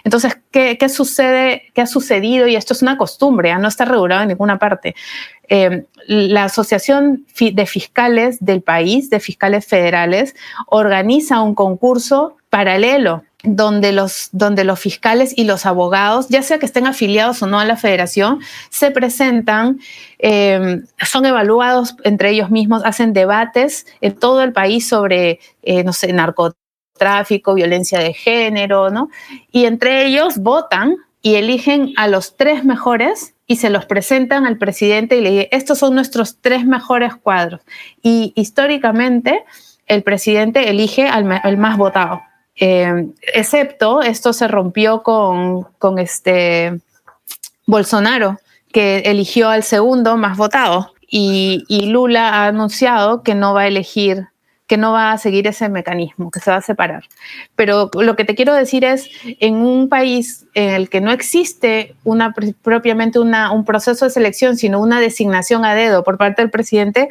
Entonces, 0.03 0.37
¿qué, 0.51 0.77
sucede? 0.89 1.63
¿Qué 1.73 1.81
ha 1.81 1.87
sucedido? 1.87 2.47
Y 2.47 2.55
esto 2.55 2.73
es 2.73 2.81
una 2.81 2.97
costumbre, 2.97 3.51
¿ah? 3.51 3.57
no 3.57 3.67
está 3.67 3.85
regulado 3.85 4.21
en 4.21 4.29
ninguna 4.29 4.59
parte. 4.59 4.95
Eh, 5.49 5.85
la 6.07 6.45
Asociación 6.45 7.25
de 7.39 7.65
Fiscales 7.65 8.37
del 8.39 8.61
país, 8.61 9.09
de 9.09 9.19
fiscales 9.19 9.65
federales, 9.65 10.35
organiza 10.67 11.41
un 11.41 11.55
concurso 11.55 12.37
paralelo 12.49 13.23
donde 13.43 13.91
los, 13.91 14.29
donde 14.31 14.63
los 14.63 14.79
fiscales 14.79 15.33
y 15.35 15.43
los 15.43 15.65
abogados, 15.65 16.27
ya 16.29 16.41
sea 16.41 16.57
que 16.57 16.65
estén 16.65 16.87
afiliados 16.87 17.41
o 17.43 17.47
no 17.47 17.59
a 17.59 17.65
la 17.65 17.77
federación, 17.77 18.39
se 18.69 18.91
presentan, 18.91 19.79
eh, 20.19 20.81
son 21.05 21.25
evaluados 21.25 21.95
entre 22.03 22.31
ellos 22.31 22.49
mismos, 22.49 22.83
hacen 22.83 23.13
debates 23.13 23.85
en 24.01 24.15
todo 24.15 24.41
el 24.41 24.53
país 24.53 24.87
sobre, 24.87 25.39
eh, 25.61 25.83
no 25.83 25.93
sé, 25.93 26.11
narcotráfico, 26.13 27.53
violencia 27.53 27.99
de 27.99 28.13
género, 28.13 28.89
¿no? 28.89 29.09
Y 29.51 29.65
entre 29.65 30.07
ellos 30.07 30.39
votan 30.39 30.95
y 31.21 31.35
eligen 31.35 31.93
a 31.97 32.07
los 32.07 32.37
tres 32.37 32.65
mejores 32.65 33.35
y 33.45 33.57
se 33.57 33.69
los 33.69 33.85
presentan 33.85 34.45
al 34.45 34.57
presidente 34.57 35.17
y 35.17 35.21
le 35.21 35.29
dicen, 35.31 35.47
estos 35.51 35.77
son 35.77 35.93
nuestros 35.93 36.39
tres 36.41 36.65
mejores 36.65 37.15
cuadros. 37.15 37.61
Y 38.01 38.33
históricamente 38.35 39.43
el 39.85 40.03
presidente 40.03 40.69
elige 40.69 41.07
al, 41.07 41.39
al 41.43 41.57
más 41.57 41.77
votado. 41.77 42.21
Eh, 42.59 43.07
excepto 43.33 44.01
esto 44.01 44.33
se 44.33 44.47
rompió 44.47 45.03
con, 45.03 45.63
con 45.77 45.99
este 45.99 46.79
Bolsonaro, 47.65 48.39
que 48.71 48.99
eligió 48.99 49.49
al 49.49 49.63
segundo 49.63 50.17
más 50.17 50.37
votado. 50.37 50.93
Y, 51.09 51.63
y, 51.67 51.85
Lula 51.85 52.29
ha 52.29 52.47
anunciado 52.47 53.23
que 53.23 53.33
no 53.33 53.53
va 53.53 53.61
a 53.61 53.67
elegir, 53.67 54.27
que 54.67 54.77
no 54.77 54.91
va 54.91 55.13
a 55.13 55.17
seguir 55.17 55.47
ese 55.47 55.69
mecanismo, 55.69 56.29
que 56.29 56.41
se 56.41 56.51
va 56.51 56.57
a 56.57 56.61
separar. 56.61 57.05
Pero 57.55 57.89
lo 57.93 58.15
que 58.15 58.25
te 58.25 58.35
quiero 58.35 58.53
decir 58.53 58.83
es, 58.83 59.09
en 59.23 59.55
un 59.55 59.87
país 59.87 60.45
en 60.53 60.71
el 60.71 60.89
que 60.89 60.99
no 60.99 61.11
existe 61.11 61.95
una, 62.03 62.33
propiamente 62.61 63.17
un 63.19 63.65
proceso 63.65 64.05
de 64.05 64.11
selección, 64.11 64.57
sino 64.57 64.81
una 64.81 64.99
designación 64.99 65.63
a 65.63 65.73
dedo 65.73 66.03
por 66.03 66.17
parte 66.17 66.41
del 66.41 66.51
presidente, 66.51 67.07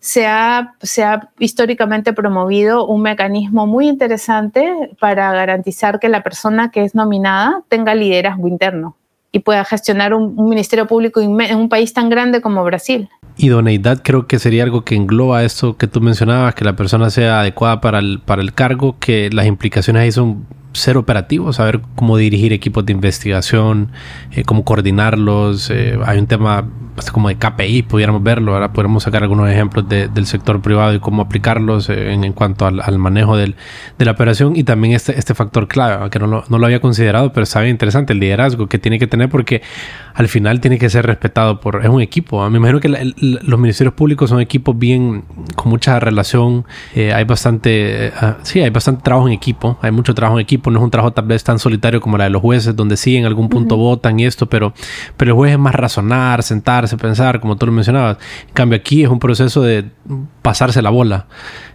se 0.00 0.26
ha, 0.26 0.74
se 0.82 1.02
ha 1.02 1.30
históricamente 1.38 2.12
promovido 2.12 2.86
un 2.86 3.02
mecanismo 3.02 3.66
muy 3.66 3.88
interesante 3.88 4.90
para 4.98 5.32
garantizar 5.32 6.00
que 6.00 6.08
la 6.08 6.22
persona 6.22 6.70
que 6.70 6.84
es 6.84 6.94
nominada 6.94 7.62
tenga 7.68 7.94
liderazgo 7.94 8.48
interno 8.48 8.96
y 9.34 9.40
pueda 9.40 9.64
gestionar 9.64 10.14
un, 10.14 10.36
ministerio 10.48 10.86
público 10.86 11.20
en 11.20 11.56
un 11.56 11.68
país 11.68 11.92
tan 11.92 12.08
grande 12.08 12.40
como 12.40 12.62
Brasil. 12.62 13.08
Idoneidad 13.36 14.00
creo 14.04 14.28
que 14.28 14.38
sería 14.38 14.62
algo 14.62 14.84
que 14.84 14.94
engloba 14.94 15.42
esto 15.42 15.76
que 15.76 15.88
tú 15.88 16.00
mencionabas, 16.00 16.54
que 16.54 16.64
la 16.64 16.76
persona 16.76 17.10
sea 17.10 17.40
adecuada 17.40 17.80
para 17.80 17.98
el, 17.98 18.20
para 18.24 18.42
el 18.42 18.54
cargo, 18.54 18.96
que 19.00 19.30
las 19.32 19.46
implicaciones 19.46 20.02
ahí 20.02 20.12
son 20.12 20.46
ser 20.74 20.96
operativo, 20.96 21.52
saber 21.52 21.80
cómo 21.94 22.16
dirigir 22.16 22.52
equipos 22.52 22.84
de 22.84 22.92
investigación, 22.92 23.92
eh, 24.32 24.42
cómo 24.42 24.64
coordinarlos. 24.64 25.70
Eh, 25.70 25.98
hay 26.04 26.18
un 26.18 26.26
tema 26.26 26.68
pues, 26.94 27.10
como 27.10 27.28
de 27.28 27.36
KPI, 27.36 27.82
pudiéramos 27.84 28.22
verlo, 28.22 28.54
ahora 28.54 28.72
podemos 28.72 29.04
sacar 29.04 29.22
algunos 29.22 29.48
ejemplos 29.48 29.88
del 29.88 30.26
sector 30.26 30.60
privado 30.60 30.92
y 30.94 30.98
cómo 30.98 31.22
aplicarlos 31.22 31.88
eh, 31.88 32.12
en, 32.12 32.32
cuanto 32.32 32.66
al, 32.66 32.98
manejo 32.98 33.36
del, 33.36 33.54
de 33.98 34.04
la 34.04 34.10
operación 34.12 34.56
y 34.56 34.64
también 34.64 34.94
este, 34.94 35.16
este 35.18 35.34
factor 35.34 35.68
clave, 35.68 36.10
que 36.10 36.18
no 36.18 36.26
lo, 36.26 36.64
había 36.64 36.80
considerado, 36.80 37.32
pero 37.32 37.44
está 37.44 37.60
bien 37.60 37.72
interesante, 37.72 38.12
el 38.12 38.20
liderazgo 38.20 38.66
que 38.66 38.78
tiene 38.78 38.98
que 38.98 39.06
tener 39.06 39.28
porque 39.28 39.62
al 40.14 40.28
final 40.28 40.60
tiene 40.60 40.78
que 40.78 40.90
ser 40.90 41.06
respetado 41.06 41.60
por, 41.60 41.84
es 41.84 41.88
un 41.88 42.00
equipo. 42.00 42.48
Me 42.48 42.58
imagino 42.58 42.80
que 42.80 42.88
los 42.88 43.60
ministerios 43.60 43.94
públicos 43.94 44.30
son 44.30 44.40
equipos 44.40 44.78
bien, 44.78 45.24
con 45.54 45.70
mucha 45.70 46.00
relación, 46.00 46.64
hay 46.94 47.24
bastante, 47.24 48.12
ah, 48.20 48.38
sí, 48.42 48.60
hay 48.60 48.70
bastante 48.70 49.02
trabajo 49.02 49.28
en 49.28 49.34
equipo, 49.34 49.78
hay 49.82 49.90
mucho 49.90 50.14
trabajo 50.14 50.38
en 50.38 50.42
equipo, 50.42 50.63
no 50.72 50.78
es 50.78 50.84
un 50.84 50.90
trabajo 50.90 51.12
tal 51.12 51.26
vez 51.26 51.44
tan 51.44 51.58
solitario 51.58 52.00
como 52.00 52.16
la 52.18 52.24
de 52.24 52.30
los 52.30 52.42
jueces, 52.42 52.74
donde 52.74 52.96
sí 52.96 53.16
en 53.16 53.24
algún 53.24 53.48
punto 53.48 53.76
votan 53.76 54.18
y 54.18 54.26
esto, 54.26 54.48
pero, 54.48 54.72
pero 55.16 55.32
el 55.32 55.36
juez 55.36 55.52
es 55.52 55.58
más 55.58 55.74
razonar, 55.74 56.42
sentar, 56.42 56.88
pensar, 56.96 57.40
como 57.40 57.56
tú 57.56 57.66
lo 57.66 57.72
mencionabas. 57.72 58.18
En 58.48 58.54
cambio, 58.54 58.76
aquí 58.76 59.02
es 59.02 59.08
un 59.08 59.18
proceso 59.18 59.62
de 59.62 59.84
pasarse 60.42 60.82
la 60.82 60.90
bola. 60.90 61.26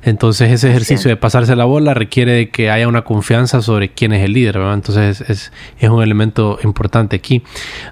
Entonces, 0.01 0.51
ese 0.51 0.69
ejercicio 0.69 1.09
de 1.09 1.17
pasarse 1.17 1.55
la 1.55 1.65
bola 1.65 1.93
requiere 1.93 2.31
de 2.33 2.49
que 2.49 2.69
haya 2.69 2.87
una 2.87 3.03
confianza 3.03 3.61
sobre 3.61 3.89
quién 3.89 4.13
es 4.13 4.23
el 4.23 4.33
líder, 4.33 4.57
Entonces, 4.57 5.21
es, 5.21 5.51
es, 5.79 5.89
un 5.89 6.01
elemento 6.01 6.59
importante 6.63 7.15
aquí. 7.15 7.43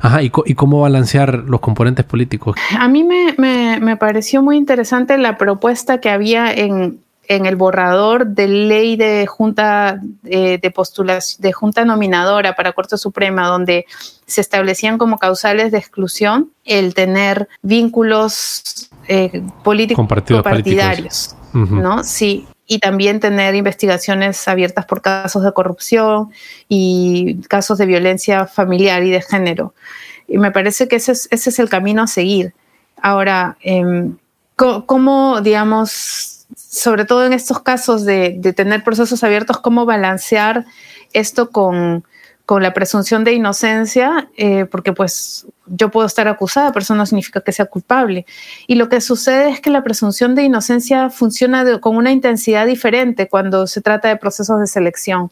Ajá, 0.02 0.22
¿y, 0.22 0.30
cómo 0.30 0.82
balancear 0.82 1.44
los 1.48 1.60
componentes 1.60 2.06
políticos? 2.06 2.56
A 2.78 2.88
mí 2.88 3.04
me, 3.04 3.36
me, 3.38 3.80
me 3.80 3.98
pareció 3.98 4.42
muy 4.42 4.58
interesante 4.58 5.18
la 5.18 5.38
propuesta 5.38 6.00
que 6.00 6.10
había 6.10 6.52
en, 6.52 7.00
en 7.28 7.46
el 7.46 7.56
borrador 7.56 8.28
de 8.28 8.48
ley 8.48 8.96
de 8.96 9.28
junta 9.28 10.02
eh, 10.24 10.60
de 10.62 10.72
postulación 10.72 11.42
de 11.42 11.52
junta 11.52 11.86
nominadora 11.86 12.56
para 12.56 12.74
Corte 12.74 12.98
Suprema, 12.98 13.48
donde 13.48 13.86
se 14.26 14.42
establecían 14.42 14.98
como 14.98 15.18
causales 15.18 15.72
de 15.72 15.78
exclusión 15.78 16.52
el 16.66 16.94
tener 16.94 17.48
vínculos 17.62 18.90
eh, 19.08 19.42
políticos 19.64 20.08
partidarios, 20.44 21.36
¿no? 21.54 22.04
Sí, 22.04 22.48
y 22.68 22.80
también 22.80 23.20
tener 23.20 23.56
investigaciones 23.56 24.48
abiertas 24.48 24.86
por 24.86 25.02
casos 25.02 25.44
de 25.44 25.54
corrupción 25.54 26.30
y 26.68 27.42
casos 27.48 27.78
de 27.78 27.86
violencia 27.86 28.46
familiar 28.46 29.04
y 29.04 29.10
de 29.10 29.22
género. 29.22 29.74
Y 30.28 30.38
me 30.38 30.52
parece 30.52 30.90
que 30.90 30.98
ese 30.98 31.14
es, 31.14 31.28
ese 31.32 31.50
es 31.50 31.60
el 31.60 31.70
camino 31.70 32.04
a 32.04 32.08
seguir. 32.08 32.54
Ahora, 33.02 33.58
em, 33.62 34.18
¿cómo, 34.56 35.40
digamos, 35.42 36.37
sobre 36.78 37.06
todo 37.06 37.26
en 37.26 37.34
estos 37.34 37.62
casos 37.62 38.06
de, 38.06 38.40
tener 38.56 38.84
procesos 38.84 39.24
abiertos, 39.24 39.60
cómo 39.60 39.86
balancear 39.86 40.66
esto 41.14 41.50
con, 41.50 42.04
la 42.50 42.74
presunción 42.74 43.26
de 43.26 43.34
inocencia, 43.34 44.30
eh, 44.38 44.66
porque 44.72 44.94
pues 44.94 45.46
yo 45.66 45.92
puedo 45.92 46.08
estar 46.08 46.30
acusada, 46.30 46.72
pero 46.72 46.84
eso 46.84 46.96
no 46.96 47.06
significa 47.06 47.42
que 47.42 47.52
sea 47.52 47.66
culpable. 47.66 48.26
Y 48.68 48.76
lo 48.76 48.88
que 48.88 49.02
sucede 49.02 49.50
es 49.50 49.60
que 49.60 49.70
la 49.70 49.84
presunción 49.84 50.34
de 50.34 50.44
inocencia 50.44 51.10
funciona 51.10 51.80
con 51.80 51.98
una 51.98 52.12
intensidad 52.12 52.66
diferente 52.66 53.28
cuando 53.28 53.68
se 53.68 53.82
trata 53.82 54.08
de 54.08 54.16
procesos 54.16 54.62
de 54.62 54.68
selección, 54.68 55.30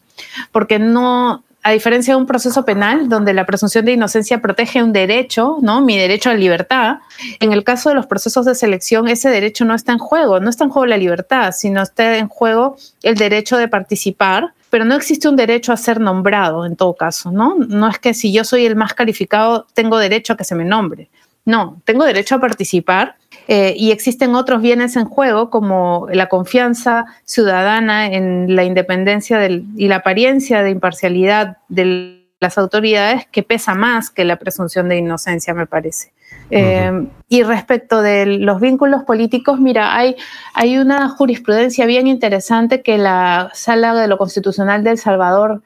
porque 0.52 0.78
no, 0.78 1.42
a 1.66 1.72
diferencia 1.72 2.14
de 2.14 2.20
un 2.20 2.26
proceso 2.26 2.64
penal 2.64 3.08
donde 3.08 3.34
la 3.34 3.44
presunción 3.44 3.84
de 3.84 3.90
inocencia 3.90 4.40
protege 4.40 4.84
un 4.84 4.92
derecho, 4.92 5.56
¿no? 5.62 5.80
Mi 5.80 5.98
derecho 5.98 6.30
a 6.30 6.34
la 6.34 6.38
libertad, 6.38 6.98
en 7.40 7.52
el 7.52 7.64
caso 7.64 7.88
de 7.88 7.96
los 7.96 8.06
procesos 8.06 8.46
de 8.46 8.54
selección 8.54 9.08
ese 9.08 9.30
derecho 9.30 9.64
no 9.64 9.74
está 9.74 9.90
en 9.90 9.98
juego, 9.98 10.38
no 10.38 10.48
está 10.48 10.62
en 10.62 10.70
juego 10.70 10.86
la 10.86 10.96
libertad, 10.96 11.50
sino 11.50 11.82
está 11.82 12.18
en 12.18 12.28
juego 12.28 12.76
el 13.02 13.16
derecho 13.16 13.56
de 13.56 13.66
participar, 13.66 14.54
pero 14.70 14.84
no 14.84 14.94
existe 14.94 15.28
un 15.28 15.34
derecho 15.34 15.72
a 15.72 15.76
ser 15.76 16.00
nombrado 16.00 16.66
en 16.66 16.76
todo 16.76 16.94
caso, 16.94 17.32
¿no? 17.32 17.56
No 17.58 17.88
es 17.88 17.98
que 17.98 18.14
si 18.14 18.32
yo 18.32 18.44
soy 18.44 18.64
el 18.64 18.76
más 18.76 18.94
calificado 18.94 19.66
tengo 19.74 19.98
derecho 19.98 20.34
a 20.34 20.36
que 20.36 20.44
se 20.44 20.54
me 20.54 20.64
nombre. 20.64 21.08
No, 21.46 21.80
tengo 21.84 22.04
derecho 22.04 22.34
a 22.34 22.40
participar 22.40 23.16
eh, 23.46 23.72
y 23.76 23.92
existen 23.92 24.34
otros 24.34 24.60
bienes 24.60 24.96
en 24.96 25.04
juego 25.04 25.48
como 25.48 26.08
la 26.10 26.28
confianza 26.28 27.06
ciudadana 27.24 28.06
en 28.12 28.56
la 28.56 28.64
independencia 28.64 29.48
y 29.48 29.88
la 29.88 29.96
apariencia 29.96 30.64
de 30.64 30.70
imparcialidad 30.70 31.58
de 31.68 32.26
las 32.40 32.58
autoridades 32.58 33.26
que 33.28 33.44
pesa 33.44 33.74
más 33.76 34.10
que 34.10 34.24
la 34.24 34.36
presunción 34.36 34.88
de 34.88 34.98
inocencia, 34.98 35.54
me 35.54 35.66
parece. 35.66 36.12
Eh, 36.50 37.06
y 37.28 37.44
respecto 37.44 38.02
de 38.02 38.26
los 38.26 38.60
vínculos 38.60 39.04
políticos, 39.04 39.60
mira, 39.60 39.96
hay, 39.96 40.16
hay 40.52 40.78
una 40.78 41.08
jurisprudencia 41.08 41.86
bien 41.86 42.08
interesante 42.08 42.82
que 42.82 42.98
la 42.98 43.50
Sala 43.54 43.94
de 43.94 44.08
lo 44.08 44.18
Constitucional 44.18 44.82
de 44.82 44.90
El 44.90 44.98
Salvador 44.98 45.62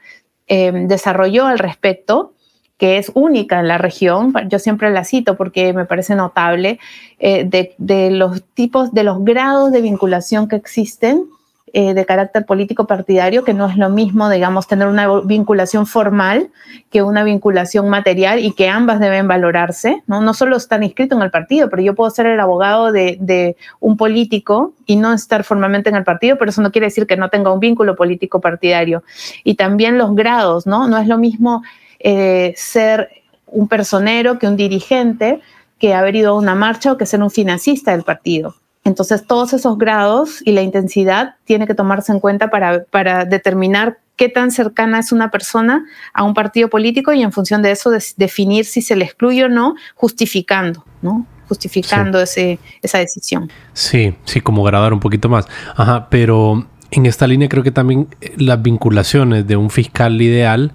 eh, 0.47 0.73
desarrolló 0.87 1.47
al 1.47 1.59
respecto 1.59 2.35
que 2.81 2.97
es 2.97 3.13
única 3.15 3.61
en 3.61 3.69
la 3.69 3.77
región, 3.77 4.33
yo 4.49 4.59
siempre 4.59 4.91
la 4.91 5.05
cito 5.05 5.37
porque 5.37 5.75
me 5.75 5.85
parece 5.85 6.15
notable, 6.15 6.81
eh, 7.19 7.45
de, 7.45 8.11
los 8.11 8.43
tipos, 8.55 8.95
de 8.95 9.05
los 9.05 9.23
grados 9.23 9.71
de 9.71 9.83
vinculación 9.83 10.49
que 10.49 10.57
existen 10.57 11.27
eh, 11.75 11.93
de 11.93 12.07
carácter 12.07 12.47
político 12.47 12.87
partidario, 12.87 13.45
que 13.45 13.53
no 13.53 13.69
es 13.69 13.77
lo 13.77 13.91
mismo, 13.91 14.31
digamos, 14.31 14.67
tener 14.67 14.89
una 14.89 15.21
vinculación 15.21 15.87
formal 15.87 16.49
que 16.91 17.03
una 17.03 17.23
vinculación 17.23 17.91
material 17.91 18.39
y 18.39 18.53
que 18.53 18.71
ambas 18.71 18.99
deben 18.99 19.29
valorarse, 19.29 20.03
¿no? 20.07 20.23
No 20.23 20.33
solo 20.33 20.57
están 20.57 20.83
inscritos 20.83 21.19
en 21.19 21.23
el 21.23 21.31
partido, 21.31 21.69
pero 21.69 21.83
yo 21.83 21.95
puedo 21.95 22.11
ser 22.11 22.25
el 22.25 22.41
abogado 22.41 22.93
de, 22.93 23.19
de 23.21 23.57
un 23.79 23.99
político 23.99 24.73
y 24.87 24.97
no 24.97 25.13
estar 25.13 25.45
formalmente 25.45 25.91
en 25.91 25.97
el 25.97 26.05
partido, 26.05 26.39
pero 26.39 26.49
eso 26.49 26.63
no 26.63 26.73
quiere 26.73 26.87
decir 26.87 27.07
que 27.07 27.19
no 27.19 27.29
tenga 27.29 27.53
un 27.53 27.61
vínculo 27.61 27.95
político 27.95 28.41
partidario. 28.41 29.03
Y 29.45 29.57
también 29.57 29.99
los 29.99 30.15
grados, 30.15 30.67
¿no? 30.67 30.89
No 30.89 30.97
es 30.97 31.07
lo 31.07 31.19
mismo 31.19 31.63
eh, 32.01 32.53
ser 32.57 33.11
un 33.47 33.69
personero 33.69 34.39
que 34.39 34.47
un 34.47 34.57
dirigente, 34.57 35.41
que 35.79 35.95
haber 35.95 36.17
ido 36.17 36.31
a 36.31 36.39
una 36.39 36.55
marcha 36.55 36.93
o 36.93 36.97
que 36.97 37.07
ser 37.07 37.23
un 37.23 37.31
financista 37.31 37.93
del 37.93 38.03
partido. 38.03 38.57
Entonces, 38.85 39.27
todos 39.27 39.53
esos 39.53 39.77
grados 39.77 40.41
y 40.45 40.53
la 40.53 40.63
intensidad 40.63 41.37
tiene 41.45 41.67
que 41.67 41.75
tomarse 41.75 42.13
en 42.13 42.21
cuenta 42.21 42.49
para, 42.49 42.85
para 42.85 43.25
determinar 43.25 43.99
qué 44.17 44.29
tan 44.29 44.51
cercana 44.51 44.99
es 44.99 45.13
una 45.13 45.31
persona 45.31 45.87
a 46.13 46.25
un 46.25 46.35
partido 46.35 46.69
político 46.69 47.13
y 47.13 47.23
en 47.23 47.33
función 47.33 47.63
de 47.63 47.71
eso 47.71 47.91
definir 48.17 48.65
si 48.65 48.83
se 48.83 48.97
le 48.97 49.05
excluye 49.05 49.45
o 49.45 49.49
no, 49.49 49.75
justificando, 49.95 50.85
¿no? 51.03 51.27
Justificando 51.49 52.21
ese, 52.21 52.59
esa 52.83 52.99
decisión. 52.99 53.51
Sí, 53.73 54.15
sí, 54.25 54.41
como 54.41 54.63
grabar 54.63 54.93
un 54.93 55.01
poquito 55.01 55.29
más. 55.29 55.47
Ajá, 55.75 56.09
pero 56.11 56.67
en 56.91 57.07
esta 57.07 57.27
línea 57.27 57.49
creo 57.49 57.63
que 57.63 57.71
también 57.71 58.09
las 58.37 58.61
vinculaciones 58.63 59.47
de 59.47 59.57
un 59.57 59.71
fiscal 59.71 60.21
ideal 60.21 60.73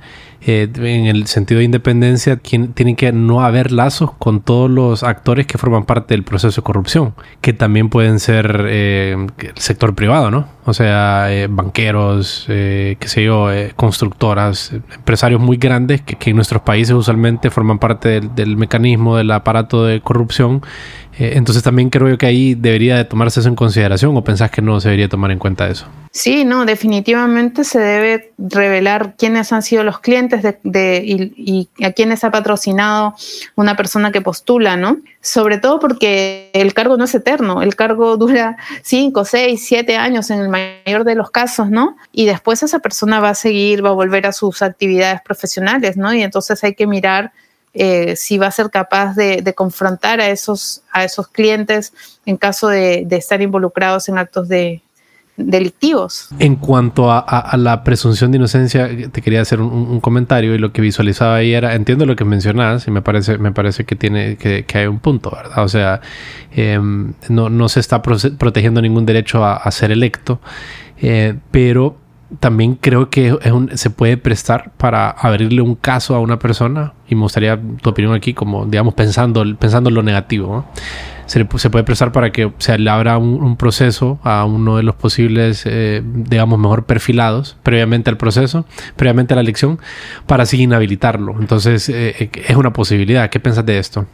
eh, 0.47 0.69
en 0.75 1.07
el 1.07 1.25
sentido 1.27 1.59
de 1.59 1.65
independencia, 1.65 2.37
tienen 2.37 2.95
que 2.95 3.11
no 3.11 3.41
haber 3.41 3.71
lazos 3.71 4.11
con 4.11 4.41
todos 4.41 4.69
los 4.69 5.03
actores 5.03 5.47
que 5.47 5.57
forman 5.57 5.85
parte 5.85 6.13
del 6.13 6.23
proceso 6.23 6.61
de 6.61 6.65
corrupción, 6.65 7.15
que 7.41 7.53
también 7.53 7.89
pueden 7.89 8.19
ser 8.19 8.65
eh, 8.69 9.15
el 9.39 9.57
sector 9.57 9.95
privado, 9.95 10.29
¿no? 10.29 10.47
O 10.65 10.73
sea, 10.73 11.31
eh, 11.31 11.47
banqueros, 11.47 12.45
qué 12.47 12.97
sé 13.05 13.23
yo, 13.23 13.49
constructoras, 13.75 14.71
empresarios 14.95 15.41
muy 15.41 15.57
grandes 15.57 16.01
que, 16.01 16.29
en 16.29 16.35
nuestros 16.35 16.61
países 16.63 16.93
usualmente 16.95 17.49
forman 17.49 17.79
parte 17.79 18.21
del 18.21 18.57
mecanismo, 18.57 19.17
del 19.17 19.31
aparato 19.31 19.85
de 19.85 20.01
corrupción 20.01 20.61
entonces 21.17 21.63
también 21.63 21.89
creo 21.89 22.09
yo 22.09 22.17
que 22.17 22.25
ahí 22.25 22.55
debería 22.55 22.97
de 22.97 23.05
tomarse 23.05 23.39
eso 23.39 23.47
en 23.47 23.55
consideración 23.55 24.15
o 24.17 24.23
pensás 24.23 24.51
que 24.51 24.61
no 24.61 24.79
se 24.81 24.89
debería 24.89 25.07
tomar 25.07 25.31
en 25.31 25.39
cuenta 25.39 25.67
eso. 25.69 25.85
Sí, 26.11 26.45
no, 26.45 26.65
definitivamente 26.65 27.63
se 27.63 27.79
debe 27.79 28.33
revelar 28.37 29.15
quiénes 29.17 29.51
han 29.51 29.61
sido 29.61 29.83
los 29.83 29.99
clientes 29.99 30.34
de, 30.43 31.03
y, 31.05 31.69
a 31.83 31.91
quiénes 31.91 32.23
ha 32.23 32.31
patrocinado 32.31 33.15
una 33.55 33.75
persona 33.75 34.11
que 34.11 34.21
postula, 34.21 34.77
¿no? 34.77 34.97
Sobre 35.21 35.57
todo 35.57 35.79
porque 35.79 36.49
el 36.53 36.73
cargo 36.73 36.97
no 36.97 37.05
es 37.05 37.15
eterno, 37.15 37.61
el 37.61 37.75
cargo 37.75 38.17
dura 38.17 38.57
cinco, 38.81 39.25
seis, 39.25 39.65
siete 39.65 39.97
años 39.97 40.29
en 40.29 40.39
el 40.39 40.49
mayor 40.49 41.03
de 41.03 41.15
los 41.15 41.31
casos, 41.31 41.69
¿no? 41.69 41.97
Y 42.11 42.25
después 42.25 42.63
esa 42.63 42.79
persona 42.79 43.19
va 43.19 43.29
a 43.29 43.35
seguir, 43.35 43.83
va 43.83 43.89
a 43.89 43.93
volver 43.93 44.27
a 44.27 44.31
sus 44.31 44.61
actividades 44.61 45.21
profesionales, 45.21 45.97
¿no? 45.97 46.13
Y 46.13 46.23
entonces 46.23 46.63
hay 46.63 46.75
que 46.75 46.87
mirar 46.87 47.31
eh, 47.77 48.15
si 48.15 48.37
va 48.37 48.47
a 48.47 48.51
ser 48.51 48.69
capaz 48.69 49.15
de, 49.15 49.53
confrontar 49.53 50.21
a 50.21 50.29
esos, 50.29 50.81
a 50.93 51.03
esos 51.03 51.27
clientes 51.27 51.91
en 52.25 52.37
caso 52.37 52.69
de, 52.69 53.05
estar 53.11 53.41
involucrados 53.41 54.07
en 54.07 54.17
actos 54.17 54.47
de, 54.47 54.81
delictivos. 55.37 56.29
En 56.39 56.55
cuanto 56.55 57.11
a, 57.11 57.55
la 57.57 57.83
presunción 57.83 58.31
de 58.31 58.37
inocencia, 58.37 58.89
te 59.11 59.21
quería 59.21 59.41
hacer 59.41 59.59
un, 59.59 59.99
comentario 59.99 60.55
y 60.55 60.57
lo 60.57 60.71
que 60.71 60.81
visualizaba 60.81 61.35
ahí 61.35 61.53
era, 61.53 61.75
entiendo 61.75 62.05
lo 62.05 62.15
que 62.15 62.25
mencionas 62.25 62.87
y 62.87 62.91
me 62.91 63.01
parece, 63.01 63.37
me 63.37 63.51
parece 63.51 63.85
que 63.85 63.95
tiene 63.95 64.37
que, 64.37 64.65
hay 64.73 64.87
un 64.87 64.99
punto, 64.99 65.31
¿verdad? 65.31 65.63
O 65.63 65.67
sea, 65.67 66.01
em, 66.51 67.13
no, 67.29 67.69
se 67.69 67.79
está 67.79 68.01
protegiendo 68.01 68.81
ningún 68.81 69.05
derecho 69.05 69.45
a, 69.45 69.69
ser 69.71 69.91
electo, 69.91 70.39
eh, 71.01 71.35
pero 71.51 71.97
también 72.39 72.75
creo 72.75 73.09
que 73.09 73.37
se 73.75 73.89
puede 73.89 74.17
prestar 74.17 74.71
para 74.77 75.09
abrirle 75.09 75.61
un 75.61 75.75
caso 75.75 76.15
a 76.15 76.19
una 76.19 76.39
persona 76.39 76.93
y 77.07 77.15
me 77.15 77.21
gustaría 77.21 77.59
tu 77.81 77.89
opinión 77.89 78.13
aquí 78.13 78.33
como 78.33 78.65
digamos 78.65 78.93
pensando, 78.95 79.43
pensando 79.57 79.89
en 79.89 79.95
lo 79.95 80.03
negativo 80.03 80.65
se, 81.25 81.45
puede 81.45 81.83
prestar 81.83 82.11
para 82.11 82.31
que 82.31 82.51
se 82.57 82.77
le 82.77 82.89
abra 82.89 83.17
un, 83.17 83.55
proceso 83.57 84.19
a 84.23 84.45
uno 84.45 84.77
de 84.77 84.83
los 84.83 84.95
posibles 84.95 85.63
eh, 85.65 86.01
digamos 86.03 86.59
mejor 86.59 86.85
perfilados 86.85 87.57
previamente 87.63 88.09
al 88.09 88.17
proceso 88.17 88.65
previamente 88.95 89.33
a 89.33 89.35
la 89.35 89.41
elección 89.41 89.79
para 90.27 90.43
así 90.43 90.61
inhabilitarlo 90.61 91.35
entonces 91.39 91.89
eh, 91.89 92.15
eh, 92.19 92.29
es 92.47 92.55
una 92.55 92.73
posibilidad 92.73 93.29
¿qué 93.29 93.39
piensas 93.39 93.65
de 93.65 93.79
esto? 93.79 94.05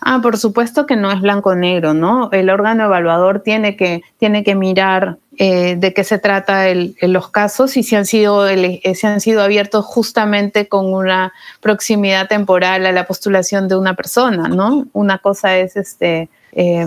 Ah, 0.00 0.20
por 0.20 0.36
supuesto 0.36 0.84
que 0.84 0.96
no 0.96 1.10
es 1.10 1.20
blanco-negro, 1.20 1.94
¿no? 1.94 2.28
El 2.32 2.50
órgano 2.50 2.84
evaluador 2.84 3.40
tiene 3.40 3.76
que, 3.76 4.02
tiene 4.18 4.42
que 4.44 4.54
mirar 4.54 5.18
eh, 5.38 5.76
de 5.76 5.94
qué 5.94 6.04
se 6.04 6.18
trata 6.18 6.68
el, 6.68 6.94
los 7.00 7.30
casos 7.30 7.78
y 7.78 7.82
si 7.82 7.96
han, 7.96 8.04
sido, 8.04 8.46
eh, 8.48 8.82
han 9.02 9.20
sido 9.20 9.42
abiertos 9.42 9.84
justamente 9.86 10.68
con 10.68 10.92
una 10.92 11.32
proximidad 11.60 12.28
temporal 12.28 12.84
a 12.84 12.92
la 12.92 13.06
postulación 13.06 13.66
de 13.66 13.76
una 13.76 13.94
persona, 13.94 14.48
¿no? 14.48 14.86
Una 14.92 15.18
cosa 15.18 15.56
es 15.56 15.74
este, 15.76 16.28
eh, 16.52 16.86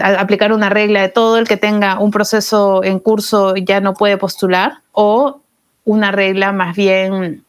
aplicar 0.00 0.52
una 0.52 0.68
regla 0.68 1.02
de 1.02 1.08
todo 1.08 1.36
el 1.36 1.48
que 1.48 1.56
tenga 1.56 1.98
un 1.98 2.12
proceso 2.12 2.84
en 2.84 3.00
curso 3.00 3.56
ya 3.56 3.80
no 3.80 3.94
puede 3.94 4.16
postular 4.18 4.74
o 4.92 5.40
una 5.84 6.12
regla 6.12 6.52
más 6.52 6.76
bien... 6.76 7.44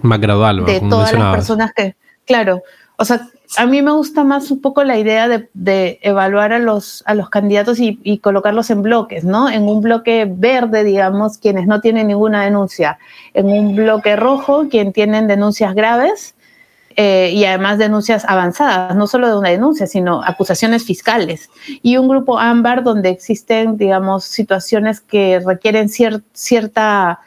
más 0.00 0.20
gradual, 0.20 0.64
de 0.64 0.80
todas 0.80 1.12
las 1.12 1.34
personas 1.34 1.72
que, 1.74 1.94
claro, 2.24 2.62
o 2.96 3.04
sea, 3.04 3.28
a 3.56 3.66
mí 3.66 3.80
me 3.80 3.92
gusta 3.92 4.24
más 4.24 4.50
un 4.50 4.60
poco 4.60 4.84
la 4.84 4.98
idea 4.98 5.28
de, 5.28 5.98
evaluar 6.02 6.52
a 6.52 6.58
los, 6.58 7.02
a 7.06 7.14
los 7.14 7.30
candidatos 7.30 7.78
y, 7.80 8.18
colocarlos 8.18 8.70
en 8.70 8.82
bloques, 8.82 9.24
¿no? 9.24 9.48
En 9.48 9.62
un 9.62 9.80
bloque 9.80 10.26
verde, 10.30 10.84
digamos, 10.84 11.38
quienes 11.38 11.66
no 11.66 11.80
tienen 11.80 12.08
ninguna 12.08 12.44
denuncia. 12.44 12.98
En 13.32 13.46
un 13.46 13.74
bloque 13.74 14.16
rojo, 14.16 14.68
quienes 14.68 14.92
tienen 14.92 15.26
denuncias 15.28 15.74
graves 15.74 16.34
eh, 16.96 17.30
y 17.32 17.44
además 17.44 17.78
denuncias 17.78 18.24
avanzadas, 18.26 18.94
no 18.94 19.06
solo 19.06 19.28
de 19.28 19.38
una 19.38 19.48
denuncia, 19.48 19.86
sino 19.86 20.22
acusaciones 20.22 20.84
fiscales. 20.84 21.48
Y 21.82 21.96
un 21.96 22.08
grupo 22.08 22.38
ámbar 22.38 22.82
donde 22.82 23.08
existen, 23.08 23.78
digamos, 23.78 24.24
situaciones 24.24 25.00
que 25.00 25.40
requieren 25.40 25.88
cierta 25.88 27.20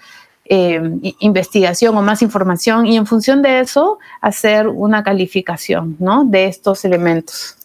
eh, 0.53 1.13
investigación 1.19 1.95
o 1.95 2.01
más 2.01 2.21
información 2.21 2.85
y 2.85 2.97
en 2.97 3.05
función 3.05 3.41
de 3.41 3.61
eso 3.61 3.99
hacer 4.19 4.67
una 4.67 5.01
calificación 5.01 5.95
¿no? 5.97 6.25
de 6.25 6.47
estos 6.47 6.83
elementos. 6.83 7.55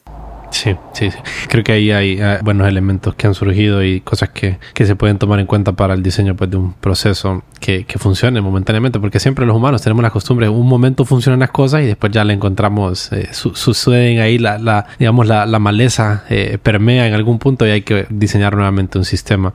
Sí, 0.51 0.77
sí, 0.93 1.11
sí. 1.11 1.19
Creo 1.49 1.65
que 1.65 1.73
ahí 1.73 1.91
hay 1.91 2.21
ah, 2.21 2.39
buenos 2.43 2.69
elementos 2.69 3.15
que 3.15 3.27
han 3.27 3.35
surgido 3.35 3.83
y 3.83 4.01
cosas 4.01 4.31
que, 4.31 4.59
que, 4.73 4.87
se 4.87 4.95
pueden 4.95 5.19
tomar 5.19 5.41
en 5.41 5.47
cuenta 5.47 5.73
para 5.73 5.95
el 5.95 6.03
diseño 6.03 6.37
pues, 6.37 6.51
de 6.51 6.57
un 6.57 6.73
proceso 6.75 7.43
que, 7.61 7.85
que, 7.85 7.99
funcione 7.99 8.41
momentáneamente, 8.41 9.01
porque 9.01 9.19
siempre 9.19 9.45
los 9.45 9.57
humanos 9.57 9.83
tenemos 9.83 10.03
la 10.03 10.11
costumbre, 10.11 10.49
un 10.49 10.67
momento 10.69 11.05
funcionan 11.05 11.41
las 11.41 11.51
cosas 11.51 11.83
y 11.83 11.87
después 11.87 12.13
ya 12.13 12.25
le 12.25 12.33
encontramos, 12.33 13.13
eh, 13.13 13.29
suceden 13.33 14.21
ahí, 14.21 14.39
la, 14.39 14.59
la, 14.59 14.87
digamos, 14.99 15.27
la, 15.27 15.45
la 15.47 15.59
maleza 15.59 16.25
eh, 16.31 16.59
permea 16.63 17.07
en 17.07 17.15
algún 17.15 17.39
punto 17.39 17.67
y 17.67 17.71
hay 17.71 17.83
que 17.83 18.07
diseñar 18.09 18.55
nuevamente 18.55 18.99
un 18.99 19.05
sistema. 19.05 19.45